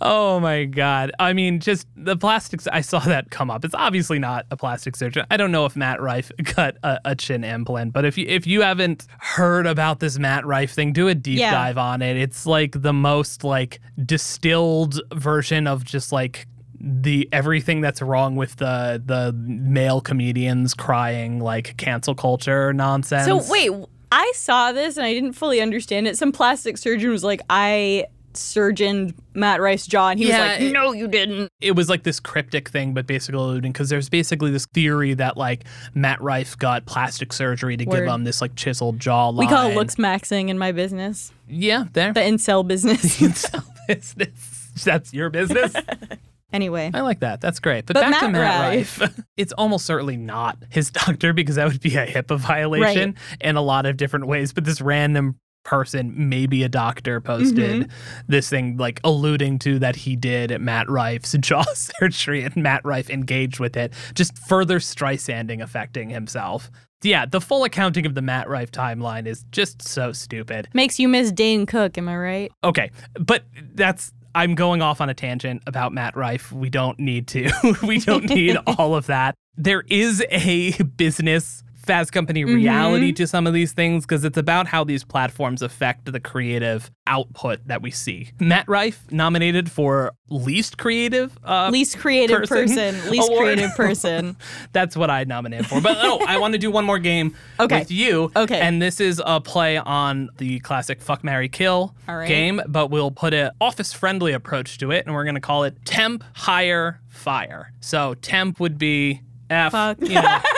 Oh 0.00 0.40
my 0.40 0.64
god. 0.64 1.12
I 1.18 1.32
mean, 1.32 1.60
just 1.60 1.86
the 1.96 2.16
plastics 2.16 2.66
I 2.66 2.80
saw 2.80 2.98
that 3.00 3.30
come 3.30 3.50
up. 3.50 3.64
It's 3.64 3.74
obviously 3.74 4.18
not 4.18 4.46
a 4.50 4.56
plastic 4.56 4.96
surgeon. 4.96 5.24
I 5.30 5.36
don't 5.36 5.52
know 5.52 5.64
if 5.66 5.76
Matt 5.76 6.00
Rife 6.00 6.30
got 6.56 6.76
a, 6.82 6.98
a 7.04 7.14
chin 7.16 7.44
implant, 7.44 7.92
but 7.92 8.04
if 8.04 8.18
you 8.18 8.26
if 8.28 8.46
you 8.46 8.62
haven't 8.62 9.06
heard 9.18 9.66
about 9.66 10.00
this 10.00 10.18
Matt 10.18 10.44
Rife 10.46 10.72
thing, 10.72 10.92
do 10.92 11.08
a 11.08 11.14
deep 11.14 11.38
Yeah. 11.38 11.52
dive 11.52 11.78
on 11.78 12.02
it. 12.02 12.16
It's 12.16 12.46
like 12.46 12.82
the 12.82 12.92
most 12.92 13.44
like 13.44 13.80
distilled 14.04 15.00
version 15.12 15.66
of 15.66 15.84
just 15.84 16.12
like 16.12 16.46
the 16.80 17.28
everything 17.32 17.80
that's 17.80 18.02
wrong 18.02 18.36
with 18.36 18.56
the 18.56 19.02
the 19.04 19.32
male 19.34 20.00
comedians 20.00 20.74
crying 20.74 21.40
like 21.40 21.76
cancel 21.76 22.14
culture 22.14 22.72
nonsense. 22.72 23.26
So 23.26 23.40
wait, 23.50 23.70
I 24.12 24.32
saw 24.34 24.72
this 24.72 24.96
and 24.96 25.06
I 25.06 25.12
didn't 25.14 25.32
fully 25.32 25.60
understand 25.60 26.06
it. 26.06 26.18
Some 26.18 26.30
plastic 26.30 26.76
surgeon 26.78 27.10
was 27.10 27.24
like, 27.24 27.40
I 27.50 28.04
surgeoned 28.36 29.14
Matt 29.34 29.60
Rife's 29.60 29.86
jaw, 29.86 30.08
and 30.10 30.18
he 30.18 30.28
Yeah, 30.28 30.40
was 30.40 30.48
like, 30.48 30.60
it- 30.62 30.72
No, 30.72 30.92
you 30.92 31.08
didn't. 31.08 31.50
it 31.60 31.72
was 31.76 31.88
like 31.88 32.02
this 32.02 32.20
cryptic 32.20 32.68
thing, 32.68 32.94
but 32.94 33.06
basically 33.06 33.40
alluding 33.40 33.72
because 33.72 33.88
there's 33.88 34.08
basically 34.08 34.50
this 34.50 34.66
theory 34.74 35.14
that 35.14 35.36
like 35.36 35.64
Matt 35.94 36.20
Rife 36.20 36.56
got 36.58 36.86
plastic 36.86 37.32
surgery 37.32 37.76
to 37.76 37.84
Word. 37.84 38.00
give 38.00 38.08
him 38.08 38.24
this 38.24 38.40
like 38.40 38.54
chiseled 38.54 38.98
jawline. 38.98 39.38
We 39.38 39.46
call 39.46 39.70
it 39.70 39.74
looks 39.74 39.96
maxing 39.96 40.48
in 40.48 40.58
my 40.58 40.72
business, 40.72 41.32
Yeah, 41.48 41.84
there. 41.92 42.12
the 42.12 42.20
incel 42.20 42.66
business. 42.66 43.00
Incel 43.20 43.64
business. 43.88 44.70
That's 44.84 45.12
your 45.14 45.30
business. 45.30 45.72
anyway, 46.52 46.90
I 46.92 47.00
like 47.02 47.20
that. 47.20 47.40
That's 47.40 47.60
great. 47.60 47.86
But, 47.86 47.94
But 47.94 48.00
back 48.02 48.10
Matt 48.10 48.20
to 48.22 48.28
Matt 48.30 48.60
Rife. 48.74 49.00
Rife. 49.00 49.20
it's 49.36 49.52
almost 49.52 49.86
certainly 49.86 50.16
not 50.16 50.58
his 50.70 50.90
doctor 50.90 51.32
because 51.32 51.56
that 51.56 51.66
would 51.68 51.80
be 51.80 51.94
a 51.96 52.06
HIPAA 52.06 52.38
violation 52.38 53.14
in 53.40 53.56
a 53.56 53.62
lot 53.62 53.86
of 53.86 53.96
different 53.96 54.26
ways. 54.26 54.52
But 54.52 54.64
this 54.64 54.80
random 54.80 55.38
person, 55.64 56.28
maybe 56.28 56.62
a 56.62 56.68
doctor, 56.68 57.20
posted 57.20 57.54
Mm-hmm. 57.82 57.90
this 58.28 58.48
thing 58.48 58.76
like 58.76 59.00
alluding 59.04 59.58
to 59.60 59.78
that 59.80 59.96
he 59.96 60.14
did 60.16 60.60
Matt 60.60 60.88
Rife's 60.88 61.32
jaw 61.40 61.64
surgery 61.74 62.42
and 62.44 62.54
Matt 62.56 62.84
Rife 62.84 63.10
engaged 63.10 63.58
with 63.60 63.76
it, 63.76 63.92
just 64.14 64.36
further 64.46 64.78
Streisanding 64.78 65.62
affecting 65.62 66.10
himself. 66.10 66.70
Yeah, 67.02 67.26
the 67.26 67.40
full 67.40 67.64
accounting 67.64 68.06
of 68.06 68.14
the 68.14 68.22
Matt 68.22 68.48
Rife 68.48 68.70
timeline 68.70 69.26
is 69.26 69.44
just 69.50 69.82
so 69.82 70.12
stupid. 70.12 70.68
makes 70.72 70.98
you 70.98 71.06
miss 71.08 71.32
Dane 71.32 71.66
Cook. 71.66 71.98
Am 71.98 72.08
I 72.08 72.16
right? 72.16 72.52
Okay, 72.62 72.90
but 73.20 73.44
that's 73.74 74.12
I'm 74.34 74.54
going 74.54 74.80
off 74.82 75.00
on 75.00 75.08
a 75.10 75.14
tangent 75.14 75.62
about 75.66 75.92
Matt 75.92 76.16
Rife. 76.16 76.50
We 76.50 76.70
don't 76.70 76.98
need 76.98 77.28
to. 77.28 77.50
we 77.86 77.98
don't 78.00 78.24
need 78.28 78.56
all 78.66 78.94
of 78.96 79.06
that. 79.06 79.34
There 79.56 79.84
is 79.88 80.24
a 80.30 80.72
business 80.82 81.62
Fast 81.84 82.12
Company 82.12 82.44
reality 82.44 83.12
to 83.12 83.26
some 83.26 83.46
of 83.46 83.54
these 83.54 83.72
things 83.72 84.04
because 84.04 84.24
it's 84.24 84.38
about 84.38 84.66
how 84.66 84.84
these 84.84 85.04
platforms 85.04 85.62
affect 85.62 86.10
the 86.10 86.20
creative 86.20 86.90
output 87.06 87.60
that 87.66 87.82
we 87.82 87.90
see. 87.90 88.30
Matt 88.40 88.68
Rife 88.68 89.04
nominated 89.10 89.70
for 89.70 90.12
least 90.30 90.78
creative. 90.78 91.38
Uh, 91.44 91.68
Least 91.70 91.98
creative 91.98 92.44
person 92.48 92.74
person, 92.94 93.10
least 93.10 93.28
award. 93.28 93.44
creative 93.44 93.74
person. 93.76 94.36
That's 94.72 94.96
what 94.96 95.10
I 95.10 95.24
nominated 95.24 95.66
for. 95.66 95.80
But 95.80 95.98
oh, 96.00 96.24
I 96.26 96.38
want 96.38 96.52
to 96.52 96.58
do 96.58 96.70
one 96.70 96.84
more 96.84 96.98
game 96.98 97.34
Okay. 97.60 97.80
with 97.80 97.90
you. 97.90 98.32
Okay. 98.34 98.58
And 98.60 98.80
this 98.80 99.00
is 99.00 99.20
a 99.24 99.40
play 99.40 99.76
on 99.76 100.30
the 100.38 100.60
classic 100.60 101.00
Fuck 101.02 101.22
Mary 101.24 101.48
Kill 101.48 101.94
right. 102.08 102.26
game, 102.26 102.60
but 102.66 102.90
we'll 102.90 103.10
put 103.10 103.34
an 103.34 103.50
office 103.60 103.92
friendly 103.92 104.32
approach 104.32 104.78
to 104.78 104.90
it, 104.90 105.04
and 105.06 105.14
we're 105.14 105.24
gonna 105.24 105.40
call 105.40 105.64
it 105.64 105.76
Temp 105.84 106.24
Hire 106.34 107.00
Fire. 107.08 107.72
So 107.80 108.14
temp 108.14 108.58
would 108.60 108.78
be 108.78 109.20
F, 109.50 109.72
Fuck. 109.72 110.00
you 110.00 110.14
know. 110.14 110.38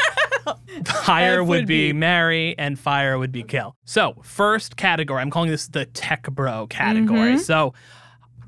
Hire 0.87 1.43
would, 1.43 1.49
would 1.61 1.67
be, 1.67 1.89
be- 1.89 1.99
marry 1.99 2.57
and 2.59 2.79
fire 2.79 3.19
would 3.19 3.33
be 3.33 3.43
kill. 3.43 3.77
So, 3.85 4.15
first 4.23 4.77
category, 4.77 5.21
I'm 5.23 5.31
calling 5.31 5.51
this 5.51 5.69
the 5.69 5.87
tech 5.87 6.25
bro 6.31 6.67
category. 6.69 7.33
Mm-hmm. 7.33 7.39
So, 7.39 7.75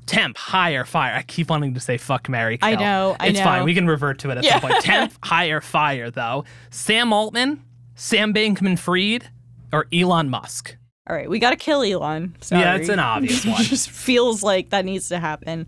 temp, 0.05 0.37
hire, 0.37 0.85
fire. 0.85 1.15
I 1.15 1.21
keep 1.23 1.49
wanting 1.49 1.73
to 1.75 1.79
say 1.79 1.97
fuck, 1.97 2.29
marry, 2.29 2.57
kill. 2.57 2.67
I 2.69 2.75
know, 2.75 3.15
I 3.19 3.27
it's 3.27 3.39
fine. 3.39 3.63
We 3.63 3.73
can 3.73 3.87
revert 3.87 4.19
to 4.19 4.31
it 4.31 4.37
at 4.37 4.43
Yeah. 4.43 4.59
some 4.59 4.69
point. 4.69 4.83
Temp, 4.83 5.13
hire, 5.23 5.61
fire, 5.61 6.09
though. 6.11 6.45
Sam 6.71 7.13
Altman, 7.13 7.63
Sam 7.95 8.33
Bankman 8.33 8.77
Fried, 8.79 9.29
or 9.71 9.85
Elon 9.93 10.29
Musk. 10.29 10.75
All 11.09 11.15
right, 11.15 11.29
we 11.29 11.39
got 11.39 11.51
to 11.51 11.55
kill 11.55 11.81
Elon. 11.83 12.35
Sorry. 12.41 12.61
Yeah, 12.61 12.75
it's 12.75 12.89
an 12.89 12.99
obvious 12.99 13.43
one. 13.45 13.63
just 13.63 13.89
feels 13.89 14.43
like 14.43 14.69
that 14.69 14.85
needs 14.85 15.09
to 15.09 15.19
happen. 15.19 15.65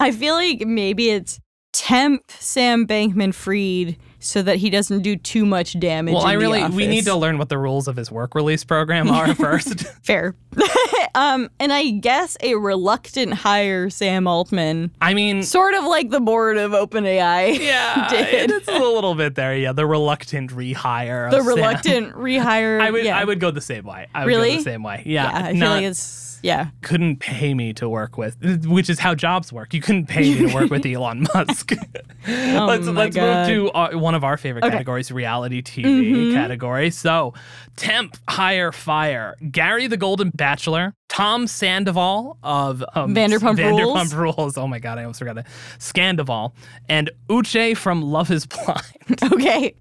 I 0.00 0.12
feel 0.12 0.34
like 0.34 0.60
maybe 0.66 1.10
it's 1.10 1.40
temp 1.72 2.22
Sam 2.30 2.86
Bankman 2.86 3.34
Fried 3.34 3.96
so 4.20 4.42
that 4.42 4.56
he 4.56 4.68
doesn't 4.70 5.02
do 5.02 5.16
too 5.16 5.46
much 5.46 5.78
damage. 5.78 6.14
Well, 6.14 6.24
I 6.24 6.32
really, 6.32 6.64
we 6.68 6.86
need 6.86 7.04
to 7.04 7.14
learn 7.14 7.38
what 7.38 7.48
the 7.48 7.58
rules 7.58 7.86
of 7.88 7.96
his 7.96 8.10
work 8.10 8.34
release 8.34 8.64
program 8.64 9.08
are 9.10 9.34
first. 9.36 9.82
fair. 10.04 10.34
um, 11.14 11.48
and 11.60 11.72
I 11.72 11.90
guess 11.90 12.36
a 12.42 12.54
reluctant 12.56 13.32
hire 13.34 13.90
Sam 13.90 14.26
Altman, 14.26 14.90
I 15.00 15.14
mean, 15.14 15.42
sort 15.42 15.74
of 15.74 15.84
like 15.84 16.10
the 16.10 16.20
board 16.20 16.56
of 16.56 16.72
OpenAI. 16.72 17.58
yeah, 17.60 18.08
did. 18.10 18.50
it's 18.50 18.68
a 18.68 18.72
little 18.78 19.14
bit 19.14 19.34
there. 19.36 19.56
Yeah, 19.56 19.72
the 19.72 19.86
reluctant 19.86 20.50
rehire. 20.50 21.30
The 21.30 21.38
Sam. 21.38 21.46
reluctant 21.46 22.12
rehire. 22.14 22.80
I 22.80 22.90
would, 22.90 23.04
yeah. 23.04 23.18
I 23.18 23.24
would 23.24 23.40
go 23.40 23.50
the 23.50 23.60
same 23.60 23.84
way. 23.84 24.08
I 24.14 24.24
would 24.24 24.28
Really? 24.28 24.50
go 24.52 24.56
the 24.56 24.62
same 24.62 24.82
way. 24.82 25.02
Yeah, 25.06 25.24
Yeah, 25.30 25.46
I 25.46 25.50
feel 25.52 25.60
not- 25.60 25.70
like 25.76 25.84
it's 25.84 26.27
yeah. 26.42 26.68
couldn't 26.82 27.20
pay 27.20 27.54
me 27.54 27.72
to 27.74 27.88
work 27.88 28.16
with, 28.18 28.64
which 28.66 28.88
is 28.90 28.98
how 28.98 29.14
jobs 29.14 29.52
work. 29.52 29.72
You 29.74 29.80
couldn't 29.80 30.06
pay 30.06 30.34
me 30.34 30.48
to 30.48 30.54
work 30.54 30.70
with 30.70 30.84
Elon 30.94 31.26
Musk. 31.34 31.72
let's 32.26 32.86
my 32.86 32.92
let's 32.92 33.16
God. 33.16 33.48
move 33.48 33.70
to 33.70 33.70
uh, 33.76 33.90
one 33.98 34.14
of 34.14 34.24
our 34.24 34.36
favorite 34.36 34.64
Okay. 34.64 34.72
categories, 34.72 35.10
reality 35.10 35.62
TV 35.62 35.84
Mhm. 35.84 36.32
category. 36.34 36.90
So, 36.90 37.34
temp, 37.76 38.16
hire, 38.28 38.72
fire. 38.72 39.36
Gary 39.50 39.86
the 39.86 39.96
Golden 39.96 40.30
Bachelor, 40.30 40.94
Tom 41.08 41.46
Sandoval 41.46 42.38
of 42.42 42.84
um, 42.94 43.14
Vanderpump 43.14 43.56
Vanderpump 43.58 44.14
Rules. 44.16 44.56
Oh 44.58 44.66
my 44.66 44.78
God, 44.78 44.98
I 44.98 45.02
almost 45.02 45.18
forgot 45.20 45.38
it. 45.38 45.46
Scandoval 45.78 46.52
and 46.88 47.10
Uche 47.28 47.76
from 47.76 48.02
Love 48.02 48.30
Is 48.30 48.46
Blind. 48.46 48.82
Okay. 49.32 49.74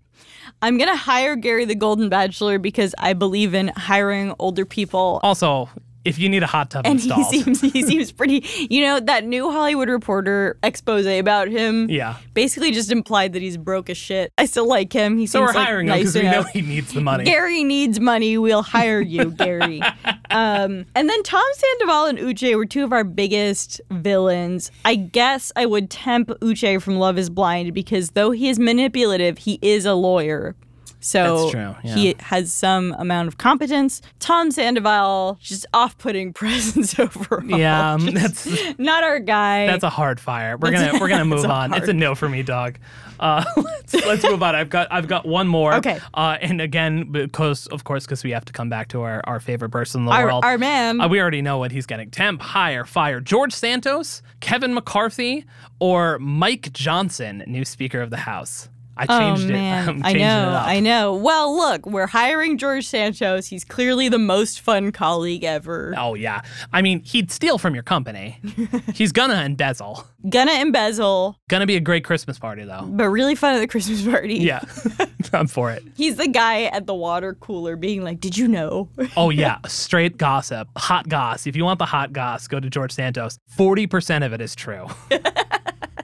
I'm 0.61 0.77
going 0.77 0.89
to 0.89 0.95
hire 0.95 1.35
Gary 1.35 1.65
the 1.65 1.75
Golden 1.75 2.09
Bachelor 2.09 2.57
because 2.57 2.95
I 2.97 3.13
believe 3.13 3.53
in 3.53 3.67
hiring 3.69 4.33
older 4.39 4.65
people. 4.65 5.19
Also, 5.21 5.69
if 6.07 6.17
you 6.19 6.29
need 6.29 6.43
a 6.43 6.47
hot 6.47 6.69
tub 6.71 6.85
And 6.85 6.99
he 6.99 7.23
seems 7.25 7.61
he 7.61 7.83
seems 7.87 8.11
pretty 8.11 8.45
you 8.69 8.81
know, 8.81 8.99
that 8.99 9.25
new 9.25 9.51
Hollywood 9.51 9.89
reporter 9.89 10.57
expose 10.63 11.05
about 11.05 11.47
him 11.47 11.89
yeah. 11.89 12.15
basically 12.33 12.71
just 12.71 12.91
implied 12.91 13.33
that 13.33 13.41
he's 13.41 13.57
broke 13.57 13.89
as 13.89 13.97
shit. 13.97 14.31
I 14.37 14.45
still 14.45 14.67
like 14.67 14.91
him. 14.93 15.17
He 15.17 15.27
So 15.27 15.39
seems 15.39 15.49
we're 15.49 15.59
like 15.59 15.67
hiring 15.67 15.87
him 15.87 15.97
because 15.97 16.15
we 16.15 16.23
know 16.23 16.43
he 16.43 16.61
needs 16.61 16.93
the 16.93 17.01
money. 17.01 17.23
Gary 17.23 17.63
needs 17.63 17.99
money. 17.99 18.37
We'll 18.37 18.63
hire 18.63 19.01
you, 19.01 19.31
Gary. 19.37 19.81
um, 20.29 20.85
and 20.95 21.09
then 21.09 21.23
Tom 21.23 21.43
Sandoval 21.53 22.05
and 22.05 22.17
Uche 22.19 22.55
were 22.55 22.65
two 22.65 22.83
of 22.83 22.91
our 22.93 23.03
biggest 23.03 23.79
villains. 23.91 24.71
I 24.85 24.95
guess 24.95 25.51
I 25.55 25.65
would 25.65 25.89
temp 25.89 26.29
Uche 26.41 26.81
from 26.81 26.97
Love 26.97 27.17
Is 27.17 27.29
Blind 27.29 27.73
because 27.73 28.11
though 28.11 28.31
he 28.31 28.49
is 28.49 28.59
manipulative, 28.59 29.37
he 29.39 29.59
is 29.61 29.85
a 29.85 29.93
lawyer. 29.93 30.55
So 30.99 31.37
That's 31.37 31.51
true, 31.51 31.75
yeah. 31.83 31.95
he 31.95 32.15
has 32.19 32.51
some 32.51 32.95
amount 32.97 33.27
of 33.27 33.37
competence. 33.37 34.01
Tom 34.19 34.51
Sandoval, 34.51 35.37
just 35.41 35.65
off-putting 35.73 36.33
presence 36.33 36.97
overall. 36.99 37.59
Yeah, 37.59 37.93
um, 37.93 38.05
that's 38.07 38.47
not 38.79 39.03
our 39.03 39.19
guy. 39.19 39.67
That's 39.67 39.83
a 39.83 39.89
hard 39.89 40.19
fire. 40.19 40.57
We're 40.57 40.71
gonna 40.71 40.99
we're 40.99 41.09
gonna 41.09 41.25
move 41.35 41.45
on. 41.45 41.73
It's 41.73 41.87
a 41.87 41.93
no 41.93 42.15
for 42.15 42.27
me, 42.27 42.43
dog. 42.43 42.79
Uh, 43.19 43.43
let's 43.57 43.93
let's 43.93 44.23
move 44.23 44.41
on. 44.43 44.55
I've 44.55 44.69
got 44.69 44.87
I've 44.91 45.07
got 45.07 45.25
one 45.25 45.47
more. 45.47 45.75
Okay. 45.75 45.99
Uh, 46.13 46.37
and 46.41 46.61
again, 46.61 47.11
because 47.11 47.67
of 47.67 47.83
course, 47.83 48.05
because 48.05 48.23
we 48.23 48.31
have 48.31 48.45
to 48.45 48.53
come 48.53 48.69
back 48.69 48.87
to 48.89 49.01
our, 49.01 49.21
our 49.25 49.39
favorite 49.39 49.69
person 49.69 50.01
in 50.01 50.05
the 50.05 50.11
our, 50.11 50.25
world. 50.25 50.43
our 50.43 50.57
man. 50.57 50.99
Uh, 51.01 51.07
we 51.07 51.21
already 51.21 51.41
know 51.41 51.57
what 51.57 51.71
he's 51.71 51.85
getting. 51.85 52.09
Temp, 52.09 52.41
hire, 52.41 52.85
fire. 52.85 53.19
George 53.19 53.53
Santos, 53.53 54.21
Kevin 54.39 54.73
McCarthy, 54.73 55.45
or 55.79 56.19
Mike 56.19 56.71
Johnson, 56.73 57.43
new 57.47 57.65
Speaker 57.65 58.01
of 58.01 58.09
the 58.09 58.17
House. 58.17 58.69
I 58.97 59.05
changed 59.05 59.43
oh, 59.43 59.49
it. 59.49 59.51
man. 59.51 59.89
I'm 59.89 60.05
I 60.05 60.13
know, 60.13 60.17
it 60.17 60.53
up. 60.53 60.67
I 60.67 60.79
know. 60.79 61.15
Well, 61.15 61.55
look, 61.55 61.85
we're 61.85 62.07
hiring 62.07 62.57
George 62.57 62.85
Santos. 62.85 63.47
He's 63.47 63.63
clearly 63.63 64.09
the 64.09 64.19
most 64.19 64.61
fun 64.61 64.91
colleague 64.91 65.43
ever. 65.43 65.93
Oh 65.97 66.15
yeah. 66.15 66.41
I 66.73 66.81
mean, 66.81 67.01
he'd 67.01 67.31
steal 67.31 67.57
from 67.57 67.73
your 67.73 67.83
company. 67.83 68.39
he's 68.93 69.11
gonna 69.11 69.43
embezzle. 69.43 70.05
Gonna 70.29 70.53
embezzle, 70.53 71.39
Gonna 71.47 71.65
be 71.65 71.75
a 71.75 71.79
great 71.79 72.03
Christmas 72.03 72.37
party 72.37 72.65
though. 72.65 72.83
but 72.85 73.07
really 73.09 73.35
fun 73.35 73.55
at 73.55 73.59
the 73.59 73.67
Christmas 73.67 74.03
party. 74.03 74.35
Yeah, 74.35 74.61
I'm 75.33 75.47
for 75.47 75.71
it. 75.71 75.83
He's 75.95 76.17
the 76.17 76.27
guy 76.27 76.63
at 76.63 76.85
the 76.85 76.95
water 76.95 77.35
cooler 77.35 77.75
being 77.75 78.03
like, 78.03 78.19
Did 78.19 78.37
you 78.37 78.47
know? 78.47 78.89
Oh 79.15 79.29
yeah, 79.29 79.59
straight 79.67 80.17
gossip, 80.17 80.67
hot 80.75 81.07
goss. 81.07 81.47
If 81.47 81.55
you 81.55 81.63
want 81.63 81.79
the 81.79 81.85
hot 81.85 82.11
goss, 82.13 82.47
go 82.47 82.59
to 82.59 82.69
George 82.69 82.91
Santos. 82.91 83.39
Forty 83.47 83.87
percent 83.87 84.23
of 84.23 84.33
it 84.33 84.41
is 84.41 84.55
true. 84.55 84.87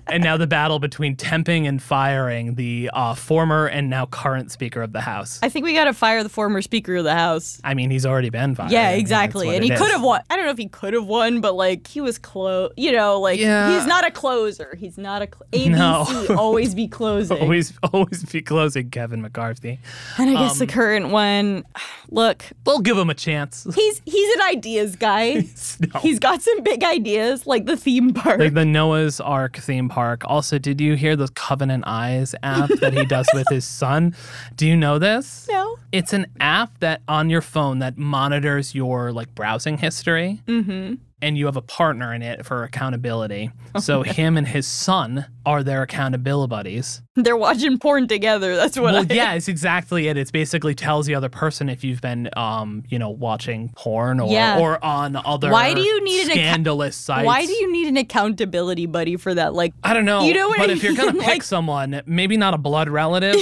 And 0.07 0.23
now 0.23 0.37
the 0.37 0.47
battle 0.47 0.79
between 0.79 1.15
temping 1.15 1.67
and 1.67 1.81
firing 1.81 2.55
the 2.55 2.89
uh, 2.93 3.13
former 3.15 3.67
and 3.67 3.89
now 3.89 4.05
current 4.05 4.51
Speaker 4.51 4.81
of 4.81 4.91
the 4.93 5.01
House. 5.01 5.39
I 5.41 5.49
think 5.49 5.65
we 5.65 5.73
gotta 5.73 5.93
fire 5.93 6.23
the 6.23 6.29
former 6.29 6.61
Speaker 6.61 6.95
of 6.97 7.03
the 7.03 7.13
House. 7.13 7.59
I 7.63 7.73
mean, 7.73 7.89
he's 7.91 8.05
already 8.05 8.29
been 8.29 8.55
fired. 8.55 8.71
Yeah, 8.71 8.91
exactly. 8.91 9.47
what 9.47 9.55
And 9.55 9.63
he 9.63 9.69
could 9.69 9.91
have 9.91 10.01
won. 10.01 10.21
I 10.29 10.35
don't 10.35 10.45
know 10.45 10.51
if 10.51 10.57
he 10.57 10.67
could 10.67 10.93
have 10.93 11.05
won, 11.05 11.41
but 11.41 11.55
like 11.55 11.87
he 11.87 12.01
was 12.01 12.17
close. 12.17 12.71
You 12.77 12.91
know, 12.91 13.19
like 13.19 13.39
Yeah. 13.39 13.73
he's 13.77 13.87
not 13.87 14.05
a 14.07 14.11
closer. 14.11 14.75
He's 14.77 14.97
not 14.97 15.21
a 15.21 15.27
cl- 15.27 15.67
ABC. 15.67 15.71
No. 16.29 16.35
always 16.37 16.75
be 16.75 16.87
closing. 16.87 17.37
Always, 17.39 17.73
always 17.93 18.23
be 18.25 18.41
closing 18.41 18.89
Kevin 18.89 19.21
McCarthy. 19.21 19.79
and 20.17 20.29
I 20.29 20.33
guess 20.33 20.57
the 20.57 20.65
um, 20.65 20.69
current 20.69 21.09
one. 21.09 21.63
Look, 22.09 22.43
We'll 22.65 22.79
give 22.79 22.97
him 22.97 23.09
a 23.09 23.13
chance. 23.15 23.67
he's 23.75 24.01
he's 24.05 24.35
an 24.35 24.41
ideas 24.43 24.95
guy. 24.95 25.43
No. 25.93 25.99
He's 25.99 26.19
got 26.19 26.41
some 26.41 26.61
big 26.63 26.83
ideas, 26.83 27.45
like 27.47 27.65
the 27.65 27.77
theme 27.77 28.13
park. 28.13 28.39
like 28.39 28.53
the 28.53 28.65
Noah's 28.65 29.19
Ark 29.19 29.57
theme 29.57 29.89
park. 29.89 29.93
Also, 30.25 30.57
did 30.59 30.79
you 30.81 30.95
hear 30.95 31.15
the 31.15 31.27
Covenant 31.29 31.83
Eyes 31.87 32.35
app 32.43 32.69
that 32.81 32.93
he 32.93 33.05
does 33.05 33.27
with 33.33 33.47
his 33.49 33.65
son? 33.65 34.15
Do 34.55 34.67
you 34.67 34.75
know 34.75 34.99
this? 34.99 35.47
no. 35.49 35.77
It's 35.91 36.11
an 36.11 36.25
app 36.39 36.79
that 36.79 37.01
on 37.07 37.29
your 37.29 37.41
phone 37.41 37.79
that 37.79 37.97
monitors 37.97 38.73
your 38.73 39.11
like 39.11 39.33
browsing 39.35 39.77
history. 39.77 40.41
Mm-hmm. 40.47 40.95
And 41.23 41.37
you 41.37 41.45
have 41.45 41.55
a 41.55 41.61
partner 41.61 42.13
in 42.13 42.21
it 42.21 42.45
for 42.45 42.63
accountability. 42.63 43.49
So 43.79 44.01
him 44.03 44.35
and 44.37 44.45
his 44.47 44.67
son 44.67 45.25
are 45.45 45.63
their 45.63 45.81
accountability 45.83 46.49
buddies. 46.49 47.01
They're 47.15 47.37
watching 47.37 47.77
porn 47.79 48.07
together. 48.07 48.55
That's 48.57 48.77
what 48.77 48.93
Well, 48.93 49.05
I. 49.09 49.13
yeah, 49.13 49.33
it's 49.35 49.47
exactly 49.47 50.07
it. 50.09 50.17
It's 50.17 50.31
basically 50.31 50.75
tells 50.75 51.05
the 51.05 51.15
other 51.15 51.29
person 51.29 51.69
if 51.69 51.83
you've 51.83 52.01
been, 52.01 52.29
um, 52.35 52.83
you 52.89 52.99
know, 52.99 53.09
watching 53.09 53.71
porn 53.75 54.19
or 54.19 54.29
Yeah. 54.31 54.59
or 54.59 54.83
on 54.83 55.15
other 55.15 55.49
Why 55.49 55.73
do 55.73 55.81
you 55.81 56.03
need 56.03 56.23
an 56.23 56.29
acca- 56.29 56.31
scandalous 56.33 56.95
sites. 56.97 57.25
Why 57.25 57.45
do 57.45 57.51
you 57.53 57.71
need 57.71 57.87
an 57.87 57.97
accountability 57.97 58.85
buddy 58.85 59.15
for 59.15 59.33
that? 59.33 59.53
Like, 59.53 59.73
I 59.83 59.93
don't 59.93 60.05
know. 60.05 60.23
You 60.25 60.33
know 60.33 60.49
what 60.49 60.57
but 60.59 60.69
I 60.69 60.73
if 60.73 60.83
you're 60.83 60.95
gonna 60.95 61.13
pick 61.19 61.25
Like- 61.27 61.43
someone, 61.43 62.01
maybe 62.05 62.35
not 62.37 62.53
a 62.53 62.57
blood 62.57 62.89
relative. 62.89 63.37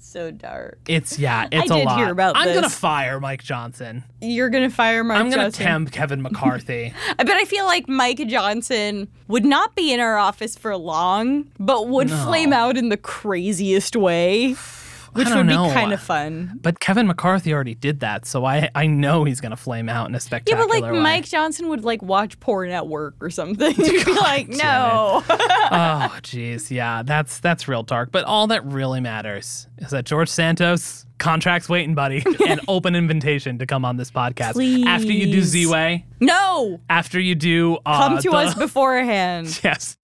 So 0.00 0.30
dark. 0.30 0.78
It's 0.88 1.18
yeah, 1.18 1.48
it's 1.52 1.70
a 1.70 1.74
did 1.74 1.84
lot. 1.86 1.98
hear 1.98 2.10
about 2.10 2.36
I'm 2.36 2.54
gonna 2.54 2.68
fire 2.70 3.20
Mike 3.20 3.42
Johnson. 3.42 4.04
You're 4.20 4.48
gonna 4.50 4.70
fire 4.70 5.02
Mark 5.04 5.18
I'm 5.20 5.30
gonna 5.30 5.44
Johnson. 5.44 5.64
tempt 5.64 5.92
Kevin 5.92 6.22
McCarthy. 6.22 6.92
I 7.18 7.24
bet 7.24 7.36
I 7.36 7.44
feel 7.44 7.64
like 7.66 7.88
Mike 7.88 8.26
Johnson 8.28 9.08
would 9.28 9.44
not 9.44 9.74
be 9.74 9.92
in 9.92 10.00
our 10.00 10.16
office 10.16 10.56
for 10.56 10.76
long, 10.76 11.50
but 11.58 11.88
would 11.88 12.08
No. 12.08 12.24
flame 12.24 12.52
out 12.52 12.76
in 12.76 12.88
the 12.88 12.96
craziest 12.96 13.96
way, 13.96 14.54
which 15.12 15.28
would 15.28 15.46
know. 15.46 15.68
be 15.68 15.74
kind 15.74 15.92
of 15.92 16.00
fun. 16.00 16.58
but 16.62 16.80
Kevin 16.80 17.06
McCarthy 17.06 17.52
already 17.52 17.74
did 17.74 18.00
that, 18.00 18.26
so 18.26 18.44
I 18.44 18.70
I 18.74 18.86
know 18.86 19.24
he's 19.24 19.40
gonna 19.40 19.56
flame 19.56 19.88
out 19.88 20.08
in 20.08 20.14
a 20.14 20.20
spectacular. 20.20 20.62
Yeah, 20.62 20.66
but 20.68 20.82
like 20.82 20.92
way. 20.92 21.00
Mike 21.00 21.24
Johnson 21.26 21.68
would 21.68 21.84
like 21.84 22.02
watch 22.02 22.38
porn 22.40 22.70
at 22.70 22.86
work 22.88 23.16
or 23.20 23.30
something. 23.30 23.74
He'd 23.74 24.04
be 24.04 24.12
like, 24.12 24.48
no. 24.48 25.22
oh 25.28 26.18
jeez, 26.22 26.70
yeah, 26.70 27.02
that's 27.02 27.40
that's 27.40 27.68
real 27.68 27.82
dark. 27.82 28.10
But 28.12 28.24
all 28.24 28.46
that 28.48 28.64
really 28.64 29.00
matters 29.00 29.66
is 29.78 29.90
that 29.90 30.04
George 30.04 30.28
Santos 30.28 31.04
contracts 31.18 31.68
waiting, 31.68 31.94
buddy, 31.96 32.22
and 32.46 32.60
open 32.68 32.94
invitation 32.94 33.58
to 33.58 33.66
come 33.66 33.84
on 33.84 33.96
this 33.96 34.10
podcast 34.10 34.86
after 34.86 35.10
you 35.12 35.32
do 35.32 35.42
Z-Way, 35.42 36.06
no. 36.20 36.80
after 36.88 37.18
you 37.18 37.34
do 37.34 37.76
uh, 37.84 38.08
Come 38.08 38.18
to 38.18 38.30
the- 38.30 38.36
us 38.36 38.54
beforehand. 38.54 39.60
Yes. 39.64 39.96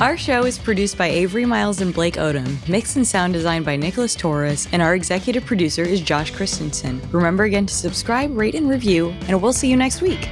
Our 0.00 0.16
show 0.16 0.46
is 0.46 0.58
produced 0.58 0.96
by 0.96 1.08
Avery 1.08 1.44
Miles 1.44 1.82
and 1.82 1.92
Blake 1.92 2.14
Odom, 2.14 2.66
mixed 2.66 2.96
and 2.96 3.06
sound 3.06 3.34
designed 3.34 3.66
by 3.66 3.76
Nicholas 3.76 4.14
Torres, 4.14 4.66
and 4.72 4.80
our 4.80 4.94
executive 4.94 5.44
producer 5.44 5.82
is 5.82 6.00
Josh 6.00 6.30
Christensen. 6.30 7.02
Remember 7.12 7.44
again 7.44 7.66
to 7.66 7.74
subscribe, 7.74 8.34
rate, 8.34 8.54
and 8.54 8.66
review, 8.66 9.10
and 9.28 9.42
we'll 9.42 9.52
see 9.52 9.68
you 9.68 9.76
next 9.76 10.00
week. 10.00 10.30